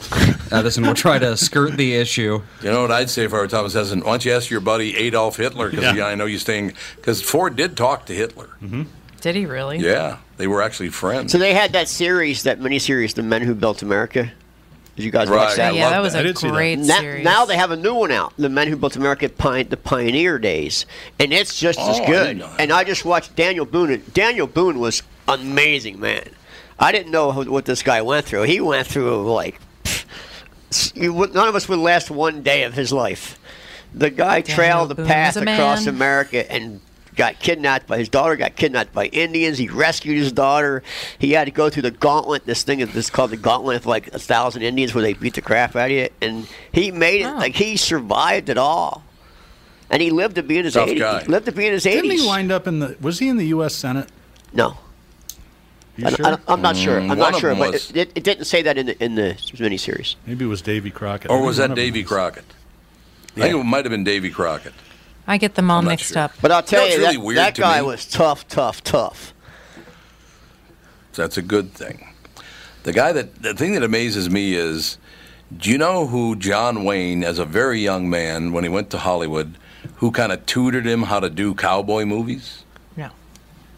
Edison 0.52 0.86
would 0.88 0.98
try 0.98 1.20
to 1.20 1.38
skirt 1.38 1.78
the 1.78 1.94
issue. 1.96 2.42
You 2.64 2.72
know 2.72 2.82
what 2.82 2.92
I'd 2.92 3.10
say 3.10 3.24
if 3.26 3.34
I 3.34 3.38
were 3.38 3.48
Thomas 3.48 3.76
Edison? 3.76 4.00
Why 4.02 4.12
don't 4.12 4.26
you 4.26 4.34
ask 4.34 4.50
your 4.50 4.60
buddy 4.62 4.98
Adolf 4.98 5.38
Hitler? 5.38 5.70
Because 5.70 5.96
Yeah. 5.96 6.06
I 6.08 6.16
know 6.16 6.26
you're 6.26 6.40
staying. 6.40 6.74
Because 6.96 7.22
Ford 7.22 7.56
did 7.56 7.78
talk 7.78 8.06
to 8.08 8.14
Hitler. 8.14 8.50
Mm-hmm. 8.64 8.84
Did 9.22 9.36
he 9.36 9.46
really? 9.46 9.78
Yeah, 9.80 10.18
they 10.38 10.48
were 10.48 10.62
actually 10.62 10.90
friends. 10.90 11.32
So 11.32 11.38
they 11.38 11.54
had 11.54 11.74
that 11.74 11.88
series, 11.90 12.44
that 12.44 12.60
miniseries, 12.60 13.14
"The 13.14 13.24
Men 13.24 13.42
Who 13.44 13.54
Built 13.54 13.82
America." 13.82 14.32
Did 14.96 15.06
you 15.06 15.12
guys 15.12 15.30
Right. 15.30 15.46
watch 15.48 15.56
that? 15.56 15.76
Yeah, 15.76 15.92
that 15.92 16.02
was 16.02 16.12
that. 16.14 16.20
I 16.20 16.22
a 16.22 16.24
did 16.28 16.38
see 16.40 16.48
that. 16.48 16.54
great 16.54 16.80
Now, 16.80 17.00
series. 17.00 17.24
now 17.24 17.46
they 17.46 17.56
have 17.56 17.72
a 17.72 17.78
new 17.78 17.94
one 17.94 18.12
out, 18.12 18.34
"The 18.38 18.50
Men 18.50 18.68
Who 18.68 18.76
Built 18.76 18.96
America: 18.98 19.30
Pi- 19.30 19.64
The 19.64 19.78
Pioneer 19.78 20.40
Days," 20.40 20.86
and 21.20 21.32
it's 21.32 21.58
just 21.58 21.80
Oh, 21.82 21.92
as 21.92 22.00
good. 22.00 22.24
didn't 22.26 22.38
know 22.40 22.48
that. 22.48 22.60
And 22.60 22.72
I 22.74 22.84
just 22.84 23.06
watched 23.06 23.36
Daniel 23.36 23.66
Boone. 23.66 24.02
Daniel 24.14 24.48
Boone 24.48 24.80
was 24.80 25.04
amazing, 25.28 26.00
man. 26.00 26.24
I 26.80 26.92
didn't 26.92 27.12
know 27.12 27.32
what 27.32 27.66
this 27.66 27.84
guy 27.84 28.02
went 28.02 28.26
through. 28.26 28.44
He 28.44 28.62
went 28.62 28.88
through 28.88 29.32
like 29.32 29.60
would- 30.96 31.34
none 31.34 31.48
of 31.48 31.56
us 31.56 31.68
would 31.68 31.80
last 31.80 32.10
one 32.12 32.42
day 32.42 32.64
of 32.64 32.74
his 32.74 32.92
life. 32.94 33.38
The 33.94 34.10
guy 34.10 34.42
Daniel 34.42 34.56
trailed 34.56 34.90
the 34.90 34.96
Boone 34.96 35.08
path 35.08 35.36
across. 35.36 35.88
America 35.88 36.50
and 36.52 36.80
got 37.16 37.40
kidnapped 37.40 37.86
by 37.88 37.98
his 37.98 38.08
daughter 38.08 38.36
got 38.38 38.56
kidnapped 38.56 38.94
by 38.94 39.08
Indians. 39.08 39.58
He 39.58 39.68
rescued 39.68 40.18
his 40.18 40.32
daughter. 40.32 40.84
He 41.18 41.32
had 41.32 41.46
to 41.46 41.52
go 41.52 41.70
through 41.70 41.82
the 41.82 41.92
gauntlet. 41.92 42.46
This 42.46 42.64
thing 42.64 42.80
is 42.82 42.94
this 42.94 43.10
called 43.10 43.32
the 43.32 43.38
gauntlet 43.38 43.78
of 43.78 43.86
like 43.88 44.08
a 44.14 44.20
thousand 44.20 44.62
Indians 44.62 44.94
where 44.94 45.02
they 45.02 45.14
beat 45.14 45.34
the 45.34 45.42
crap 45.42 45.76
out 45.76 45.86
of 45.90 45.92
you. 45.92 46.08
And 46.22 46.48
he 46.72 46.92
made 46.92 47.22
it 47.22 47.26
Oh. 47.26 47.36
like 47.36 47.56
he 47.56 47.76
survived 47.76 48.48
it 48.48 48.58
all. 48.58 49.04
And 49.90 50.02
he 50.04 50.12
lived 50.12 50.36
to 50.36 50.44
be 50.44 50.60
in 50.60 50.66
his 50.66 50.76
Tough 50.76 50.88
eighties. 50.88 51.04
He 51.24 51.28
lived 51.28 51.48
to 51.48 51.52
be 51.52 51.66
in 51.66 51.74
his 51.74 51.84
Didn't 51.84 52.06
eighties. 52.06 52.22
he 52.22 52.28
wind 52.28 52.52
up 52.52 52.68
in 52.68 52.80
the? 52.80 52.96
Was 53.02 53.18
he 53.20 53.28
in 53.28 53.38
the 53.38 53.48
U.S. 53.48 53.74
Senate? 53.76 54.08
no. 54.54 54.78
You 56.00 56.08
I, 56.08 56.12
sure? 56.12 56.40
am 56.48 56.62
not 56.62 56.78
sure. 56.78 57.00
I'm 57.00 57.08
one 57.10 57.18
not 57.18 57.36
sure, 57.36 57.54
but 57.56 57.74
was. 57.74 57.90
it, 57.92 57.98
it, 57.98 58.12
it 58.16 58.24
didn't 58.24 58.46
say 58.46 58.62
that 58.62 58.78
in 58.78 58.86
the 58.86 59.04
in 59.04 59.16
the 59.16 59.34
miniseries. 59.54 60.16
Maybe 60.26 60.46
it 60.46 60.48
was 60.48 60.62
Davy 60.62 60.92
Crockett. 60.92 61.30
or 61.30 61.42
was 61.44 61.58
that 61.58 61.76
Davy 61.76 62.02
was. 62.04 62.08
Crockett? 62.10 62.46
I 63.36 63.42
think 63.42 63.56
it 63.56 63.64
might 63.64 63.84
have 63.86 63.92
been 63.92 64.04
Davy 64.06 64.30
Crockett. 64.30 64.74
I 65.28 65.38
get 65.38 65.56
them 65.56 65.70
all 65.70 65.82
mixed 65.82 66.14
sure. 66.14 66.24
up. 66.24 66.32
But 66.42 66.52
I'll 66.52 66.64
tell 66.64 66.88
You 66.88 66.90
know, 66.90 66.96
you, 66.96 67.02
really 67.02 67.16
that, 67.18 67.24
weird 67.26 67.38
that 67.38 67.56
to 67.56 67.62
guy 67.62 67.82
me. 67.82 67.88
was 67.88 68.06
tough, 68.06 68.48
tough, 68.48 68.84
tough. 68.84 69.34
That's 71.14 71.38
a 71.38 71.42
good 71.42 71.74
thing. 71.74 72.08
The 72.84 72.94
guy 72.94 73.12
that 73.12 73.42
the 73.42 73.54
thing 73.54 73.74
that 73.74 73.84
amazes 73.84 74.30
me 74.30 74.54
is, 74.54 74.98
do 75.56 75.70
you 75.70 75.78
know 75.78 76.08
who 76.08 76.36
John 76.38 76.84
Wayne, 76.86 77.24
as 77.26 77.40
a 77.40 77.46
very 77.46 77.80
young 77.82 78.10
man, 78.10 78.54
when 78.54 78.64
he 78.64 78.70
went 78.70 78.90
to 78.92 78.98
Hollywood, 79.00 79.58
who 79.98 80.12
kind 80.12 80.32
of 80.32 80.46
tutored 80.46 80.86
him 80.88 81.04
how 81.04 81.20
to 81.20 81.30
do 81.30 81.54
cowboy 81.54 82.06
movies? 82.06 82.64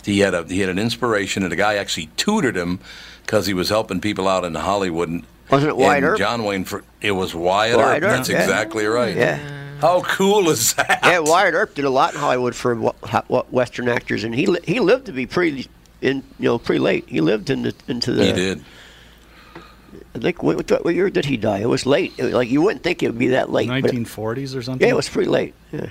No. 0.05 0.11
He 0.13 0.19
had 0.19 0.33
a 0.33 0.43
he 0.43 0.59
had 0.59 0.69
an 0.69 0.79
inspiration, 0.79 1.43
and 1.43 1.51
the 1.51 1.55
guy 1.55 1.75
actually 1.75 2.09
tutored 2.17 2.55
him 2.57 2.79
because 3.25 3.45
he 3.47 3.53
was 3.53 3.69
helping 3.69 4.01
people 4.01 4.27
out 4.27 4.43
in 4.45 4.55
Hollywood. 4.55 5.09
And, 5.09 5.23
Wasn't 5.49 5.69
it 5.69 5.77
Wyatt 5.77 6.03
Earp? 6.03 6.17
John 6.17 6.43
Wayne, 6.43 6.63
for, 6.65 6.83
it 7.01 7.11
was 7.11 7.33
Wyatt, 7.35 7.77
Wyatt 7.77 8.03
Earp. 8.03 8.09
Earp, 8.11 8.17
That's 8.17 8.29
yeah. 8.29 8.41
exactly 8.41 8.85
right. 8.85 9.15
Yeah. 9.15 9.39
How 9.79 10.01
cool 10.01 10.49
is 10.49 10.73
that? 10.75 10.99
Yeah, 11.03 11.19
Wyatt 11.19 11.53
Earp 11.55 11.73
did 11.75 11.85
a 11.85 11.89
lot 11.89 12.13
in 12.13 12.19
Hollywood 12.19 12.55
for 12.55 12.75
wa- 12.75 12.93
ha- 13.03 13.23
Western 13.49 13.89
actors, 13.89 14.23
and 14.23 14.33
he 14.35 14.45
li- 14.45 14.59
he 14.63 14.79
lived 14.79 15.07
to 15.07 15.11
be 15.11 15.25
pretty 15.25 15.67
in 16.01 16.17
you 16.39 16.45
know 16.49 16.57
pretty 16.59 16.79
late. 16.79 17.05
He 17.07 17.19
lived 17.21 17.49
into 17.49 17.73
into 17.87 18.11
the. 18.11 18.25
He 18.25 18.31
did. 18.33 18.63
I 20.13 20.19
think 20.19 20.43
what, 20.43 20.57
what, 20.69 20.83
what 20.85 20.93
year 20.93 21.09
did 21.09 21.25
he 21.25 21.37
die? 21.37 21.59
It 21.59 21.69
was 21.69 21.85
late. 21.85 22.13
It 22.17 22.23
was 22.25 22.33
like 22.33 22.49
you 22.49 22.61
wouldn't 22.61 22.83
think 22.83 23.01
it 23.01 23.07
would 23.07 23.17
be 23.19 23.29
that 23.29 23.49
late. 23.51 23.69
but 23.69 23.85
it- 23.85 23.95
1940s 23.95 24.55
or 24.55 24.61
something. 24.61 24.85
yeah, 24.85 24.93
it 24.93 24.95
was 24.95 25.09
pretty 25.09 25.29
late. 25.29 25.53
Yeah. 25.71 25.87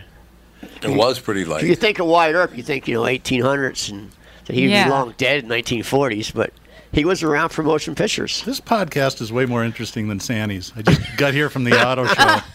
It 0.83 0.91
was 0.97 1.19
pretty 1.19 1.45
light. 1.45 1.63
If 1.63 1.69
you 1.69 1.75
think 1.77 1.99
of 1.99 2.07
Wyatt 2.07 2.35
Earp, 2.35 2.57
you 2.57 2.63
think 2.63 2.87
you 2.89 2.95
know 2.95 3.03
1800s 3.03 3.91
and 3.91 4.11
that 4.47 4.55
he'd 4.55 4.71
Yeah. 4.71 4.85
be 4.85 4.91
long 4.91 5.15
dead 5.17 5.45
in 5.45 5.49
1940s, 5.51 6.33
but 6.35 6.53
he 6.93 7.05
was 7.05 7.23
around 7.23 7.51
for 7.51 7.63
motion 7.63 7.95
pictures. 7.95 8.43
This 8.45 8.61
podcast 8.61 9.21
is 9.21 9.33
way 9.33 9.47
more 9.47 9.65
interesting 9.65 10.09
than 10.09 10.21
Sandy's. 10.21 10.73
I 10.77 10.83
just 10.83 11.01
got 11.17 11.35
here 11.35 11.49
from 11.51 11.65
the 11.65 11.81
auto 11.87 12.07
show. 12.07 12.39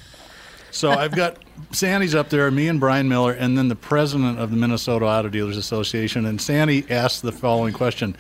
So 0.71 0.91
I've 0.91 1.15
got 1.15 1.37
Sandy's 1.71 2.13
up 2.15 2.27
there, 2.27 2.51
me 2.51 2.67
and 2.67 2.81
Brian 2.81 3.07
Miller, 3.07 3.31
and 3.31 3.57
then 3.57 3.69
the 3.69 3.77
president 3.77 4.39
of 4.39 4.51
the 4.51 4.57
Minnesota 4.57 5.05
Auto 5.05 5.29
Dealers 5.29 5.55
Association. 5.55 6.25
And 6.25 6.41
Sandy 6.41 6.85
asked 6.89 7.21
the 7.21 7.31
following 7.31 7.71
question 7.73 8.13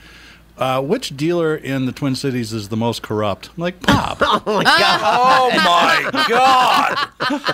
uh, 0.57 0.81
which 0.81 1.15
dealer 1.17 1.55
in 1.55 1.85
the 1.85 1.91
Twin 1.91 2.15
Cities 2.15 2.53
is 2.53 2.69
the 2.69 2.77
most 2.77 3.01
corrupt? 3.01 3.49
I'm 3.55 3.61
like, 3.61 3.81
Pop. 3.81 4.17
Oh 4.21 4.41
my 4.45 4.63
god! 4.63 5.01
Oh 5.03 5.49
my 6.13 6.25
God! 6.29 7.09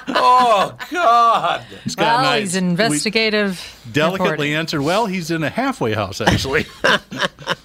Oh 0.10 0.78
God! 0.92 1.66
Scott 1.88 1.98
Well, 2.06 2.18
I- 2.32 2.40
he's 2.42 2.54
we 2.54 2.60
investigative. 2.60 3.80
delicately 3.92 4.30
reporting. 4.32 4.54
answered, 4.56 4.82
well, 4.82 5.06
he's 5.08 5.32
in 5.32 5.44
a 5.44 5.50
halfway 5.50 5.94
house, 5.94 6.22
actually. 6.22 6.66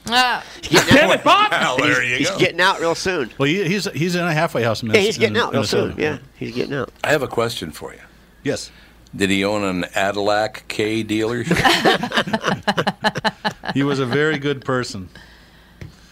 Ah, 0.08 0.44
Damn 0.62 1.10
it, 1.10 1.24
Bob! 1.24 1.50
Well, 1.50 1.78
there 1.78 2.00
you 2.04 2.18
he's 2.18 2.30
go. 2.30 2.38
getting 2.38 2.60
out 2.60 2.78
real 2.78 2.94
soon. 2.94 3.28
well, 3.38 3.48
he, 3.48 3.64
he's 3.66 3.90
he's 3.90 4.14
in 4.14 4.22
a 4.24 4.32
halfway 4.32 4.62
house 4.62 4.80
in 4.80 4.90
Yeah, 4.90 5.00
he's 5.00 5.18
getting 5.18 5.34
in 5.34 5.42
out 5.42 5.52
real 5.52 5.64
soon. 5.64 5.96
Yeah, 5.98 6.18
he's 6.36 6.54
getting 6.54 6.74
out. 6.74 6.90
I 7.02 7.10
have 7.10 7.22
a 7.22 7.26
question 7.28 7.72
for 7.72 7.92
you. 7.92 7.98
Yes. 8.44 8.70
Did 9.14 9.30
he 9.30 9.44
own 9.44 9.62
an 9.64 9.82
Adilac 9.94 10.62
K 10.68 11.02
dealership? 11.04 11.56
He 13.74 13.82
was 13.82 13.98
a 13.98 14.06
very 14.06 14.38
good 14.38 14.64
person. 14.64 15.08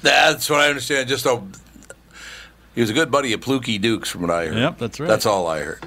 That's 0.03 0.51
what 0.51 0.61
I 0.61 0.69
understand. 0.69 1.09
Just 1.09 1.25
a, 1.25 1.41
he 2.75 2.83
was 2.83 2.91
a 2.91 2.93
good 2.93 3.11
buddy 3.11 3.33
of 3.33 3.41
Pluky 3.41 3.79
Dukes, 3.79 4.11
from 4.11 4.21
what 4.23 4.31
I 4.31 4.47
heard. 4.49 4.57
Yep, 4.59 4.79
that's 4.79 5.01
right. 5.01 5.07
That's 5.07 5.25
all 5.25 5.47
I 5.47 5.61
heard. 5.61 5.81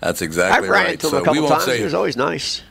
That's 0.00 0.20
I've 0.20 0.26
exactly 0.26 0.68
ran 0.68 0.84
right. 0.84 0.92
into 0.94 1.06
him 1.06 1.10
So 1.10 1.16
a 1.18 1.20
we 1.20 1.24
couple 1.26 1.40
won't 1.42 1.52
times. 1.52 1.64
say. 1.66 1.78
He 1.78 1.84
was 1.84 1.94
always 1.94 2.16
nice. 2.16 2.62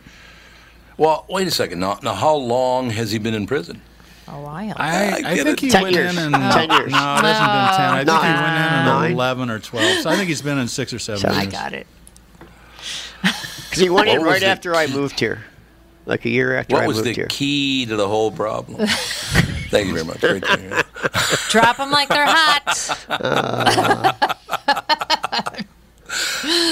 Well, 0.97 1.25
wait 1.29 1.47
a 1.47 1.51
second. 1.51 1.79
Now, 1.79 1.97
now, 2.03 2.13
how 2.13 2.35
long 2.35 2.89
has 2.89 3.11
he 3.11 3.19
been 3.19 3.35
in 3.35 3.47
prison? 3.47 3.81
a 4.27 4.31
while. 4.41 4.73
I, 4.75 5.21
I 5.23 5.31
I 5.31 5.35
think 5.37 5.47
it. 5.47 5.59
he 5.61 5.69
10 5.69 5.83
went 5.83 5.95
years. 5.95 6.17
in 6.17 6.33
and 6.33 6.51
Ten 6.51 6.69
years. 6.71 6.91
No, 6.91 6.97
it 6.97 7.23
hasn't 7.23 7.45
been 7.45 7.77
ten. 7.77 7.93
I 7.93 8.03
think 8.03 8.09
he 8.09 8.33
went 8.33 8.57
in 8.57 8.79
in 8.79 8.85
Nine. 8.85 9.11
eleven 9.13 9.49
or 9.51 9.59
twelve. 9.59 10.01
So 10.01 10.09
I 10.09 10.15
think 10.15 10.27
he's 10.27 10.41
been 10.41 10.57
in 10.57 10.67
six 10.67 10.91
or 10.93 10.99
seven. 10.99 11.29
I 11.29 11.43
years. 11.43 11.53
got 11.53 11.73
it. 11.73 11.85
Because 13.75 13.83
he 13.83 13.89
went 13.89 14.07
in 14.07 14.19
What 14.19 14.25
was 14.27 14.33
right 14.35 14.39
the- 14.41 14.47
after 14.47 14.73
I 14.73 14.87
moved 14.87 15.19
here, 15.19 15.43
like 16.05 16.23
a 16.25 16.29
year 16.29 16.55
after 16.57 16.75
What 16.75 16.83
I 16.83 16.87
was 16.87 16.97
moved 16.97 17.09
the 17.09 17.13
here. 17.13 17.27
key 17.29 17.85
to 17.87 17.95
the 17.97 18.07
whole 18.07 18.31
problem? 18.31 18.87
Thank 19.69 19.87
you 19.87 19.93
very 19.93 20.05
much. 20.05 20.23
Right 20.23 20.41
there. 20.41 20.83
Drop 21.49 21.75
them 21.77 21.91
like 21.91 22.07
they're 22.07 22.25
hot. 22.25 22.71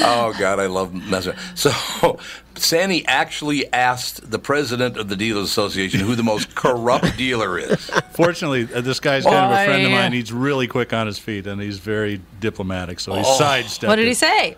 Oh 0.06 0.34
God, 0.40 0.60
I 0.60 0.68
love 0.68 0.94
messing. 0.94 1.34
So, 1.56 2.20
Sandy 2.56 3.06
actually 3.08 3.72
asked 3.74 4.30
the 4.30 4.40
president 4.40 4.96
of 4.96 5.10
the 5.10 5.16
Dealers 5.16 5.46
Association 5.50 6.00
who 6.02 6.16
the 6.16 6.24
most 6.24 6.54
corrupt 6.56 7.18
dealer 7.18 7.58
is. 7.58 7.90
Fortunately, 8.14 8.68
uh, 8.74 8.80
this 8.82 9.00
guy's 9.00 9.24
kind 9.26 9.36
of 9.36 9.52
a 9.52 9.66
friend 9.66 9.86
of 9.86 9.92
mine. 9.92 10.14
He's 10.14 10.32
really 10.32 10.68
quick 10.68 10.94
on 10.94 11.08
his 11.08 11.18
feet 11.18 11.48
and 11.48 11.60
he's 11.60 11.80
very 11.80 12.22
diplomatic. 12.40 13.00
So 13.00 13.14
he 13.16 13.24
Oh. 13.26 13.38
sidestepped. 13.38 13.90
What 13.90 13.96
did 13.98 14.06
he 14.06 14.12
it. 14.12 14.18
say? 14.18 14.56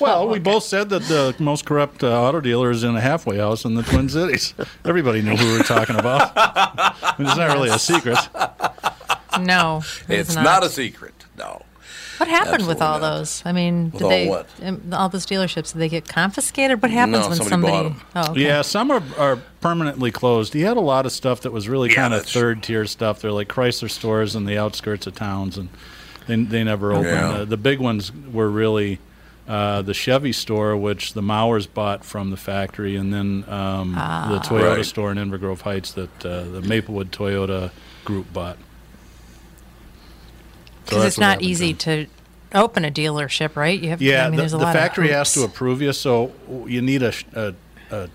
Well, 0.00 0.28
we 0.28 0.38
both 0.52 0.64
said 0.64 0.88
that 0.90 1.02
the 1.02 1.34
most 1.38 1.64
corrupt 1.66 2.02
uh, 2.02 2.08
auto 2.22 2.40
dealer 2.40 2.70
is 2.70 2.82
in 2.84 2.96
a 2.96 3.00
halfway 3.00 3.36
house 3.38 3.64
in 3.64 3.74
the 3.74 3.82
Twin 3.82 4.08
Cities. 4.08 4.54
Everybody 4.84 5.22
knew 5.22 5.36
who 5.36 5.52
we 5.52 5.58
were 5.58 5.64
talking 5.64 5.96
about. 5.96 6.32
I 6.36 7.14
mean, 7.18 7.28
it's 7.28 7.36
not 7.36 7.52
really 7.52 7.68
a 7.70 7.78
secret. 7.78 8.18
No, 9.40 9.82
It's 10.08 10.34
not. 10.34 10.64
a 10.64 10.68
secret. 10.68 11.14
No. 11.38 11.62
What 12.18 12.28
happened 12.28 12.66
with 12.66 12.82
all 12.82 12.98
not. 12.98 13.16
those? 13.16 13.42
I 13.46 13.52
mean, 13.52 13.84
With 13.92 13.92
did 13.94 14.02
all 14.02 14.10
they 14.10 14.28
what? 14.28 14.46
um, 14.62 14.82
all 14.92 15.08
those 15.08 15.24
dealerships? 15.24 15.72
Did 15.72 15.78
they 15.78 15.88
get 15.88 16.06
confiscated? 16.06 16.82
What 16.82 16.90
happens 16.90 17.20
No, 17.24 17.28
when 17.30 17.38
somebody 17.38 17.50
somebody? 17.72 17.88
bought 17.88 17.96
'em. 17.96 18.02
Oh, 18.28 18.30
okay. 18.32 18.40
Yeah, 18.44 18.60
some 18.62 18.90
are, 18.90 19.02
are 19.16 19.36
permanently 19.62 20.10
closed. 20.10 20.52
He 20.52 20.60
had 20.60 20.76
a 20.76 20.80
lot 20.82 21.06
of 21.06 21.12
stuff 21.12 21.40
that 21.42 21.52
was 21.52 21.66
really 21.66 21.88
Yeah, 21.88 21.94
kind 21.94 22.12
of 22.14 22.26
third 22.26 22.62
tier 22.62 22.84
stuff. 22.84 23.22
They're 23.22 23.32
like 23.32 23.48
Chrysler 23.48 23.90
stores 23.90 24.36
in 24.36 24.44
the 24.44 24.58
outskirts 24.58 25.06
of 25.06 25.14
towns, 25.14 25.56
and 25.56 25.70
they, 26.26 26.36
they 26.42 26.62
never 26.64 26.92
opened. 26.92 27.06
Yeah. 27.06 27.28
Uh, 27.30 27.44
the 27.46 27.56
big 27.56 27.78
ones 27.78 28.12
were 28.12 28.50
really 28.50 28.98
uh, 29.48 29.82
the 29.82 29.94
Chevy 29.94 30.32
store, 30.32 30.76
which 30.76 31.14
the 31.14 31.22
Mauers 31.22 31.66
bought 31.72 32.04
from 32.04 32.30
the 32.30 32.36
factory, 32.36 32.96
and 32.96 33.12
then 33.12 33.44
um, 33.48 33.92
the 33.92 34.38
Toyota 34.38 34.76
Right. 34.76 34.86
store 34.86 35.10
in 35.10 35.18
Inver 35.18 35.40
Grove 35.40 35.62
Heights 35.62 35.92
that 35.92 36.24
uh, 36.26 36.44
the 36.44 36.62
Maplewood 36.62 37.10
Toyota 37.12 37.70
group 38.04 38.32
bought. 38.32 38.56
Because 40.84 41.02
that's 41.02 41.14
it's 41.14 41.18
not 41.18 41.42
easy 41.42 41.70
him. 41.70 41.76
to 41.78 42.06
open 42.54 42.84
a 42.84 42.90
dealership, 42.90 43.54
right? 43.56 43.78
You 43.80 43.90
have. 43.90 44.02
Yeah, 44.02 44.22
I 44.26 44.30
mean, 44.30 44.36
the, 44.36 44.42
there's 44.42 44.54
a 44.54 44.58
the 44.58 44.64
lot 44.64 44.74
factory 44.74 45.10
of 45.10 45.16
has 45.16 45.32
to 45.34 45.42
approve 45.44 45.80
you, 45.82 45.92
so 45.92 46.32
you 46.66 46.82
need 46.82 47.02
a, 47.02 47.12
a, 47.34 47.54
a 47.90 48.08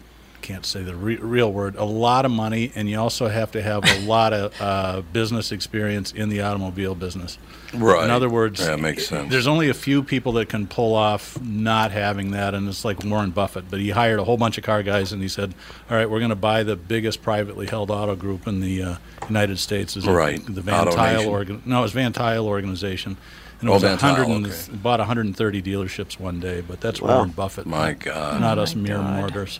can't 0.46 0.66
say 0.66 0.84
the 0.84 0.96
re- 0.96 1.18
real 1.18 1.52
word, 1.52 1.76
a 1.76 1.84
lot 1.84 2.24
of 2.26 2.32
money, 2.32 2.72
and 2.76 2.90
you 2.90 3.00
also 3.00 3.28
have 3.28 3.52
to 3.54 3.62
have 3.62 3.84
a 3.84 4.00
lot 4.06 4.32
of 4.32 4.62
uh, 4.62 5.02
business 5.12 5.52
experience 5.52 6.12
in 6.12 6.30
the 6.30 6.42
automobile 6.42 6.94
business. 6.96 7.38
Right. 7.74 8.04
In 8.06 8.12
other 8.12 8.30
words, 8.30 8.62
Yeah, 8.62 8.76
makes 8.76 9.08
sense. 9.08 9.32
There's 9.32 9.48
only 9.48 9.70
a 9.70 9.74
few 9.74 10.04
people 10.04 10.34
that 10.34 10.48
can 10.50 10.68
pull 10.68 10.94
off 10.96 11.42
not 11.42 11.92
having 11.92 12.32
that, 12.32 12.54
and 12.54 12.70
it's 12.70 12.86
like 12.86 13.04
Warren 13.04 13.32
Buffett. 13.32 13.70
But 13.70 13.80
he 13.80 13.90
hired 13.90 14.20
a 14.20 14.24
whole 14.24 14.38
bunch 14.38 14.58
of 14.58 14.64
car 14.64 14.84
guys, 14.84 15.12
and 15.12 15.22
he 15.22 15.28
said, 15.28 15.54
"All 15.90 15.98
right, 15.98 16.10
we're 16.10 16.20
going 16.20 16.30
to 16.30 16.36
buy 16.36 16.64
the 16.64 16.76
biggest 16.76 17.22
privately 17.22 17.66
held 17.68 17.90
auto 17.92 18.16
group 18.16 18.48
in 18.48 18.62
the 18.62 18.84
uh, 18.84 18.96
United 19.28 19.58
States." 19.60 19.98
Is 19.98 20.08
Right. 20.08 20.40
The 20.46 20.62
Van 20.62 20.86
Tuyl 20.88 20.96
Nation. 21.18 21.30
organ. 21.32 21.62
No, 21.66 21.80
it 21.80 21.82
was 21.84 21.92
Van 21.92 22.14
Tuyl 22.14 22.46
organization. 22.46 23.18
And 23.62 23.70
it 23.70 23.72
Oh, 23.72 23.76
was 23.76 23.84
Van 23.84 23.98
hundred 23.98 24.28
and 24.28 24.46
okay. 24.46 24.76
bought 24.76 25.00
130 25.00 25.62
dealerships 25.62 26.20
one 26.20 26.40
day. 26.42 26.62
But 26.62 26.82
that's 26.82 27.02
Wow. 27.02 27.16
Warren 27.16 27.30
Buffett. 27.32 27.66
My 27.66 27.94
God. 27.94 28.42
not 28.42 28.58
Oh, 28.60 28.64
us 28.64 28.76
mere 28.76 28.98
God. 28.98 29.16
mortars. 29.16 29.60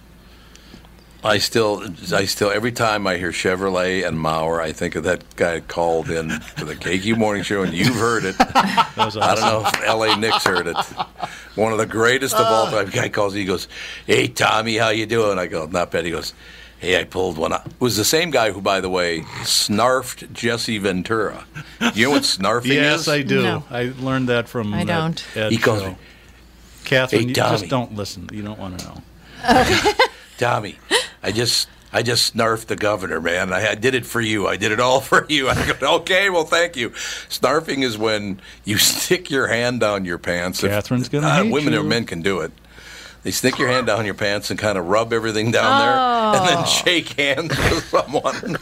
I 1.26 1.40
still, 1.40 1.84
I 2.14 2.26
still, 2.26 2.52
every 2.52 2.72
time 2.72 3.08
I 3.08 3.18
hear 3.18 3.32
Chevrolet 3.32 4.08
and 4.08 4.18
Mauer, 4.18 4.62
I 4.62 4.72
think 4.72 4.96
of 4.96 5.04
that 5.06 5.24
guy 5.36 5.60
called 5.60 6.10
in 6.10 6.30
to 6.58 6.66
the 6.66 6.76
KQ 6.76 7.18
Morning 7.18 7.42
Show, 7.42 7.64
and 7.64 7.74
you've 7.74 7.96
heard 7.96 8.26
it. 8.26 8.36
That 8.96 9.08
was 9.08 9.18
I 9.18 9.36
don't 9.36 9.44
know 9.44 9.68
if 9.68 9.84
L.A. 9.84 10.16
Nick's 10.16 10.46
heard 10.46 10.68
it. 10.68 10.78
One 11.56 11.74
of 11.74 11.78
the 11.78 11.86
greatest 11.86 12.36
of 12.36 12.46
all 12.46 12.68
oh. 12.68 12.72
time. 12.72 12.90
Guy 12.90 13.10
calls, 13.10 13.34
he 13.34 13.44
goes, 13.44 13.68
"Hey 14.06 14.28
Tommy, 14.28 14.78
how 14.78 14.90
you 14.90 15.06
doing?" 15.06 15.38
I 15.38 15.48
go, 15.48 15.66
"Not 15.66 15.92
bad." 15.92 16.06
He 16.06 16.12
goes, 16.12 16.34
"Hey, 16.80 16.98
I 16.98 17.04
pulled 17.04 17.38
one 17.38 17.52
out." 17.52 17.66
It 17.66 17.74
was 17.80 17.98
the 17.98 18.06
same 18.06 18.32
guy 18.32 18.52
who, 18.52 18.62
by 18.62 18.80
the 18.80 18.90
way, 18.90 19.22
snarfed 19.44 20.32
Jesse 20.32 20.78
Ventura. 20.78 21.46
You 21.94 22.06
know 22.06 22.12
what 22.12 22.24
snarfing 22.24 22.66
Yes, 22.76 23.02
is? 23.02 23.08
Yes, 23.08 23.10
I 23.10 23.22
do. 23.24 23.44
No. 23.44 23.64
I 23.70 23.94
learned 24.00 24.30
that 24.30 24.48
from. 24.48 24.74
I 24.74 24.86
don't. 24.86 25.26
Ed 25.36 25.52
He 25.52 25.58
calls 25.58 25.82
show. 25.82 25.90
me, 25.90 25.96
Catherine, 26.86 27.22
Hey, 27.24 27.28
you 27.28 27.34
Tommy. 27.34 27.58
just 27.58 27.70
don't 27.70 27.96
listen. 27.96 28.30
You 28.32 28.44
don't 28.44 28.60
want 28.60 28.80
to 28.80 28.86
know. 28.86 29.02
Tommy, 30.38 30.78
I 31.26 31.32
just 31.32 31.68
I 31.92 32.04
just 32.04 32.36
snarfed 32.36 32.68
the 32.68 32.76
governor, 32.76 33.20
man. 33.20 33.52
I, 33.52 33.70
I 33.72 33.76
did 33.76 33.96
it 33.96 34.06
for 34.06 34.22
you. 34.22 34.48
I 34.48 34.58
did 34.58 34.72
it 34.72 34.80
all 34.80 35.02
for 35.10 35.26
you. 35.28 35.50
I 35.50 35.74
go, 35.80 35.96
okay, 35.98 36.30
well, 36.30 36.44
thank 36.46 36.76
you. 36.76 36.92
Snarfing 36.92 37.84
is 37.84 37.98
when 37.98 38.40
you 38.64 38.78
stick 38.92 39.30
your 39.32 39.48
hand 39.48 39.80
down 39.80 40.06
your 40.06 40.18
pants. 40.20 40.64
If- 40.64 40.72
Catherine's 40.72 41.10
gonna 41.10 41.28
uh, 41.28 41.44
Women 41.46 41.74
you. 41.74 41.80
or 41.80 41.84
men 41.84 42.06
can 42.06 42.22
do 42.22 42.42
it. 42.42 42.52
They 43.26 43.32
stick 43.32 43.58
your 43.58 43.70
hand 43.70 43.88
down 43.88 44.06
your 44.06 44.14
pants 44.14 44.52
and 44.52 44.60
kind 44.60 44.78
of 44.78 44.86
rub 44.86 45.12
everything 45.12 45.50
down 45.50 45.80
there, 45.82 45.98
and 46.40 46.48
then 46.48 46.64
oh. 46.64 46.66
shake 46.66 47.10
hands 47.14 47.50
with 47.50 47.84
someone. 47.86 48.56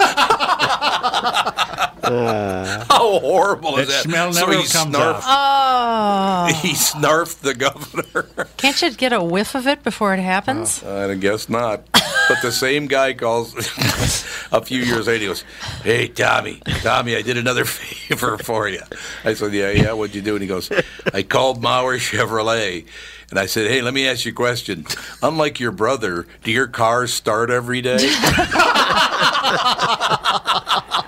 Uh. 2.03 2.85
How 2.89 3.19
horrible 3.19 3.77
is 3.77 3.87
That 3.87 3.93
that? 3.93 4.03
smell 4.03 4.33
so 4.33 4.39
never 4.41 4.51
he 4.53 4.67
comes 4.67 4.95
snarfed, 4.95 5.21
Oh, 5.25 6.53
He 6.61 6.73
snarfed 6.73 7.39
the 7.41 7.53
governor. 7.53 8.47
can't 8.57 8.81
you 8.81 8.91
get 8.91 9.11
a 9.13 9.23
whiff 9.23 9.53
of 9.55 9.67
it 9.67 9.83
before 9.83 10.13
it 10.13 10.19
happens? 10.19 10.81
Uh, 10.83 11.09
I 11.11 11.15
guess 11.15 11.49
not. 11.49 11.83
But 12.29 12.41
the 12.41 12.51
same 12.51 12.87
guy 12.87 13.13
calls 13.13 13.53
a 14.51 14.61
few 14.63 14.79
years 14.81 15.07
later. 15.07 15.19
He 15.21 15.27
goes, 15.27 15.43
"Hey, 15.83 16.07
Tommy, 16.07 16.61
Tommy, 16.81 17.15
I 17.17 17.21
did 17.21 17.37
another 17.37 17.65
favor 17.65 18.37
for 18.37 18.69
you." 18.69 18.81
I 19.25 19.33
said, 19.33 19.53
"Yeah, 19.53 19.71
yeah. 19.71 19.91
What'd 19.93 20.15
you 20.15 20.21
do?" 20.21 20.35
And 20.35 20.41
he 20.41 20.47
goes, 20.47 20.69
"I 21.13 21.23
called 21.23 21.61
Mauer 21.61 21.97
Chevrolet." 21.99 22.85
And 23.33 23.39
I 23.39 23.47
said, 23.47 23.65
"Hey, 23.67 23.81
let 23.81 23.95
me 23.95 24.07
ask 24.07 24.25
you 24.25 24.31
a 24.31 24.35
question. 24.35 24.85
Unlike 25.23 25.59
your 25.59 25.71
brother, 25.71 26.27
do 26.43 26.51
your 26.51 26.67
cars 26.67 27.11
start 27.11 27.49
every 27.49 27.81
day?" 27.81 27.97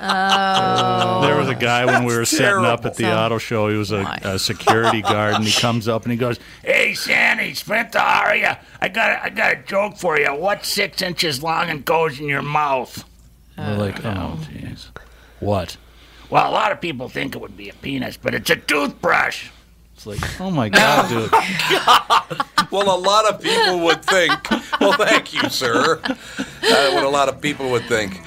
Oh. 0.08 1.22
There 1.24 1.36
was 1.36 1.50
a 1.50 1.56
guy 1.56 1.86
when 1.86 2.04
we 2.04 2.16
were 2.16 2.26
setting 2.26 2.64
up 2.64 2.86
at 2.86 2.96
the 2.96 3.12
auto 3.12 3.38
show. 3.40 3.70
He 3.70 3.78
was 3.78 3.92
a, 3.92 4.02
a 4.24 4.38
security 4.38 5.02
guard, 5.02 5.36
and 5.36 5.44
he 5.44 5.52
comes 5.62 5.88
up 5.88 6.04
and 6.04 6.12
he 6.12 6.18
goes, 6.18 6.38
Hey, 6.64 6.94
Sandy, 6.94 7.56
Sprinter, 7.56 7.98
how 7.98 8.26
are 8.26 8.36
you? 8.36 8.52
I 8.82 8.88
got 8.88 9.10
a, 9.12 9.24
I 9.24 9.30
got 9.30 9.54
a 9.54 9.56
joke 9.64 9.98
for 9.98 10.20
you. 10.20 10.28
What's 10.28 10.68
six 10.68 11.02
inches 11.02 11.42
long 11.42 11.70
and 11.70 11.84
goes 11.84 12.20
in 12.20 12.28
your 12.28 12.44
mouth? 12.44 13.04
Oh, 13.58 13.78
"We're 13.78 13.86
like, 13.86 14.06
oh, 14.06 14.38
jeez, 14.44 14.90
what?" 15.40 15.78
Well, 16.30 16.48
a 16.50 16.54
lot 16.54 16.72
of 16.72 16.82
people 16.82 17.10
think 17.10 17.36
it 17.36 17.42
would 17.42 17.58
be 17.58 17.70
a 17.70 17.74
penis, 17.74 18.18
but 18.18 18.36
it's 18.36 18.50
a 18.52 18.58
toothbrush. 18.58 19.50
It's 20.06 20.22
like, 20.22 20.40
oh 20.42 20.52
my 20.52 20.70
god, 20.70 21.10
dude. 21.10 21.32
well, 22.72 22.96
a 22.96 23.00
lot 23.00 23.26
of 23.26 23.42
people 23.42 23.80
would 23.80 24.04
think. 24.06 24.32
Well, 24.80 24.94
thank 24.94 25.34
you, 25.34 25.50
sir. 25.50 26.00
Uh, 26.04 26.92
what 26.92 27.04
a 27.04 27.10
lot 27.10 27.28
of 27.28 27.42
people 27.42 27.72
would 27.72 27.86
think. 27.86 28.22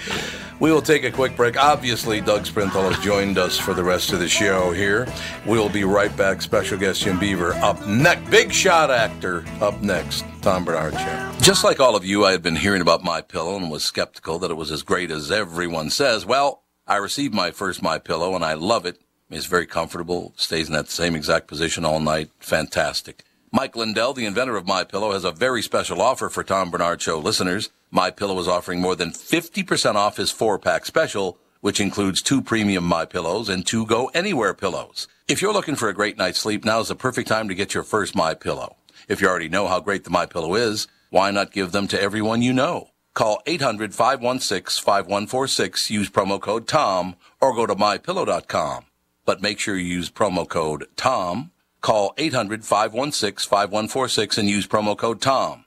We 0.58 0.72
will 0.72 0.82
take 0.82 1.04
a 1.04 1.12
quick 1.12 1.36
break. 1.36 1.56
Obviously, 1.56 2.20
Doug 2.20 2.42
Sprinthal 2.42 2.92
has 2.92 2.98
joined 3.04 3.38
us 3.38 3.56
for 3.56 3.74
the 3.74 3.84
rest 3.84 4.12
of 4.12 4.18
the 4.18 4.28
show 4.28 4.72
here. 4.72 5.06
We'll 5.46 5.68
be 5.68 5.84
right 5.84 6.14
back. 6.16 6.42
Special 6.42 6.76
guest 6.76 7.02
Jim 7.02 7.16
Beaver 7.20 7.54
up 7.54 7.86
next. 7.86 8.28
Big 8.28 8.52
shot 8.52 8.90
actor 8.90 9.44
up 9.60 9.80
next. 9.80 10.24
Tom 10.42 10.64
Barnard 10.64 10.94
Show. 10.94 11.32
Just 11.40 11.62
like 11.62 11.78
all 11.78 11.94
of 11.94 12.04
you, 12.04 12.24
I 12.24 12.32
had 12.32 12.42
been 12.42 12.56
hearing 12.56 12.82
about 12.82 13.04
My 13.04 13.20
Pillow 13.20 13.54
and 13.56 13.70
was 13.70 13.84
skeptical 13.84 14.40
that 14.40 14.50
it 14.50 14.56
was 14.56 14.72
as 14.72 14.82
great 14.82 15.12
as 15.12 15.30
everyone 15.30 15.90
says. 15.90 16.26
Well, 16.26 16.64
I 16.88 16.96
received 16.96 17.34
my 17.34 17.52
first 17.52 17.82
My 17.82 17.98
Pillow 17.98 18.34
and 18.34 18.44
I 18.44 18.54
love 18.54 18.84
it. 18.84 18.98
It's 19.30 19.46
very 19.46 19.66
comfortable. 19.66 20.32
Stays 20.36 20.68
in 20.68 20.74
that 20.74 20.88
same 20.88 21.14
exact 21.14 21.46
position 21.46 21.84
all 21.84 22.00
night. 22.00 22.30
Fantastic. 22.38 23.24
Mike 23.52 23.76
Lindell, 23.76 24.14
the 24.14 24.26
inventor 24.26 24.56
of 24.56 24.66
My 24.66 24.84
Pillow, 24.84 25.12
has 25.12 25.24
a 25.24 25.32
very 25.32 25.62
special 25.62 26.02
offer 26.02 26.28
for 26.28 26.44
Tom 26.44 26.70
Barnard 26.70 27.00
Show 27.00 27.18
listeners. 27.18 27.70
My 27.90 28.10
Pillow 28.10 28.38
is 28.38 28.48
offering 28.48 28.80
more 28.80 28.96
than 28.96 29.10
50% 29.10 29.94
off 29.94 30.16
his 30.16 30.30
four-pack 30.30 30.86
special 30.86 31.38
which 31.60 31.80
includes 31.80 32.22
two 32.22 32.40
premium 32.40 32.84
My 32.84 33.04
Pillows 33.04 33.48
and 33.48 33.66
two 33.66 33.84
Go 33.86 34.06
Anywhere 34.14 34.54
pillows. 34.54 35.08
If 35.26 35.42
you're 35.42 35.52
looking 35.52 35.74
for 35.76 35.88
a 35.88 35.94
great 35.94 36.16
night's 36.16 36.38
sleep, 36.38 36.64
now 36.64 36.78
is 36.80 36.88
the 36.88 36.94
perfect 36.94 37.28
time 37.28 37.48
to 37.48 37.54
get 37.54 37.74
your 37.74 37.82
first 37.82 38.14
My 38.14 38.32
Pillow. 38.34 38.76
If 39.08 39.20
you 39.20 39.28
already 39.28 39.48
know 39.48 39.66
how 39.66 39.80
great 39.80 40.04
the 40.04 40.10
My 40.10 40.26
Pillow 40.26 40.54
is, 40.54 40.86
why 41.10 41.30
not 41.30 41.52
give 41.52 41.72
them 41.72 41.88
to 41.88 42.00
everyone 42.00 42.42
you 42.42 42.52
know? 42.52 42.90
Call 43.14 43.42
800-516-5146, 43.46 45.90
use 45.90 46.10
promo 46.10 46.40
code 46.40 46.68
TOM, 46.68 47.16
or 47.40 47.54
go 47.54 47.66
to 47.66 47.74
mypillow.com. 47.74 48.84
But 49.28 49.42
make 49.42 49.58
sure 49.58 49.76
you 49.76 49.84
use 49.84 50.10
promo 50.10 50.48
code 50.48 50.86
TOM. 50.96 51.50
Call 51.82 52.14
800-516-5146 52.14 54.38
and 54.38 54.48
use 54.48 54.66
promo 54.66 54.96
code 54.96 55.20
TOM. 55.20 55.66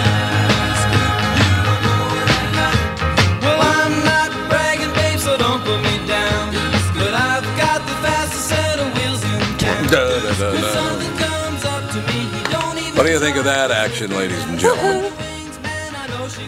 think 13.21 13.37
of 13.37 13.43
that 13.43 13.69
action, 13.69 14.09
ladies 14.09 14.43
and 14.45 14.57
gentlemen? 14.57 15.13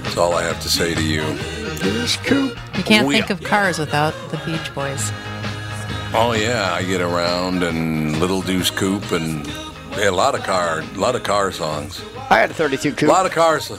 That's 0.02 0.18
all 0.18 0.34
I 0.34 0.42
have 0.42 0.60
to 0.64 0.70
say 0.70 0.96
to 0.96 1.04
you. 1.04 1.22
You 1.22 2.84
can't 2.84 3.06
Oh, 3.06 3.12
think 3.12 3.30
of 3.30 3.44
cars 3.44 3.78
without 3.78 4.16
the 4.32 4.38
Beach 4.38 4.74
Boys. 4.74 5.12
Oh 6.16 6.34
yeah, 6.36 6.74
I 6.74 6.82
get 6.82 7.00
around 7.00 7.62
and 7.62 8.20
Little 8.20 8.42
Deuce 8.42 8.72
Coupe 8.72 9.12
and 9.12 9.46
yeah, 9.92 10.10
a 10.10 10.12
lot 10.12 10.34
of 10.34 10.42
car, 10.44 10.80
a 10.80 10.98
lot 10.98 11.16
of 11.16 11.22
car 11.22 11.52
songs. 11.52 12.02
I 12.32 12.40
had 12.40 12.50
a 12.50 12.56
32 12.56 12.94
coupe. 12.94 13.08
A 13.08 13.12
lot 13.12 13.28
of 13.28 13.32
cars. 13.34 13.72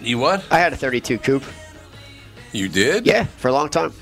You 0.00 0.18
what? 0.18 0.44
I 0.50 0.58
had 0.58 0.72
a 0.72 0.76
32 0.76 1.18
coupe. 1.18 1.44
You 2.50 2.68
did? 2.68 3.06
Yeah, 3.06 3.24
for 3.36 3.46
a 3.46 3.52
long 3.52 3.68
time. 3.68 3.92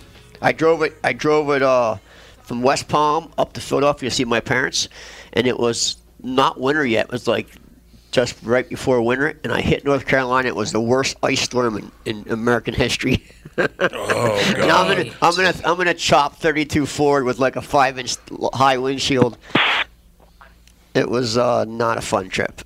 I 0.40 0.52
drove 0.52 0.80
it. 0.82 0.96
I 1.04 1.12
drove 1.12 1.50
it 1.50 1.60
uh, 1.62 1.96
from 2.44 2.62
West 2.62 2.88
Palm 2.88 3.30
up 3.36 3.52
to 3.52 3.60
Philadelphia 3.60 4.08
to 4.08 4.16
see 4.16 4.24
my 4.24 4.40
parents, 4.40 4.88
and 5.34 5.46
it 5.46 5.58
was 5.58 5.98
not 6.22 6.58
winter 6.58 6.86
yet. 6.86 7.06
It 7.06 7.12
was 7.12 7.28
like 7.28 7.46
just 8.10 8.36
right 8.42 8.68
before 8.68 9.00
winter, 9.02 9.38
and 9.44 9.52
I 9.52 9.60
hit 9.60 9.84
North 9.84 10.06
Carolina. 10.06 10.48
It 10.48 10.56
was 10.56 10.72
the 10.72 10.80
worst 10.80 11.16
ice 11.22 11.40
storm 11.40 11.78
in, 11.78 12.24
in 12.24 12.32
American 12.32 12.74
history. 12.74 13.24
Oh 13.58 14.54
and 14.56 14.70
I'm 14.72 14.96
gonna, 14.96 15.10
I'm 15.20 15.34
gonna, 15.34 15.54
I'm 15.66 15.76
gonna 15.76 15.92
chop 15.92 16.36
32 16.36 16.86
Ford 16.86 17.24
with 17.24 17.38
like 17.38 17.56
a 17.56 17.60
five 17.60 17.98
inch 17.98 18.16
high 18.54 18.78
windshield. 18.78 19.36
It 20.94 21.10
was 21.10 21.36
uh, 21.36 21.66
not 21.66 21.98
a 21.98 22.00
fun 22.00 22.30
trip. 22.30 22.62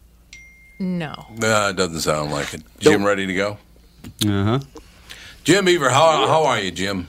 No. 0.78 1.26
Nah, 1.36 1.70
it 1.70 1.76
doesn't 1.76 2.00
sound 2.00 2.30
like 2.30 2.54
it. 2.54 2.62
Jim, 2.78 3.04
ready 3.04 3.26
to 3.26 3.34
go? 3.34 3.58
Uh 4.24 4.44
huh. 4.44 4.60
Jim 5.42 5.64
Beaver, 5.64 5.90
how 5.90 6.28
how 6.28 6.44
are 6.44 6.60
you, 6.60 6.70
Jim? 6.70 7.08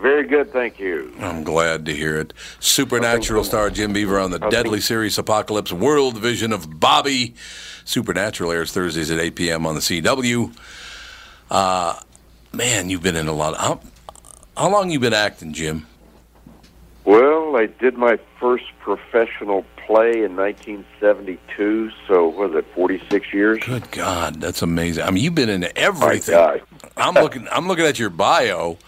Very 0.00 0.26
good, 0.26 0.50
thank 0.50 0.78
you. 0.78 1.12
I'm 1.20 1.44
glad 1.44 1.84
to 1.84 1.94
hear 1.94 2.18
it. 2.18 2.32
Supernatural 2.58 3.44
star 3.44 3.68
Jim 3.68 3.92
Beaver 3.92 4.18
on 4.18 4.30
the 4.30 4.38
deadly 4.38 4.80
series 4.80 5.18
Apocalypse 5.18 5.72
World 5.72 6.16
Vision 6.16 6.54
of 6.54 6.80
Bobby. 6.80 7.34
Supernatural 7.84 8.50
airs 8.50 8.72
Thursdays 8.72 9.10
at 9.10 9.18
8 9.18 9.34
p.m. 9.34 9.66
on 9.66 9.74
the 9.74 9.80
CW. 9.80 10.56
Uh, 11.50 12.00
man, 12.52 12.88
you've 12.88 13.02
been 13.02 13.16
in 13.16 13.28
a 13.28 13.32
lot. 13.32 13.54
Of, 13.54 13.60
how, 13.60 13.80
how 14.56 14.70
long 14.70 14.90
you 14.90 14.98
been 14.98 15.12
acting, 15.12 15.52
Jim? 15.52 15.86
Well, 17.04 17.56
I 17.56 17.66
did 17.66 17.98
my 17.98 18.18
first 18.38 18.64
professional 18.78 19.66
play 19.86 20.22
in 20.22 20.36
1972, 20.36 21.90
so 22.06 22.28
was 22.28 22.54
it 22.54 22.64
46 22.74 23.34
years? 23.34 23.58
Good 23.64 23.90
God, 23.90 24.40
that's 24.40 24.62
amazing. 24.62 25.04
I 25.04 25.10
mean, 25.10 25.24
you've 25.24 25.34
been 25.34 25.48
in 25.50 25.68
everything. 25.76 26.62
I'm 26.96 27.14
looking. 27.14 27.48
I'm 27.50 27.68
looking 27.68 27.84
at 27.84 27.98
your 27.98 28.10
bio, 28.10 28.78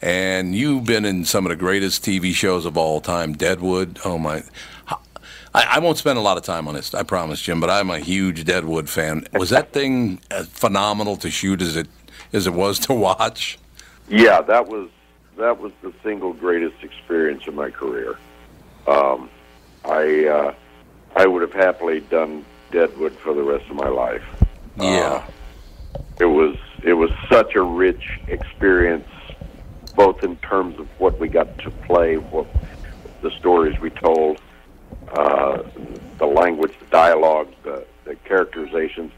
and 0.00 0.54
you've 0.54 0.84
been 0.84 1.04
in 1.04 1.24
some 1.24 1.46
of 1.46 1.50
the 1.50 1.56
greatest 1.56 2.04
TV 2.04 2.32
shows 2.32 2.64
of 2.64 2.76
all 2.76 3.00
time. 3.00 3.32
Deadwood. 3.32 3.98
Oh 4.04 4.18
my. 4.18 4.42
I, 5.54 5.66
I 5.76 5.78
won't 5.78 5.98
spend 5.98 6.18
a 6.18 6.22
lot 6.22 6.36
of 6.36 6.44
time 6.44 6.68
on 6.68 6.74
this. 6.74 6.94
I 6.94 7.02
promise, 7.02 7.40
Jim. 7.40 7.60
But 7.60 7.70
I'm 7.70 7.90
a 7.90 7.98
huge 7.98 8.44
Deadwood 8.44 8.88
fan. 8.88 9.26
Was 9.32 9.50
that 9.50 9.72
thing 9.72 10.20
as 10.30 10.46
phenomenal 10.48 11.16
to 11.16 11.30
shoot 11.30 11.62
as 11.62 11.76
it 11.76 11.88
as 12.32 12.46
it 12.46 12.52
was 12.52 12.78
to 12.80 12.94
watch? 12.94 13.58
Yeah, 14.08 14.40
that 14.42 14.68
was 14.68 14.88
that 15.36 15.58
was 15.58 15.72
the 15.82 15.92
single 16.02 16.32
greatest 16.32 16.82
experience 16.82 17.46
in 17.46 17.54
my 17.54 17.70
career. 17.70 18.18
Um, 18.86 19.30
I 19.84 20.26
uh, 20.26 20.54
I 21.16 21.26
would 21.26 21.42
have 21.42 21.52
happily 21.52 22.00
done 22.00 22.44
Deadwood 22.70 23.14
for 23.18 23.34
the 23.34 23.42
rest 23.42 23.68
of 23.70 23.76
my 23.76 23.88
life. 23.88 24.24
Yeah. 24.76 25.26
It 26.20 26.26
was 26.26 26.56
it 26.82 26.94
was 26.94 27.10
such 27.28 27.54
a 27.54 27.62
rich 27.62 28.20
experience, 28.28 29.08
both 29.98 30.22
in 30.22 30.36
terms 30.36 30.78
of 30.78 30.86
what 31.00 31.18
we 31.18 31.28
got 31.28 31.58
to 31.58 31.70
play, 31.72 32.16
what 32.16 32.46
the 33.20 33.32
stories 33.32 33.78
we 33.80 33.90
told, 33.90 34.40
uh, 35.08 35.60
the 36.18 36.24
language, 36.24 36.72
the 36.78 36.86
dialogue, 36.86 37.48
the, 37.64 37.84
the 38.04 38.14
characterizations, 38.24 39.10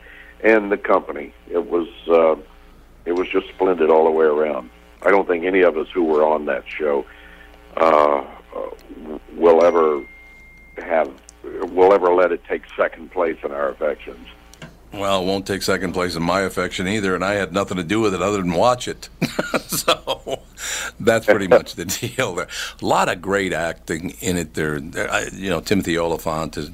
and 0.43 0.73
the 0.73 0.79
company. 0.79 1.35
It 1.51 1.69
was 1.69 1.87
uh, 2.09 2.37
it 3.05 3.13
was 3.13 3.29
just 3.29 3.47
splendid 3.51 3.91
all 3.91 4.05
the 4.05 4.11
way 4.11 4.25
around. 4.25 4.71
I 5.03 5.11
don't 5.11 5.29
think 5.29 5.45
any 5.45 5.61
of 5.61 5.77
us 5.77 5.89
who 5.93 6.05
were 6.05 6.25
on 6.25 6.47
that 6.47 6.65
show 6.67 7.05
uh, 7.77 8.25
will 9.37 9.63
ever 9.63 10.03
have 10.79 11.13
will 11.75 11.93
ever 11.93 12.15
let 12.15 12.33
it 12.33 12.43
take 12.49 12.63
second 12.75 13.11
place 13.13 13.37
in 13.45 13.53
our 13.53 13.69
affections. 13.69 14.27
Well, 14.93 15.23
it 15.23 15.27
won't 15.27 15.47
take 15.47 15.63
second 15.63 15.93
place 15.93 16.17
in 16.17 16.23
my 16.23 16.41
affection 16.41 16.89
either, 16.89 17.15
and 17.15 17.25
I 17.25 17.35
had 17.35 17.53
nothing 17.53 17.77
to 17.77 17.85
do 17.85 18.01
with 18.01 18.15
it 18.15 18.23
other 18.23 18.39
than 18.39 18.55
watch 18.55 18.89
it. 18.89 19.11
so 19.69 20.43
that's 21.01 21.27
pretty 21.27 21.49
much 21.49 21.75
the 21.75 21.85
deal 22.17 22.35
there. 22.35 22.49
A 22.81 22.87
lot 22.87 23.09
of 23.09 23.21
great 23.21 23.53
acting 23.53 24.11
in 24.21 24.37
it 24.37 24.55
there. 24.55 24.79
You 24.79 25.51
know, 25.51 25.61
Timothy 25.61 25.99
Olyphant 25.99 26.57
is, 26.57 26.71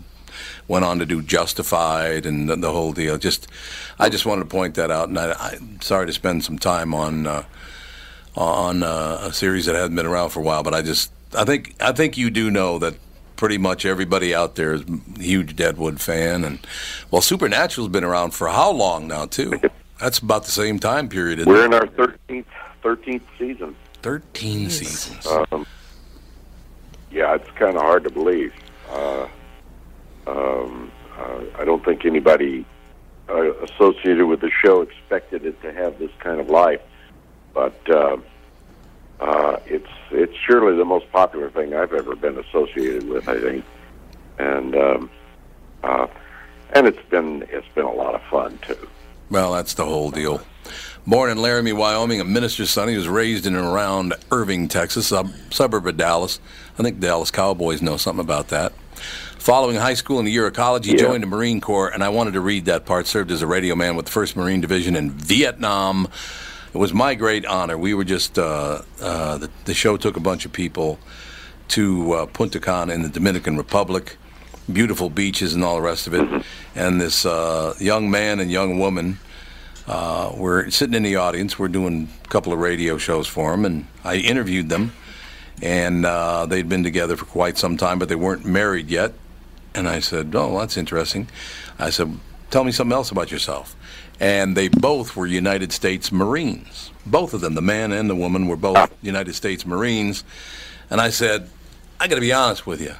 went 0.68 0.84
on 0.84 0.98
to 0.98 1.06
do 1.06 1.22
Justified 1.22 2.26
and 2.26 2.48
the, 2.48 2.56
the 2.56 2.72
whole 2.72 2.92
deal. 2.92 3.18
Just, 3.18 3.48
I 3.98 4.08
just 4.08 4.26
wanted 4.26 4.42
to 4.42 4.48
point 4.48 4.74
that 4.74 4.90
out, 4.90 5.08
and 5.08 5.18
I, 5.18 5.32
I'm 5.38 5.80
sorry 5.80 6.06
to 6.06 6.12
spend 6.12 6.44
some 6.44 6.58
time 6.58 6.94
on 6.94 7.26
uh, 7.26 7.44
on 8.36 8.82
uh, 8.82 9.18
a 9.22 9.32
series 9.32 9.64
that 9.66 9.74
hasn't 9.74 9.96
been 9.96 10.06
around 10.06 10.28
for 10.28 10.40
a 10.40 10.42
while, 10.42 10.62
but 10.62 10.74
I 10.74 10.82
just, 10.82 11.10
I 11.34 11.44
think, 11.44 11.74
I 11.80 11.92
think 11.92 12.18
you 12.18 12.28
do 12.28 12.50
know 12.50 12.78
that 12.78 12.94
pretty 13.36 13.58
much 13.58 13.86
everybody 13.86 14.34
out 14.34 14.56
there 14.56 14.74
is 14.74 14.82
a 14.82 15.22
huge 15.22 15.56
Deadwood 15.56 16.00
fan, 16.00 16.44
and 16.44 16.58
well, 17.10 17.22
Supernatural's 17.22 17.88
been 17.88 18.04
around 18.04 18.32
for 18.32 18.48
how 18.48 18.70
long 18.70 19.08
now 19.08 19.26
too? 19.26 19.58
That's 20.00 20.18
about 20.18 20.44
the 20.44 20.50
same 20.50 20.78
time 20.78 21.08
period. 21.08 21.38
Isn't 21.38 21.50
We're 21.50 21.62
it? 21.62 21.66
in 21.66 21.74
our 21.74 21.86
thirteenth 21.86 22.46
thirteenth 22.82 23.24
season. 23.38 23.74
Thirteen 24.06 24.70
seasons. 24.70 25.26
Um, 25.26 25.66
yeah, 27.10 27.34
it's 27.34 27.50
kind 27.56 27.74
of 27.76 27.82
hard 27.82 28.04
to 28.04 28.10
believe. 28.10 28.54
Uh, 28.88 29.26
um, 30.28 30.92
uh, 31.18 31.40
I 31.58 31.64
don't 31.64 31.84
think 31.84 32.04
anybody 32.04 32.64
uh, 33.28 33.52
associated 33.64 34.24
with 34.26 34.42
the 34.42 34.50
show 34.62 34.82
expected 34.82 35.44
it 35.44 35.60
to 35.62 35.72
have 35.72 35.98
this 35.98 36.12
kind 36.20 36.38
of 36.38 36.48
life, 36.48 36.82
but 37.52 37.76
uh, 37.90 38.16
uh, 39.18 39.56
it's 39.66 39.90
it's 40.12 40.36
surely 40.36 40.76
the 40.76 40.84
most 40.84 41.10
popular 41.10 41.50
thing 41.50 41.74
I've 41.74 41.92
ever 41.92 42.14
been 42.14 42.38
associated 42.38 43.08
with. 43.08 43.28
I 43.28 43.40
think. 43.40 43.64
and 44.38 44.76
um, 44.76 45.10
uh, 45.82 46.06
and 46.74 46.86
it's 46.86 47.02
been 47.10 47.44
it's 47.50 47.66
been 47.74 47.86
a 47.86 47.92
lot 47.92 48.14
of 48.14 48.22
fun 48.30 48.56
too. 48.58 48.88
Well, 49.30 49.52
that's 49.54 49.74
the 49.74 49.84
whole 49.84 50.12
deal. 50.12 50.40
Born 51.06 51.30
in 51.30 51.38
Laramie, 51.40 51.72
Wyoming, 51.72 52.20
a 52.20 52.24
minister's 52.24 52.70
son, 52.70 52.88
he 52.88 52.96
was 52.96 53.06
raised 53.08 53.46
in 53.46 53.54
and 53.54 53.64
around 53.64 54.14
Irving, 54.32 54.66
Texas, 54.66 55.06
sub- 55.08 55.30
suburb 55.50 55.86
of 55.86 55.96
Dallas. 55.96 56.40
I 56.78 56.82
think 56.82 56.98
Dallas 56.98 57.30
Cowboys 57.30 57.80
know 57.80 57.96
something 57.96 58.24
about 58.24 58.48
that. 58.48 58.72
Following 59.38 59.76
high 59.76 59.94
school 59.94 60.18
and 60.18 60.26
a 60.26 60.30
year 60.32 60.48
of 60.48 60.54
college, 60.54 60.84
he 60.84 60.92
Yeah. 60.92 60.98
joined 60.98 61.22
the 61.22 61.28
Marine 61.28 61.60
Corps, 61.60 61.88
and 61.88 62.02
I 62.02 62.08
wanted 62.08 62.32
to 62.32 62.40
read 62.40 62.64
that 62.64 62.86
part. 62.86 63.06
Served 63.06 63.30
as 63.30 63.40
a 63.40 63.46
radio 63.46 63.76
man 63.76 63.94
with 63.94 64.06
the 64.06 64.10
1st 64.12 64.34
Marine 64.36 64.60
Division 64.60 64.96
in 64.96 65.12
Vietnam. 65.12 66.08
It 66.74 66.78
was 66.78 66.92
my 66.92 67.14
great 67.14 67.46
honor. 67.46 67.78
We 67.78 67.94
were 67.94 68.04
just, 68.04 68.36
uh, 68.36 68.82
uh, 69.00 69.38
the, 69.38 69.50
the 69.64 69.74
show 69.74 69.96
took 69.96 70.16
a 70.16 70.20
bunch 70.20 70.44
of 70.44 70.52
people 70.52 70.98
to 71.68 72.12
uh, 72.14 72.26
Punta 72.26 72.58
Cana 72.58 72.92
in 72.92 73.02
the 73.02 73.08
Dominican 73.08 73.56
Republic, 73.56 74.16
beautiful 74.72 75.08
beaches 75.08 75.54
and 75.54 75.62
all 75.62 75.76
the 75.76 75.82
rest 75.82 76.08
of 76.08 76.14
it. 76.14 76.44
And 76.74 77.00
this 77.00 77.24
uh, 77.24 77.74
young 77.78 78.10
man 78.10 78.40
and 78.40 78.50
young 78.50 78.80
woman 78.80 79.18
uh, 79.86 80.32
were 80.36 80.70
sitting 80.70 80.94
in 80.94 81.02
the 81.02 81.16
audience. 81.16 81.58
We're 81.58 81.68
doing 81.68 82.08
a 82.24 82.28
couple 82.28 82.52
of 82.52 82.58
radio 82.58 82.98
shows 82.98 83.26
for 83.26 83.50
them, 83.52 83.64
and 83.64 83.86
I 84.04 84.16
interviewed 84.16 84.68
them. 84.68 84.92
And 85.62 86.04
uh, 86.04 86.46
they'd 86.46 86.68
been 86.68 86.82
together 86.82 87.16
for 87.16 87.24
quite 87.24 87.56
some 87.56 87.76
time, 87.76 87.98
but 87.98 88.08
they 88.08 88.14
weren't 88.14 88.44
married 88.44 88.90
yet. 88.90 89.12
And 89.74 89.88
I 89.88 90.00
said, 90.00 90.34
"Oh, 90.34 90.58
that's 90.58 90.76
interesting." 90.76 91.28
I 91.78 91.90
said, 91.90 92.18
"Tell 92.50 92.64
me 92.64 92.72
something 92.72 92.92
else 92.92 93.10
about 93.10 93.30
yourself." 93.30 93.74
And 94.18 94.56
they 94.56 94.68
both 94.68 95.14
were 95.14 95.26
United 95.26 95.72
States 95.72 96.10
Marines. 96.10 96.90
Both 97.04 97.34
of 97.34 97.40
them, 97.42 97.54
the 97.54 97.62
man 97.62 97.92
and 97.92 98.08
the 98.08 98.14
woman, 98.14 98.48
were 98.48 98.56
both 98.56 98.90
United 99.02 99.34
States 99.34 99.66
Marines. 99.66 100.24
And 100.90 101.00
I 101.00 101.10
said, 101.10 101.48
"I 102.00 102.08
got 102.08 102.16
to 102.16 102.20
be 102.20 102.32
honest 102.32 102.66
with 102.66 102.80
you. 102.80 102.94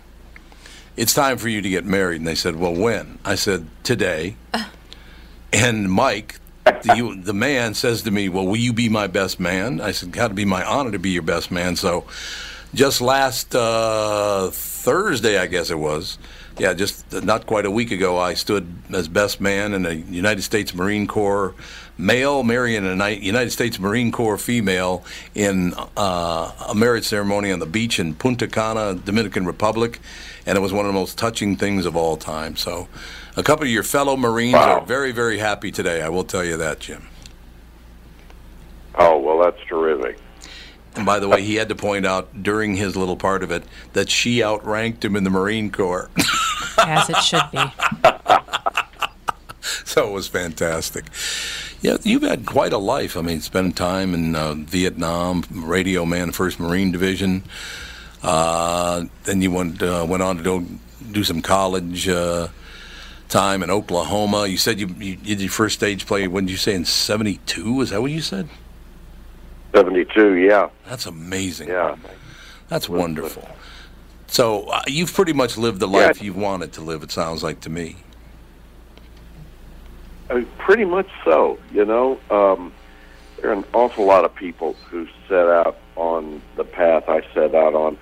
It's 0.97 1.12
time 1.12 1.37
for 1.37 1.49
you 1.49 1.61
to 1.61 1.68
get 1.68 1.84
married." 1.84 2.20
And 2.20 2.28
they 2.28 2.34
said, 2.34 2.57
"Well, 2.57 2.74
when?" 2.74 3.18
I 3.24 3.34
said, 3.34 3.66
"Today." 3.82 4.37
And 5.53 5.91
Mike, 5.91 6.39
the, 6.66 7.20
the 7.22 7.34
man, 7.34 7.74
says 7.74 8.02
to 8.02 8.10
me, 8.10 8.28
"Well, 8.28 8.46
will 8.46 8.56
you 8.56 8.72
be 8.72 8.88
my 8.88 9.06
best 9.06 9.40
man?" 9.40 9.80
I 9.80 9.92
said, 9.92 10.12
"Got 10.12 10.28
to 10.28 10.34
be 10.34 10.44
my 10.44 10.64
honor 10.64 10.92
to 10.92 10.98
be 10.98 11.10
your 11.10 11.22
best 11.22 11.50
man." 11.50 11.76
So, 11.76 12.04
just 12.74 13.00
last 13.00 13.54
uh, 13.54 14.50
Thursday, 14.50 15.38
I 15.38 15.46
guess 15.46 15.70
it 15.70 15.78
was, 15.78 16.18
yeah, 16.58 16.74
just 16.74 17.12
not 17.12 17.46
quite 17.46 17.66
a 17.66 17.70
week 17.70 17.90
ago, 17.90 18.18
I 18.18 18.34
stood 18.34 18.66
as 18.92 19.08
best 19.08 19.40
man 19.40 19.74
in 19.74 19.86
a 19.86 19.92
United 19.92 20.42
States 20.42 20.74
Marine 20.74 21.06
Corps 21.06 21.54
male 21.98 22.42
marrying 22.42 22.84
a 22.84 23.10
United 23.10 23.50
States 23.50 23.78
Marine 23.78 24.12
Corps 24.12 24.38
female 24.38 25.04
in 25.34 25.74
uh, 25.96 26.52
a 26.68 26.74
marriage 26.74 27.04
ceremony 27.04 27.50
on 27.52 27.58
the 27.58 27.66
beach 27.66 27.98
in 27.98 28.14
Punta 28.14 28.46
Cana, 28.46 28.94
Dominican 28.94 29.46
Republic, 29.46 30.00
and 30.44 30.56
it 30.56 30.60
was 30.60 30.72
one 30.72 30.86
of 30.86 30.92
the 30.92 30.98
most 30.98 31.18
touching 31.18 31.56
things 31.56 31.86
of 31.86 31.96
all 31.96 32.16
time. 32.16 32.56
So, 32.56 32.88
a 33.37 33.43
couple 33.43 33.64
of 33.64 33.70
your 33.70 33.82
fellow 33.82 34.16
Marines 34.16 34.55
are 34.55 34.80
very, 34.80 35.12
very 35.12 35.39
happy 35.39 35.70
today. 35.70 36.03
I 36.03 36.09
will 36.09 36.24
tell 36.24 36.45
you 36.45 36.57
that, 36.57 36.80
Jim. 36.80 37.07
Oh 38.95 39.18
well, 39.18 39.39
that's 39.39 39.62
terrific. 39.68 40.18
And 40.95 41.05
by 41.05 41.18
the 41.18 41.28
way, 41.28 41.43
he 41.43 41.57
had 41.57 41.68
to 41.68 41.74
point 41.74 42.07
out 42.07 42.43
during 42.43 42.76
his 42.76 42.97
little 42.97 43.16
part 43.16 43.43
of 43.43 43.51
it 43.51 43.64
that 43.93 44.09
she 44.09 44.43
outranked 44.43 45.05
him 45.05 45.14
in 45.14 45.24
the 45.24 45.30
Marine 45.30 45.70
Corps. 45.70 46.11
As 46.78 47.11
it 47.11 47.16
should 47.18 47.43
be. 47.53 47.62
so 49.84 50.09
it 50.09 50.12
was 50.12 50.26
fantastic. 50.26 51.05
Yeah, 51.82 51.99
you've 52.03 52.22
had 52.22 52.47
quite 52.47 52.72
a 52.72 52.78
life. 52.78 53.14
I 53.18 53.20
mean, 53.20 53.43
spent 53.43 53.76
time 53.76 54.14
in 54.14 54.34
uh, 54.34 54.55
Vietnam, 54.55 55.45
radio 55.51 56.07
man, 56.07 56.32
First 56.32 56.59
Marine 56.59 56.91
Division. 56.91 57.45
Uh, 58.22 59.05
then 59.24 59.43
you 59.43 59.51
went 59.51 59.82
uh, 59.82 60.07
went 60.09 60.22
on 60.22 60.39
to 60.39 60.43
do, 60.43 60.66
do 61.12 61.22
some 61.22 61.43
college 61.43 62.09
uh, 62.09 62.49
time 63.28 63.62
in 63.62 63.70
Oklahoma. 63.70 64.46
You 64.46 64.56
said 64.56 64.80
you, 64.80 64.86
you 64.98 65.16
did 65.16 65.40
your 65.40 65.50
first 65.50 65.76
stage 65.76 66.06
play. 66.06 66.26
When 66.28 66.46
did 66.46 66.52
you 66.52 66.58
say 66.58 66.74
in 66.74 66.84
'72? 66.84 67.80
Is 67.80 67.90
that 67.90 68.00
what 68.00 68.10
you 68.10 68.20
said? 68.20 68.48
Seventy-two, 69.74 70.34
yeah. 70.34 70.70
That's 70.86 71.06
amazing. 71.06 71.68
Yeah. 71.68 71.96
That's 72.68 72.88
wonderful. 72.88 73.48
So 74.26 74.64
uh, 74.64 74.82
you've 74.86 75.12
pretty 75.12 75.32
much 75.32 75.56
lived 75.56 75.80
the 75.80 75.88
life 75.88 76.20
you've 76.20 76.36
wanted 76.36 76.72
to 76.74 76.80
live. 76.80 77.02
It 77.02 77.10
sounds 77.10 77.42
like 77.42 77.60
to 77.60 77.70
me. 77.70 77.96
Uh, 80.30 80.40
pretty 80.58 80.84
much 80.84 81.08
so. 81.24 81.58
You 81.72 81.84
know, 81.84 82.18
um, 82.30 82.72
there 83.40 83.50
are 83.50 83.52
an 83.52 83.64
awful 83.72 84.04
lot 84.04 84.24
of 84.24 84.34
people 84.34 84.74
who 84.90 85.06
set 85.28 85.46
out 85.46 85.78
on 85.94 86.42
the 86.56 86.64
path 86.64 87.04
I 87.08 87.22
set 87.34 87.54
out 87.54 87.74
on, 87.74 87.96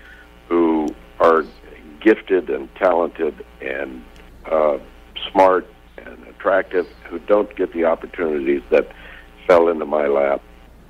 who 0.48 0.94
are 1.20 1.44
gifted 2.00 2.50
and 2.50 2.74
talented 2.76 3.44
and 3.60 4.02
uh, 4.46 4.78
smart 5.30 5.66
and 5.98 6.26
attractive, 6.28 6.86
who 7.08 7.18
don't 7.20 7.54
get 7.56 7.72
the 7.72 7.84
opportunities 7.84 8.62
that 8.70 8.88
fell 9.46 9.68
into 9.68 9.84
my 9.84 10.06
lap. 10.06 10.42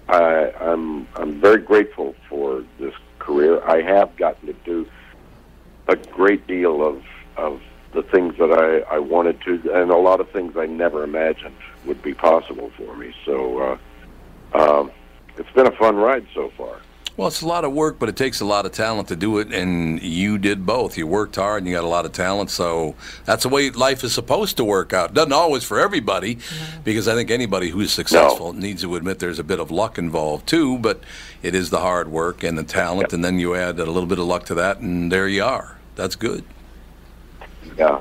I, 0.09 0.53
I'm 0.61 1.09
I'm 1.17 1.41
very 1.41 1.63
grateful 1.63 2.15
for 2.29 2.65
this 2.79 2.95
career. 3.19 3.63
I 3.67 3.83
have 3.83 4.15
gotten 4.17 4.47
to 4.49 4.53
do 4.65 4.87
a 5.89 5.97
great 5.97 6.47
deal 6.47 6.87
of 6.87 7.03
of 7.37 7.61
the 7.93 8.03
things 8.03 8.35
that 8.39 8.51
I, 8.53 8.97
I 8.97 8.99
wanted 8.99 9.41
to, 9.43 9.53
and 9.73 9.91
a 9.91 9.97
lot 9.97 10.21
of 10.21 10.29
things 10.31 10.57
I 10.57 10.67
never 10.67 11.05
imagined 11.05 11.55
would 11.87 12.03
be 12.03 12.13
possible 12.13 12.71
for 12.77 12.97
me. 12.97 13.15
So 13.25 13.79
uh, 14.53 14.59
um, 14.59 14.91
it's 15.37 15.51
been 15.53 15.67
a 15.67 15.77
fun 15.77 15.97
ride 15.97 16.27
so 16.35 16.51
far. 16.57 16.81
Well, 17.17 17.29
it's 17.29 17.43
a 17.43 17.47
lot 17.47 17.65
of 17.65 17.73
work, 17.73 18.01
but 18.01 18.09
it 18.09 18.17
takes 18.17 18.41
a 18.41 18.45
lot 18.45 18.67
of 18.67 18.73
talent 18.73 19.07
to 19.09 19.15
do 19.17 19.39
it, 19.39 19.53
and 19.53 20.03
you 20.03 20.37
did 20.37 20.67
both. 20.67 20.99
You 20.99 21.07
worked 21.07 21.37
hard, 21.37 21.63
and 21.63 21.69
you 21.71 21.77
got 21.77 21.85
a 21.85 21.89
lot 21.89 22.05
of 22.07 22.11
talent, 22.13 22.51
so 22.51 22.97
that's 23.25 23.45
the 23.45 23.49
way 23.49 23.71
life 23.71 24.03
is 24.03 24.13
supposed 24.13 24.57
to 24.57 24.65
work 24.65 24.93
out. 24.93 25.15
Doesn't 25.15 25.33
always 25.33 25.63
for 25.63 25.79
everybody, 25.79 26.39
because 26.83 27.07
I 27.07 27.15
think 27.15 27.31
anybody 27.31 27.69
who's 27.71 27.93
successful 27.93 28.53
needs 28.53 28.83
to 28.83 28.97
admit 28.97 29.21
there's 29.21 29.39
a 29.39 29.45
bit 29.45 29.61
of 29.61 29.71
luck 29.71 29.97
involved 29.97 30.49
too. 30.49 30.77
But 30.77 31.05
it 31.41 31.55
is 31.55 31.71
the 31.71 31.79
hard 31.79 32.09
work 32.09 32.43
and 32.43 32.59
the 32.59 32.65
talent, 32.65 33.13
and 33.13 33.25
then 33.25 33.39
you 33.39 33.55
add 33.55 33.79
a 33.79 33.85
little 33.87 34.07
bit 34.09 34.19
of 34.19 34.25
luck 34.27 34.45
to 34.47 34.55
that, 34.57 34.79
and 34.81 35.13
there 35.13 35.29
you 35.29 35.45
are. 35.45 35.79
That's 35.95 36.17
good. 36.17 36.43
Yeah, 37.79 38.01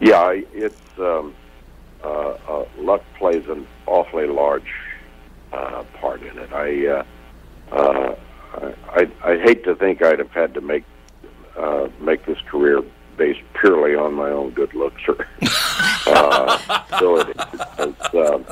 yeah. 0.00 0.20
I- 0.20 0.44
It's 0.52 0.82
um, 0.98 1.34
uh, 2.04 2.08
uh, 2.46 2.64
luck 2.76 3.02
plays 3.16 3.48
an 3.48 3.66
awfully 3.86 4.26
large 4.26 4.70
uh, 5.50 5.82
part 5.98 6.20
in 6.22 6.36
it. 6.38 6.50
I, 6.52 7.04
uh, 7.72 8.14
I 8.54 9.08
I 9.22 9.38
hate 9.38 9.64
to 9.64 9.74
think 9.74 10.02
I'd 10.02 10.18
have 10.18 10.32
had 10.32 10.54
to 10.54 10.60
make 10.60 10.84
uh, 11.56 11.88
make 12.00 12.24
this 12.26 12.40
career 12.42 12.82
based 13.16 13.40
purely 13.60 13.94
on 13.94 14.14
my 14.14 14.30
own 14.30 14.50
good 14.50 14.74
looks, 14.74 15.02
or 15.08 15.26
uh, 16.06 16.98
so 16.98 17.20
um, 18.34 18.46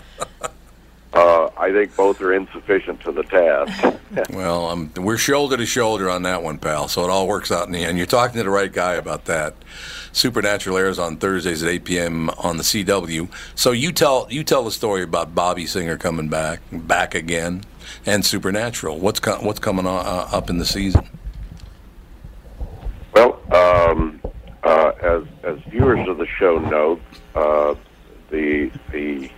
uh, 1.14 1.48
I 1.56 1.70
think 1.70 1.94
both 1.94 2.20
are 2.20 2.32
insufficient 2.32 3.00
to 3.02 3.12
the 3.12 3.22
task. 3.22 3.98
Well, 4.30 4.66
um, 4.66 4.92
we're 4.96 5.16
shoulder 5.16 5.56
to 5.56 5.66
shoulder 5.66 6.08
on 6.08 6.22
that 6.22 6.40
one, 6.44 6.58
pal. 6.58 6.86
So 6.86 7.02
it 7.02 7.10
all 7.10 7.26
works 7.26 7.50
out 7.50 7.66
in 7.66 7.72
the 7.72 7.84
end. 7.84 7.98
You're 7.98 8.06
talking 8.06 8.36
to 8.36 8.44
the 8.44 8.50
right 8.50 8.72
guy 8.72 8.94
about 8.94 9.24
that. 9.24 9.56
Supernatural 10.12 10.76
airs 10.76 11.00
on 11.00 11.16
Thursdays 11.16 11.64
at 11.64 11.68
8 11.68 11.84
p.m. 11.84 12.30
on 12.30 12.56
the 12.56 12.62
CW. 12.62 13.28
So 13.56 13.72
you 13.72 13.90
tell 13.90 14.28
you 14.30 14.44
tell 14.44 14.62
the 14.62 14.70
story 14.70 15.02
about 15.02 15.34
Bobby 15.34 15.66
Singer 15.66 15.96
coming 15.96 16.28
back, 16.28 16.60
back 16.70 17.16
again, 17.16 17.64
and 18.06 18.24
Supernatural. 18.24 18.98
What's 18.98 19.20
co- 19.20 19.38
what's 19.40 19.60
coming 19.60 19.86
on, 19.86 20.04
uh, 20.06 20.28
up 20.32 20.50
in 20.50 20.58
the 20.58 20.66
season? 20.66 21.08
Well, 23.12 23.40
um, 23.52 24.20
uh, 24.62 24.92
as 25.02 25.22
as 25.42 25.58
viewers 25.70 26.08
of 26.08 26.18
the 26.18 26.26
show 26.26 26.58
know, 26.58 27.00
uh, 27.34 27.74
the 28.30 28.70
the 28.92 29.30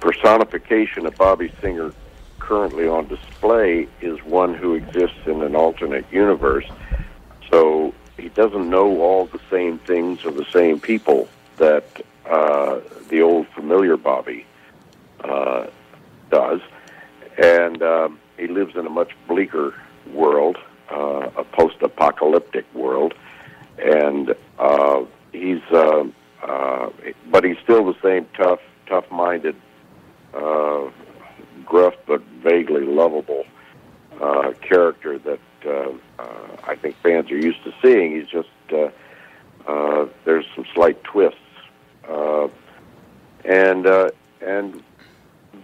personification 0.00 1.06
of 1.06 1.16
Bobby 1.16 1.52
Singer 1.60 1.92
currently 2.38 2.86
on 2.86 3.06
display 3.08 3.86
is 4.00 4.22
one 4.24 4.54
who 4.54 4.74
exists 4.74 5.18
in 5.26 5.42
an 5.42 5.54
alternate 5.54 6.06
universe. 6.10 6.66
So 7.50 7.94
he 8.16 8.28
doesn't 8.30 8.68
know 8.68 9.00
all 9.00 9.26
the 9.26 9.40
same 9.50 9.78
things 9.80 10.24
or 10.24 10.30
the 10.30 10.46
same 10.46 10.80
people 10.80 11.28
that 11.56 11.84
uh, 12.28 12.80
the 13.08 13.22
old 13.22 13.46
familiar 13.48 13.96
Bobby 13.96 14.46
uh, 15.24 15.66
does, 16.30 16.60
and 17.38 17.82
um, 17.82 18.18
he 18.36 18.48
lives 18.48 18.74
in 18.76 18.86
a 18.86 18.90
much 18.90 19.12
bleaker 19.26 19.74
world, 20.12 20.58
uh, 20.90 21.30
a 21.36 21.44
post-apocalyptic 21.44 22.64
world, 22.74 23.14
and 23.78 24.34
uh, 24.58 25.04
he's, 25.32 25.62
uh, 25.70 26.04
uh, 26.42 26.90
but 27.30 27.44
he's 27.44 27.58
still 27.62 27.84
the 27.84 27.98
same 28.02 28.26
tough, 28.36 28.60
tough-minded, 28.86 29.56
uh, 30.34 30.90
gruff 31.64 31.94
but 32.06 32.22
vaguely 32.42 32.84
lovable 32.84 33.44
uh, 34.20 34.52
character 34.60 35.18
that 35.18 35.40
uh, 35.66 35.90
uh, 36.18 36.56
I 36.66 36.76
think 36.76 36.96
fans 37.02 37.30
are 37.30 37.36
used 37.36 37.62
to 37.64 37.72
seeing. 37.82 38.12
He's 38.12 38.28
just 38.28 38.48
uh, 38.72 38.90
uh, 39.66 40.06
there's 40.24 40.46
some 40.54 40.64
slight 40.74 41.02
twists, 41.04 41.38
uh, 42.08 42.48
and 43.44 43.86
uh, 43.86 44.10
and 44.40 44.82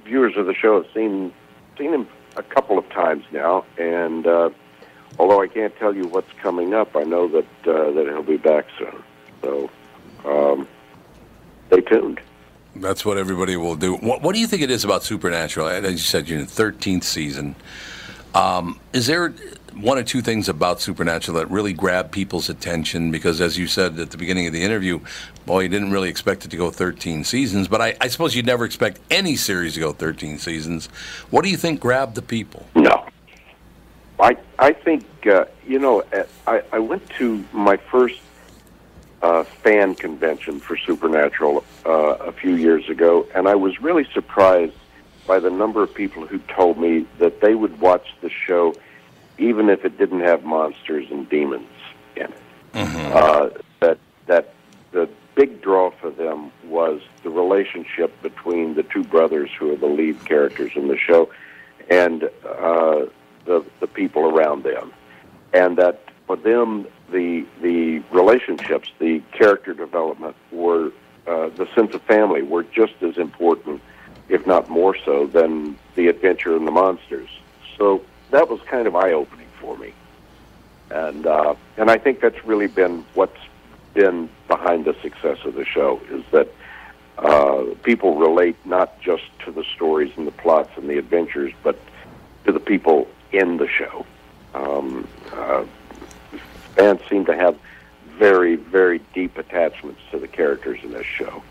viewers 0.05 0.37
of 0.37 0.47
the 0.47 0.55
show 0.55 0.83
have 0.83 0.93
seen 0.93 1.33
seen 1.77 1.93
him 1.93 2.09
a 2.37 2.43
couple 2.43 2.79
of 2.79 2.89
times 2.91 3.25
now, 3.33 3.65
and 3.79 4.27
uh, 4.27 4.51
although 5.19 5.41
I 5.41 5.49
can't 5.49 5.75
tell 5.77 5.95
you 5.95 6.07
what's 6.07 6.33
coming 6.43 6.75
up, 6.75 6.97
I 6.97 7.03
know 7.03 7.29
that 7.29 7.47
uh, 7.67 7.91
that 7.93 8.07
he'll 8.07 8.23
be 8.23 8.37
back 8.37 8.67
soon. 8.79 9.03
So 9.43 9.71
um, 10.25 10.69
stay 11.69 11.81
tuned. 11.83 12.21
That's 12.77 13.05
what 13.05 13.19
everybody 13.19 13.57
will 13.57 13.77
do. 13.77 13.95
What, 13.95 14.23
what 14.23 14.35
do 14.35 14.41
you 14.41 14.49
think 14.49 14.63
it 14.63 14.71
is 14.71 14.85
about 14.85 15.05
Supernatural? 15.05 15.69
As 15.69 15.93
you 15.93 15.99
said, 15.99 16.29
you're 16.29 16.41
in 16.41 16.47
the 16.47 16.51
13th 16.51 17.05
season. 17.05 17.55
Um, 18.35 18.81
is 18.93 19.07
there 19.07 19.33
one 19.77 19.99
or 19.99 20.03
two 20.03 20.23
things 20.23 20.49
about 20.49 20.81
Supernatural 20.81 21.39
that 21.39 21.51
really 21.51 21.73
grabbed 21.73 22.13
people's 22.13 22.49
attention? 22.49 23.11
Because, 23.11 23.41
as 23.41 23.59
you 23.59 23.67
said 23.67 23.99
at 23.99 24.11
the 24.11 24.17
beginning 24.17 24.47
of 24.47 24.53
the 24.53 24.63
interview, 24.63 25.01
boy, 25.47 25.61
you 25.61 25.69
didn't 25.69 25.93
really 25.93 26.09
expect 26.09 26.45
it 26.45 26.51
to 26.51 26.57
go 26.57 26.71
13 26.71 27.25
seasons. 27.25 27.69
But 27.69 27.81
I, 27.81 27.97
I 28.01 28.09
suppose 28.09 28.35
you'd 28.35 28.47
never 28.47 28.65
expect 28.65 29.01
any 29.11 29.37
series 29.37 29.75
to 29.75 29.81
go 29.81 29.93
13 29.93 30.39
seasons. 30.39 30.87
What 31.31 31.45
do 31.45 31.51
you 31.51 31.57
think 31.57 31.81
grabbed 31.81 32.15
the 32.15 32.23
people? 32.23 32.67
No. 32.75 33.07
I 34.21 34.37
I 34.59 34.73
think 34.73 35.05
uh, 35.27 35.47
you 35.67 35.79
know 35.81 36.03
uh, 36.13 36.23
I, 36.47 36.63
I 36.73 36.79
went 36.79 37.09
to 37.19 37.45
my 37.53 37.77
first 37.77 38.21
uh, 39.23 39.43
fan 39.43 39.97
convention 39.97 40.61
for 40.61 40.77
Supernatural 40.77 41.65
uh, 41.85 41.91
a 42.21 42.33
few 42.33 42.55
years 42.55 42.89
ago, 42.89 43.27
and 43.35 43.49
I 43.49 43.57
was 43.57 43.81
really 43.81 44.07
surprised 44.13 44.75
by 45.27 45.41
the 45.41 45.51
number 45.51 45.83
of 45.83 45.93
people 45.93 46.27
who 46.27 46.39
told 46.41 46.79
me 46.79 47.07
that 47.19 47.41
they 47.41 47.55
would 47.55 47.81
watch 47.81 48.07
the 48.21 48.31
show 48.31 48.75
even 49.39 49.69
if 49.69 49.85
it 49.85 49.99
didn't 49.99 50.21
have 50.21 50.45
monsters 50.45 51.07
and 51.11 51.29
demons 51.29 51.69
in 52.17 52.25
it. 52.25 52.35
Uh, 53.15 53.51
that 53.81 53.99
that 54.27 54.55
the 54.93 55.09
big 55.35 55.61
draw 55.61 55.91
for 56.01 56.11
them 56.11 56.51
was 56.65 57.01
the 57.23 57.31
relationship 57.31 58.11
between 58.23 58.75
the 58.75 58.83
two 58.85 59.05
brothers 59.05 59.51
who 59.59 59.73
are 59.73 59.77
the 59.77 59.87
lead 59.87 60.25
characters 60.25 60.73
in 60.75 60.89
the 60.89 60.97
show, 60.97 61.31
and 61.91 62.25
uh, 62.25 63.07
the 63.45 63.65
the 63.81 63.87
people 63.87 64.25
around 64.25 64.63
them, 64.65 64.93
and 65.53 65.77
that 65.77 66.01
for 66.27 66.37
them 66.37 66.87
the 67.11 67.45
the 67.61 68.01
relationships, 68.11 68.91
the 68.99 69.21
character 69.33 69.75
development, 69.75 70.37
were 70.51 70.91
uh, 71.27 71.49
the 71.51 71.69
sense 71.75 71.95
of 71.95 72.03
family 72.03 72.43
were 72.43 72.65
just 72.65 72.95
as 73.03 73.17
important, 73.17 73.81
if 74.29 74.47
not 74.47 74.69
more 74.69 74.97
so, 75.05 75.27
than 75.27 75.77
the 75.95 76.09
adventure 76.09 76.57
and 76.57 76.67
the 76.67 76.71
monsters. 76.71 77.29
So 77.79 78.05
that 78.31 78.49
was 78.49 78.61
kind 78.63 78.87
of 78.87 78.97
eye 78.97 79.13
opening 79.13 79.49
for 79.61 79.77
me, 79.77 79.93
and 80.91 81.27
uh, 81.27 81.55
and 81.77 81.91
I 81.91 81.99
think 81.99 82.21
that's 82.21 82.45
really 82.45 82.67
been 82.67 83.05
what's 83.15 83.39
been 83.95 84.29
behind 84.49 84.85
the 84.85 84.95
success 85.01 85.39
of 85.45 85.55
the 85.55 85.65
show 85.65 86.01
is 86.11 86.25
that 86.33 86.49
uh, 87.19 87.65
people 87.85 88.17
relate 88.17 88.57
not 88.67 89.01
just 89.01 89.23
to 89.45 89.53
the 89.53 89.65
stories 89.75 90.13
and 90.17 90.27
the 90.27 90.33
plots 90.33 90.71
and 90.77 90.91
the 90.91 90.99
adventures, 90.99 91.53
but 91.63 91.79
to 92.45 92.53
the 92.53 92.61
people 92.61 93.09
in 93.33 93.57
the 93.57 93.69
show. 93.69 94.05
Um, 94.53 95.09
uh, 95.33 95.65
fans 96.75 97.01
seem 97.09 97.25
to 97.27 97.37
have 97.37 97.57
very, 98.19 98.57
very 98.57 99.01
deep 99.15 99.39
attachments 99.39 100.01
to 100.11 100.19
the 100.19 100.29
characters 100.29 100.81
in 100.83 100.93
this 100.93 101.07
show. 101.07 101.43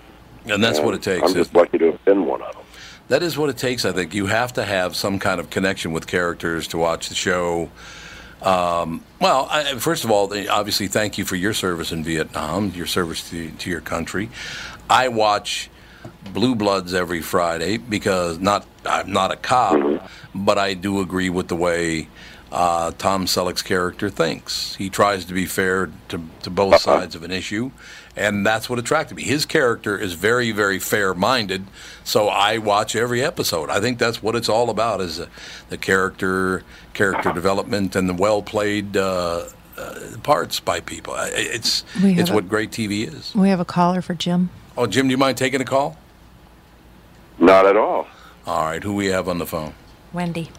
And 0.45 0.63
that's 0.63 0.79
what 0.79 0.93
it 0.93 1.01
takes, 1.01 1.23
I'm 1.23 1.33
just 1.33 1.53
lucky 1.53 1.77
to 1.77 1.91
have 1.91 2.05
been 2.05 2.25
one 2.25 2.41
of 2.41 2.53
them. 2.53 2.63
That 3.09 3.21
is 3.21 3.37
what 3.37 3.49
it 3.49 3.57
takes, 3.57 3.85
I 3.85 3.91
think. 3.91 4.13
You 4.13 4.27
have 4.27 4.53
to 4.53 4.63
have 4.63 4.95
some 4.95 5.19
kind 5.19 5.39
of 5.39 5.49
connection 5.49 5.91
with 5.91 6.07
characters 6.07 6.67
to 6.69 6.77
watch 6.77 7.09
the 7.09 7.15
show. 7.15 7.69
Um, 8.41 9.03
well, 9.19 9.47
I, 9.49 9.75
first 9.75 10.03
of 10.03 10.11
all, 10.11 10.33
obviously, 10.49 10.87
thank 10.87 11.17
you 11.17 11.25
for 11.25 11.35
your 11.35 11.53
service 11.53 11.91
in 11.91 12.03
Vietnam, 12.03 12.71
your 12.75 12.85
service 12.85 13.29
to, 13.29 13.51
to 13.51 13.69
your 13.69 13.81
country. 13.81 14.29
I 14.89 15.09
watch 15.09 15.69
Blue 16.31 16.55
Bloods 16.55 16.93
every 16.93 17.21
Friday 17.21 17.77
because 17.77 18.39
not 18.39 18.65
I'm 18.85 19.11
not 19.11 19.31
a 19.31 19.37
cop, 19.37 20.09
but 20.35 20.57
I 20.57 20.73
do 20.73 20.99
agree 20.99 21.29
with 21.29 21.47
the 21.47 21.55
way 21.55 22.07
uh, 22.53 22.91
Tom 22.99 23.25
Selleck's 23.25 23.63
character 23.63 24.09
thinks. 24.11 24.75
He 24.75 24.89
tries 24.89 25.25
to 25.25 25.33
be 25.33 25.45
fair 25.47 25.89
to, 26.09 26.21
to 26.43 26.49
both 26.51 26.79
sides 26.81 27.15
of 27.15 27.23
an 27.23 27.31
issue, 27.31 27.71
and 28.15 28.45
that's 28.45 28.69
what 28.69 28.77
attracted 28.77 29.15
me. 29.17 29.23
His 29.23 29.43
character 29.45 29.97
is 29.97 30.13
very, 30.13 30.51
very 30.51 30.77
fair-minded, 30.77 31.65
so 32.03 32.27
I 32.29 32.59
watch 32.59 32.95
every 32.95 33.23
episode. 33.23 33.71
I 33.71 33.79
think 33.79 33.97
that's 33.97 34.21
what 34.21 34.35
it's 34.35 34.49
all 34.49 34.69
about: 34.69 35.01
is 35.01 35.17
the, 35.17 35.27
the 35.69 35.77
character, 35.79 36.61
character 36.93 37.33
development, 37.33 37.95
and 37.95 38.07
the 38.07 38.13
well-played 38.13 38.95
uh, 38.97 39.45
uh, 39.75 39.99
parts 40.21 40.59
by 40.59 40.79
people. 40.79 41.15
I- 41.15 41.31
It's 41.33 41.83
We 42.03 42.19
it's 42.19 42.29
a- 42.29 42.33
what 42.35 42.47
great 42.47 42.69
TV 42.69 43.11
is. 43.11 43.33
We 43.33 43.49
have 43.49 43.59
a 43.59 43.65
caller 43.65 44.03
for 44.03 44.13
Jim. 44.13 44.51
Oh, 44.77 44.85
Jim, 44.85 45.07
do 45.07 45.11
you 45.11 45.17
mind 45.17 45.37
taking 45.37 45.59
a 45.59 45.65
call? 45.65 45.97
Not 47.39 47.65
at 47.65 47.75
all. 47.77 48.07
All 48.45 48.63
right, 48.65 48.83
who 48.83 48.93
we 48.93 49.07
have 49.07 49.27
on 49.27 49.39
the 49.39 49.47
phone? 49.47 49.73
Wendy. 50.11 50.51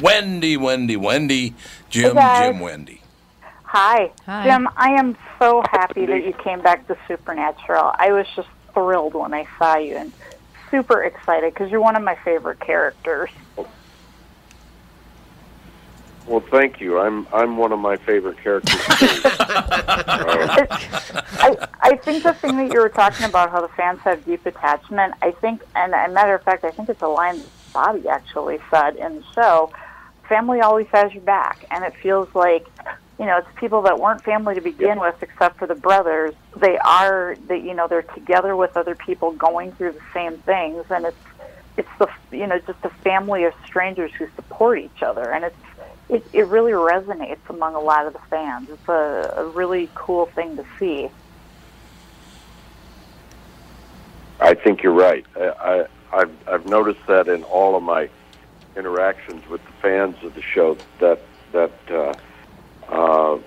Wendy, 0.00 0.56
Wendy, 0.56 0.96
Wendy, 0.96 1.54
Jim, 1.90 2.16
Hey. 2.16 2.48
Jim, 2.50 2.60
Wendy. 2.60 3.00
Hi. 3.64 4.10
Hi. 4.26 4.44
Jim. 4.44 4.68
I 4.76 4.90
am 4.90 5.16
so 5.38 5.62
happy 5.70 6.06
that 6.06 6.24
you 6.24 6.32
came 6.32 6.60
back 6.62 6.86
to 6.88 6.96
Supernatural. 7.08 7.92
I 7.96 8.12
was 8.12 8.26
just 8.36 8.48
thrilled 8.72 9.14
when 9.14 9.34
I 9.34 9.46
saw 9.58 9.76
you 9.76 9.96
and 9.96 10.12
super 10.70 11.02
excited 11.02 11.52
because 11.54 11.70
you're 11.70 11.80
one 11.80 11.96
of 11.96 12.02
my 12.02 12.16
favorite 12.24 12.60
characters. 12.60 13.30
Well, 16.26 16.40
thank 16.40 16.80
you. 16.80 16.98
I'm 16.98 17.26
I'm 17.34 17.58
one 17.58 17.70
of 17.72 17.78
my 17.78 17.96
favorite 17.96 18.38
characters. 18.38 18.80
too. 18.98 19.20
Uh, 19.24 20.66
I, 21.38 21.68
I 21.82 21.96
think 21.96 22.22
the 22.22 22.32
thing 22.32 22.56
that 22.56 22.72
you 22.72 22.80
were 22.80 22.88
talking 22.88 23.26
about, 23.26 23.50
how 23.50 23.60
the 23.60 23.68
fans 23.68 24.00
have 24.00 24.24
deep 24.24 24.46
attachment, 24.46 25.14
I 25.20 25.32
think, 25.32 25.62
and 25.74 25.92
a 25.92 26.08
matter 26.08 26.34
of 26.34 26.42
fact, 26.42 26.64
I 26.64 26.70
think 26.70 26.88
it's 26.88 27.02
a 27.02 27.08
line 27.08 27.38
that 27.38 27.48
Bobby 27.74 28.08
actually 28.08 28.58
said 28.70 28.96
in 28.96 29.16
the 29.16 29.24
show, 29.34 29.70
family 30.28 30.60
always 30.60 30.86
has 30.88 31.12
your 31.12 31.22
back. 31.22 31.64
And 31.70 31.84
it 31.84 31.94
feels 31.96 32.32
like, 32.34 32.66
you 33.18 33.26
know, 33.26 33.38
it's 33.38 33.48
people 33.56 33.82
that 33.82 33.98
weren't 33.98 34.22
family 34.22 34.54
to 34.54 34.60
begin 34.60 35.00
with 35.00 35.22
except 35.22 35.58
for 35.58 35.66
the 35.66 35.74
brothers. 35.74 36.34
They 36.56 36.78
are, 36.78 37.36
they, 37.46 37.60
you 37.60 37.74
know, 37.74 37.88
they're 37.88 38.02
together 38.02 38.56
with 38.56 38.76
other 38.76 38.94
people 38.94 39.32
going 39.32 39.72
through 39.72 39.92
the 39.92 40.02
same 40.12 40.38
things. 40.38 40.84
And 40.90 41.06
it's, 41.06 41.16
it's 41.76 41.88
the, 41.98 42.08
you 42.30 42.46
know, 42.46 42.58
just 42.58 42.78
a 42.84 42.90
family 42.90 43.44
of 43.44 43.54
strangers 43.64 44.12
who 44.12 44.26
support 44.36 44.78
each 44.78 45.02
other. 45.02 45.32
And 45.32 45.44
it's, 45.44 45.56
it, 46.08 46.24
it 46.32 46.46
really 46.46 46.72
resonates 46.72 47.48
among 47.48 47.74
a 47.74 47.80
lot 47.80 48.06
of 48.06 48.12
the 48.12 48.18
fans. 48.30 48.68
It's 48.70 48.88
a, 48.88 49.34
a 49.36 49.46
really 49.48 49.88
cool 49.94 50.26
thing 50.26 50.56
to 50.56 50.64
see. 50.78 51.10
I 54.40 54.54
think 54.54 54.82
you're 54.82 54.92
right. 54.92 55.24
I, 55.36 55.48
I 55.48 55.86
I've 56.12 56.32
I've 56.46 56.66
noticed 56.66 57.06
that 57.06 57.28
in 57.28 57.42
all 57.44 57.76
of 57.76 57.82
my 57.82 58.08
interactions 58.76 59.46
with 59.48 59.64
the 59.64 59.72
fans 59.82 60.16
of 60.22 60.34
the 60.34 60.42
show 60.42 60.76
that 61.00 61.20
that 61.52 61.72
uh, 61.90 62.12
uh, 62.88 63.38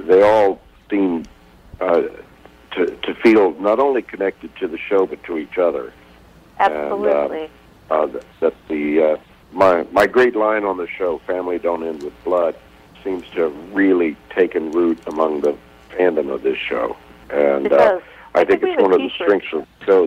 they 0.00 0.22
all 0.22 0.60
seem 0.90 1.24
uh, 1.80 2.02
to 2.72 2.86
to 2.86 3.14
feel 3.16 3.52
not 3.60 3.78
only 3.78 4.02
connected 4.02 4.54
to 4.56 4.68
the 4.68 4.78
show 4.78 5.06
but 5.06 5.22
to 5.24 5.38
each 5.38 5.58
other. 5.58 5.92
Absolutely. 6.58 7.44
And, 7.44 7.50
uh, 7.90 7.94
uh, 7.94 8.06
that, 8.06 8.24
that 8.40 8.54
the 8.68 9.02
uh, 9.02 9.16
my 9.52 9.84
my 9.92 10.06
great 10.06 10.36
line 10.36 10.64
on 10.64 10.76
the 10.76 10.88
show, 10.88 11.18
"Family 11.26 11.58
don't 11.58 11.82
end 11.84 12.02
with 12.02 12.24
blood," 12.24 12.54
seems 13.02 13.24
to 13.30 13.42
have 13.42 13.74
really 13.74 14.16
taken 14.30 14.70
root 14.72 14.98
among 15.06 15.40
the 15.40 15.56
fandom 15.90 16.30
of 16.32 16.42
this 16.42 16.58
show, 16.58 16.96
and 17.30 17.66
It 17.66 17.72
uh, 17.72 17.76
does. 17.76 18.02
I, 18.34 18.40
I 18.40 18.44
think, 18.44 18.60
think 18.60 18.74
it's 18.74 18.82
one 18.82 18.92
of 18.92 18.98
the 18.98 19.10
strengths 19.10 19.52
of 19.52 19.66
the 19.80 19.86
show. 19.86 20.00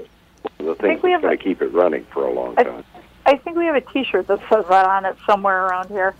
One 0.57 0.69
of 0.69 0.77
the 0.77 0.83
things 0.83 1.01
that's 1.01 1.21
going 1.21 1.37
to 1.37 1.43
keep 1.43 1.61
it 1.61 1.73
running 1.73 2.05
for 2.13 2.25
a 2.25 2.31
long 2.31 2.55
time. 2.55 2.83
I 2.95 2.98
think 3.37 3.57
we 3.57 3.65
have 3.65 3.75
a 3.75 3.81
T-shirt 3.81 4.27
that 4.27 4.39
says 4.49 4.65
that 4.69 4.85
on 4.85 5.05
it 5.05 5.15
somewhere 5.25 5.65
around 5.65 5.89
here. 5.89 6.15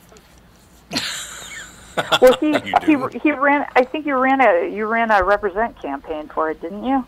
well, 2.21 2.37
he 2.39 2.53
he 2.85 3.19
he 3.19 3.31
ran. 3.31 3.65
I 3.75 3.83
think 3.83 4.05
you 4.05 4.17
ran 4.17 4.41
a 4.41 4.73
you 4.73 4.85
ran 4.85 5.11
a 5.11 5.23
represent 5.23 5.79
campaign 5.81 6.27
for 6.27 6.49
it, 6.49 6.61
didn't 6.61 6.83
you? 6.83 7.05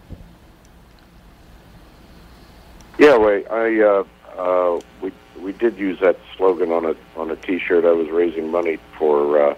Yeah, 2.98 3.18
wait. 3.18 3.50
I 3.50 3.82
uh, 3.82 4.04
uh, 4.38 4.80
we 5.02 5.12
we 5.40 5.54
did 5.54 5.78
use 5.78 6.00
that 6.02 6.20
slogan 6.38 6.72
on 6.72 6.86
a 6.86 6.96
on 7.16 7.32
a 7.32 7.36
T-shirt. 7.36 7.86
I 7.86 7.92
was 7.92 8.10
raising 8.10 8.52
money 8.52 8.78
for 8.98 9.42
uh, 9.42 9.56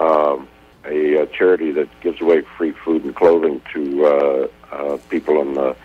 um, 0.00 0.48
a, 0.84 1.22
uh 1.22 1.26
charity 1.26 1.70
that 1.72 1.88
gives 2.00 2.20
away 2.20 2.42
free 2.56 2.72
food 2.72 3.04
and 3.04 3.14
clothing 3.14 3.60
to 3.72 4.06
uh, 4.06 4.48
uh, 4.72 4.98
people 5.08 5.40
in 5.40 5.54
the 5.54 5.76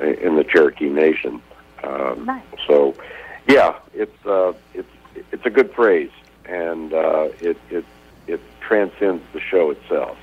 in 0.00 0.36
the 0.36 0.44
Cherokee 0.44 0.88
Nation. 0.88 1.42
Um, 1.82 2.24
Nice. 2.24 2.42
So, 2.66 2.94
yeah, 3.48 3.78
it's 3.94 4.26
uh, 4.26 4.52
it's 4.74 4.88
it's 5.30 5.44
a 5.46 5.50
good 5.50 5.72
phrase, 5.74 6.10
and 6.44 6.92
uh, 6.92 7.28
it 7.40 7.56
it 7.70 7.84
it 8.26 8.40
transcends 8.60 9.22
the 9.32 9.40
show 9.40 9.70
itself. 9.70 10.16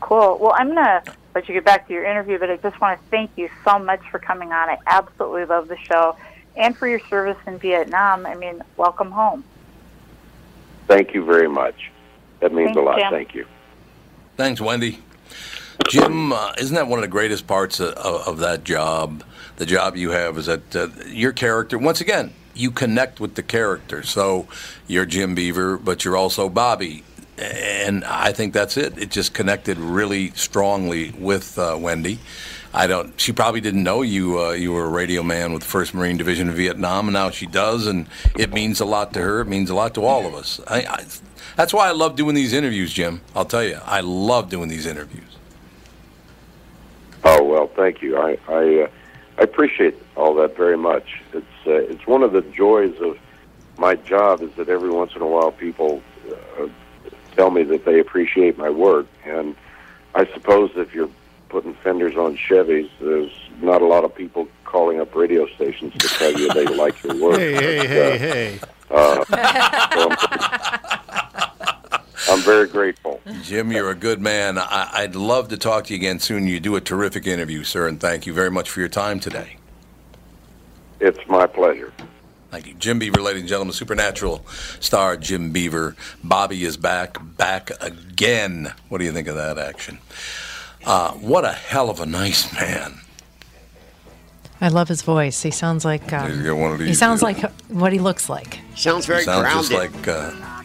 Cool. 0.00 0.38
Well, 0.40 0.54
I'm 0.56 0.68
gonna 0.68 1.02
let 1.34 1.48
you 1.48 1.54
get 1.54 1.64
back 1.64 1.86
to 1.88 1.92
your 1.92 2.04
interview, 2.04 2.38
but 2.38 2.50
I 2.50 2.56
just 2.56 2.80
want 2.80 3.00
to 3.00 3.08
thank 3.08 3.30
you 3.36 3.48
so 3.64 3.78
much 3.78 4.00
for 4.10 4.18
coming 4.18 4.52
on. 4.52 4.68
I 4.68 4.78
absolutely 4.86 5.46
love 5.46 5.68
the 5.68 5.78
show, 5.78 6.16
and 6.56 6.76
for 6.76 6.86
your 6.86 7.00
service 7.08 7.38
in 7.46 7.58
Vietnam. 7.58 8.26
I 8.26 8.34
mean, 8.34 8.62
welcome 8.76 9.10
home. 9.10 9.44
Thank 10.86 11.14
you 11.14 11.24
very 11.24 11.48
much. 11.48 11.90
That 12.40 12.52
means 12.52 12.68
Thanks, 12.68 12.78
a 12.78 12.82
lot. 12.82 12.98
Jim. 12.98 13.10
Thank 13.10 13.34
you. 13.34 13.46
Thanks, 14.36 14.60
Wendy. 14.60 15.00
Jim, 15.88 16.32
uh, 16.32 16.52
isn't 16.58 16.74
that 16.74 16.86
one 16.86 16.98
of 16.98 17.02
the 17.02 17.08
greatest 17.08 17.46
parts 17.46 17.80
of, 17.80 17.92
of, 17.94 18.28
of 18.28 18.38
that 18.38 18.64
job? 18.64 19.24
The 19.58 19.66
job 19.66 19.96
you 19.96 20.10
have 20.10 20.38
is 20.38 20.46
that 20.46 20.74
uh, 20.76 20.88
your 21.06 21.32
character, 21.32 21.78
once 21.78 22.00
again, 22.00 22.32
you 22.54 22.70
connect 22.70 23.18
with 23.18 23.34
the 23.34 23.42
character. 23.42 24.04
So 24.04 24.46
you're 24.86 25.04
Jim 25.04 25.34
Beaver, 25.34 25.76
but 25.76 26.04
you're 26.04 26.16
also 26.16 26.48
Bobby. 26.48 27.02
And 27.36 28.04
I 28.04 28.32
think 28.32 28.52
that's 28.52 28.76
it. 28.76 28.96
It 28.96 29.10
just 29.10 29.34
connected 29.34 29.78
really 29.78 30.30
strongly 30.30 31.10
with 31.18 31.58
uh, 31.58 31.76
Wendy. 31.78 32.20
I 32.72 32.86
don't. 32.86 33.18
She 33.20 33.32
probably 33.32 33.60
didn't 33.60 33.82
know 33.82 34.02
you. 34.02 34.40
Uh, 34.40 34.50
you 34.50 34.72
were 34.72 34.84
a 34.84 34.90
radio 34.90 35.22
man 35.22 35.52
with 35.52 35.62
the 35.62 35.68
First 35.68 35.92
Marine 35.92 36.16
Division 36.16 36.48
of 36.48 36.54
Vietnam, 36.54 37.08
and 37.08 37.14
now 37.14 37.30
she 37.30 37.46
does, 37.46 37.86
and 37.86 38.06
it 38.36 38.52
means 38.52 38.78
a 38.78 38.84
lot 38.84 39.12
to 39.14 39.20
her. 39.20 39.40
It 39.40 39.48
means 39.48 39.70
a 39.70 39.74
lot 39.74 39.94
to 39.94 40.04
all 40.04 40.26
of 40.26 40.34
us. 40.34 40.60
I, 40.68 40.82
I, 40.82 41.04
that's 41.56 41.72
why 41.72 41.88
I 41.88 41.92
love 41.92 42.14
doing 42.14 42.34
these 42.34 42.52
interviews, 42.52 42.92
Jim. 42.92 43.22
I'll 43.34 43.44
tell 43.44 43.64
you, 43.64 43.80
I 43.84 44.00
love 44.00 44.50
doing 44.50 44.68
these 44.68 44.86
interviews. 44.86 45.24
Oh 47.24 47.42
well, 47.42 47.70
thank 47.74 48.02
you. 48.02 48.16
I 48.16 48.36
I, 48.48 48.82
uh, 48.82 48.88
I 49.38 49.42
appreciate 49.42 49.94
all 50.16 50.34
that 50.34 50.56
very 50.56 50.76
much. 50.76 51.22
It's 51.32 51.46
uh, 51.66 51.72
it's 51.72 52.06
one 52.06 52.22
of 52.22 52.32
the 52.32 52.42
joys 52.42 52.96
of 53.00 53.18
my 53.78 53.94
job 53.94 54.42
is 54.42 54.52
that 54.54 54.68
every 54.68 54.90
once 54.90 55.14
in 55.14 55.22
a 55.22 55.26
while 55.26 55.52
people 55.52 56.02
uh, 56.58 56.66
tell 57.36 57.50
me 57.50 57.62
that 57.64 57.84
they 57.84 58.00
appreciate 58.00 58.58
my 58.58 58.68
work, 58.70 59.06
and 59.24 59.54
I 60.14 60.26
suppose 60.32 60.72
if 60.74 60.92
you're 60.92 61.10
putting 61.48 61.74
fenders 61.74 62.16
on 62.16 62.36
Chevys, 62.36 62.90
there's 63.00 63.32
not 63.62 63.80
a 63.80 63.86
lot 63.86 64.04
of 64.04 64.14
people 64.14 64.48
calling 64.64 65.00
up 65.00 65.14
radio 65.14 65.46
stations 65.46 65.94
to 65.94 66.08
tell 66.08 66.32
you 66.32 66.52
they 66.52 66.66
like 66.66 67.02
your 67.02 67.16
work. 67.16 67.38
Hey, 67.38 67.54
hey, 67.54 67.78
But, 67.78 67.86
hey, 67.88 68.04
uh, 68.10 68.18
hey. 68.18 68.60
Uh, 68.90 69.24
so 70.82 70.87
I'm, 72.26 72.38
I'm 72.38 72.40
very 72.44 72.66
grateful. 72.66 73.20
Jim, 73.42 73.70
you're 73.72 73.90
a 73.90 73.94
good 73.94 74.20
man. 74.20 74.58
I, 74.58 74.88
I'd 74.92 75.14
love 75.14 75.48
to 75.48 75.56
talk 75.56 75.84
to 75.84 75.94
you 75.94 75.98
again 75.98 76.18
soon. 76.20 76.46
You 76.46 76.58
do 76.60 76.76
a 76.76 76.80
terrific 76.80 77.26
interview, 77.26 77.64
sir, 77.64 77.86
and 77.86 78.00
thank 78.00 78.26
you 78.26 78.32
very 78.32 78.50
much 78.50 78.70
for 78.70 78.80
your 78.80 78.88
time 78.88 79.20
today. 79.20 79.56
It's 81.00 81.18
my 81.28 81.46
pleasure. 81.46 81.92
Thank 82.50 82.66
you. 82.66 82.74
Jim 82.74 82.98
Beaver, 82.98 83.20
ladies 83.20 83.42
and 83.42 83.48
gentlemen, 83.48 83.72
Supernatural 83.74 84.44
star 84.80 85.16
Jim 85.16 85.52
Beaver. 85.52 85.94
Bobby 86.24 86.64
is 86.64 86.76
back, 86.76 87.18
back 87.36 87.70
again. 87.82 88.72
What 88.88 88.98
do 88.98 89.04
you 89.04 89.12
think 89.12 89.28
of 89.28 89.36
that 89.36 89.58
action? 89.58 89.98
Uh, 90.84 91.12
what 91.12 91.44
a 91.44 91.52
hell 91.52 91.90
of 91.90 92.00
a 92.00 92.06
nice 92.06 92.52
man. 92.54 93.00
I 94.60 94.68
love 94.68 94.88
his 94.88 95.02
voice. 95.02 95.40
He 95.42 95.50
sounds 95.52 95.84
like 95.84 96.12
um, 96.12 96.30
He's 96.42 96.50
one 96.50 96.72
of 96.72 96.80
he 96.80 96.94
sounds 96.94 97.22
like 97.22 97.38
what 97.68 97.92
he 97.92 97.98
looks 98.00 98.28
like. 98.28 98.58
Sounds 98.74 99.06
very 99.06 99.20
He 99.20 99.24
sounds 99.26 99.68
grounded. 99.68 99.92
just 99.92 99.94
like 99.94 100.08
uh, 100.08 100.57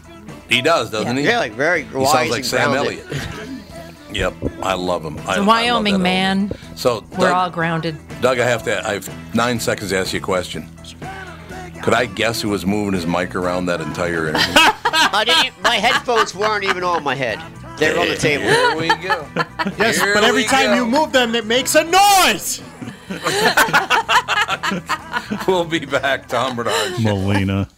he 0.48 0.62
does, 0.62 0.90
doesn't 0.90 1.16
he? 1.16 1.24
Yeah, 1.24 1.38
like 1.38 1.52
very 1.52 1.84
He 1.84 1.96
wise 1.96 2.12
sounds 2.12 2.30
like 2.30 2.38
and 2.38 2.46
Sam 2.46 2.70
grounded. 2.72 3.00
Elliott. 3.06 3.28
Yep, 4.12 4.34
I 4.62 4.74
love 4.74 5.04
him. 5.04 5.18
I, 5.18 5.20
He's 5.20 5.28
I 5.30 5.36
a 5.38 5.44
Wyoming 5.44 5.94
that 5.94 5.98
man. 6.00 6.50
old- 6.52 6.78
So 6.78 7.04
We're 7.12 7.28
Doug, 7.28 7.34
all 7.34 7.50
grounded. 7.50 7.96
Doug, 8.20 8.38
I 8.38 8.46
have 8.46 8.62
to. 8.64 8.86
I 8.88 8.94
have 8.94 9.34
nine 9.34 9.58
seconds 9.58 9.90
to 9.90 9.98
ask 9.98 10.12
you 10.12 10.20
a 10.20 10.22
question. 10.22 10.68
Could 11.82 11.94
I 11.94 12.06
guess 12.06 12.40
who 12.40 12.48
was 12.48 12.64
moving 12.64 12.94
his 12.94 13.06
mic 13.06 13.34
around 13.34 13.66
that 13.66 13.80
entire 13.80 14.28
interview? 14.28 14.52
I 14.56 15.24
didn't. 15.26 15.60
My 15.62 15.76
headphones 15.76 16.34
weren't 16.34 16.64
even 16.64 16.84
on 16.84 17.02
my 17.02 17.14
head. 17.16 17.40
They 17.78 17.92
were 17.92 18.00
on 18.00 18.08
the 18.08 18.16
table. 18.16 18.44
Here 18.44 18.76
we 18.76 18.88
go. 18.88 19.26
Yes, 19.78 20.00
Here 20.00 20.14
but 20.14 20.22
every 20.24 20.44
time 20.44 20.66
go. 20.66 20.74
you 20.76 20.86
move 20.86 21.12
them, 21.12 21.34
it 21.34 21.44
makes 21.44 21.74
a 21.74 21.82
noise. 21.82 22.62
we'll 25.48 25.64
be 25.64 25.84
back. 25.84 26.28
Tom 26.28 26.54
Barnard. 26.56 26.96
Show. 26.96 27.02
Melina. 27.02 27.68